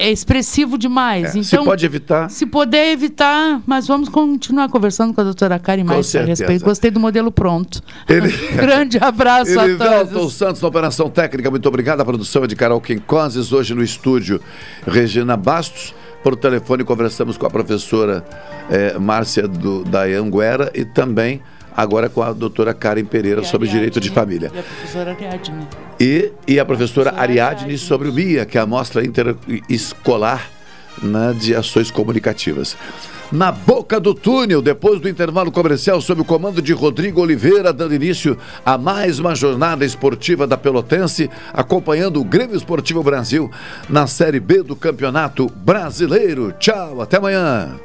[0.00, 1.36] é, expressivo demais.
[1.36, 2.30] É, se então, pode evitar.
[2.30, 6.64] Se puder evitar, mas vamos continuar conversando com a doutora Karen mais a respeito.
[6.64, 7.82] Gostei do modelo pronto.
[8.08, 10.34] Ele- Grande abraço a Elivelton todos.
[10.34, 12.00] Santos na Operação Técnica, muito obrigado.
[12.00, 14.40] A produção é de Carol Quincoses, hoje no estúdio
[14.86, 15.94] Regina Bastos.
[16.22, 18.24] Por telefone conversamos com a professora
[18.70, 21.40] eh, Márcia do, da Anguera e também
[21.76, 24.50] agora com a doutora Karen Pereira sobre direito de família.
[24.54, 25.68] E a professora Ariadne.
[25.98, 30.50] E, e a professora Ariadne sobre o MIA, que é a Mostra Interescolar
[31.02, 32.76] né, de Ações Comunicativas.
[33.32, 37.94] Na boca do túnel, depois do intervalo comercial, sob o comando de Rodrigo Oliveira, dando
[37.94, 38.36] início
[38.66, 43.48] a mais uma jornada esportiva da Pelotense, acompanhando o Grêmio Esportivo Brasil
[43.88, 46.52] na Série B do Campeonato Brasileiro.
[46.58, 47.78] Tchau, até amanhã.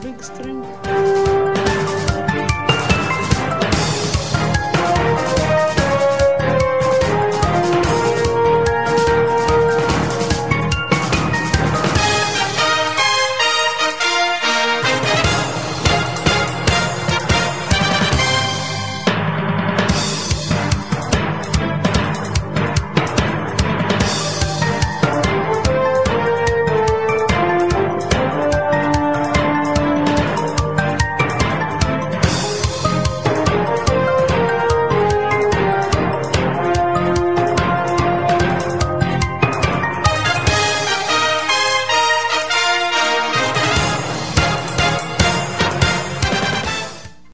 [0.00, 0.53] Bem estranho.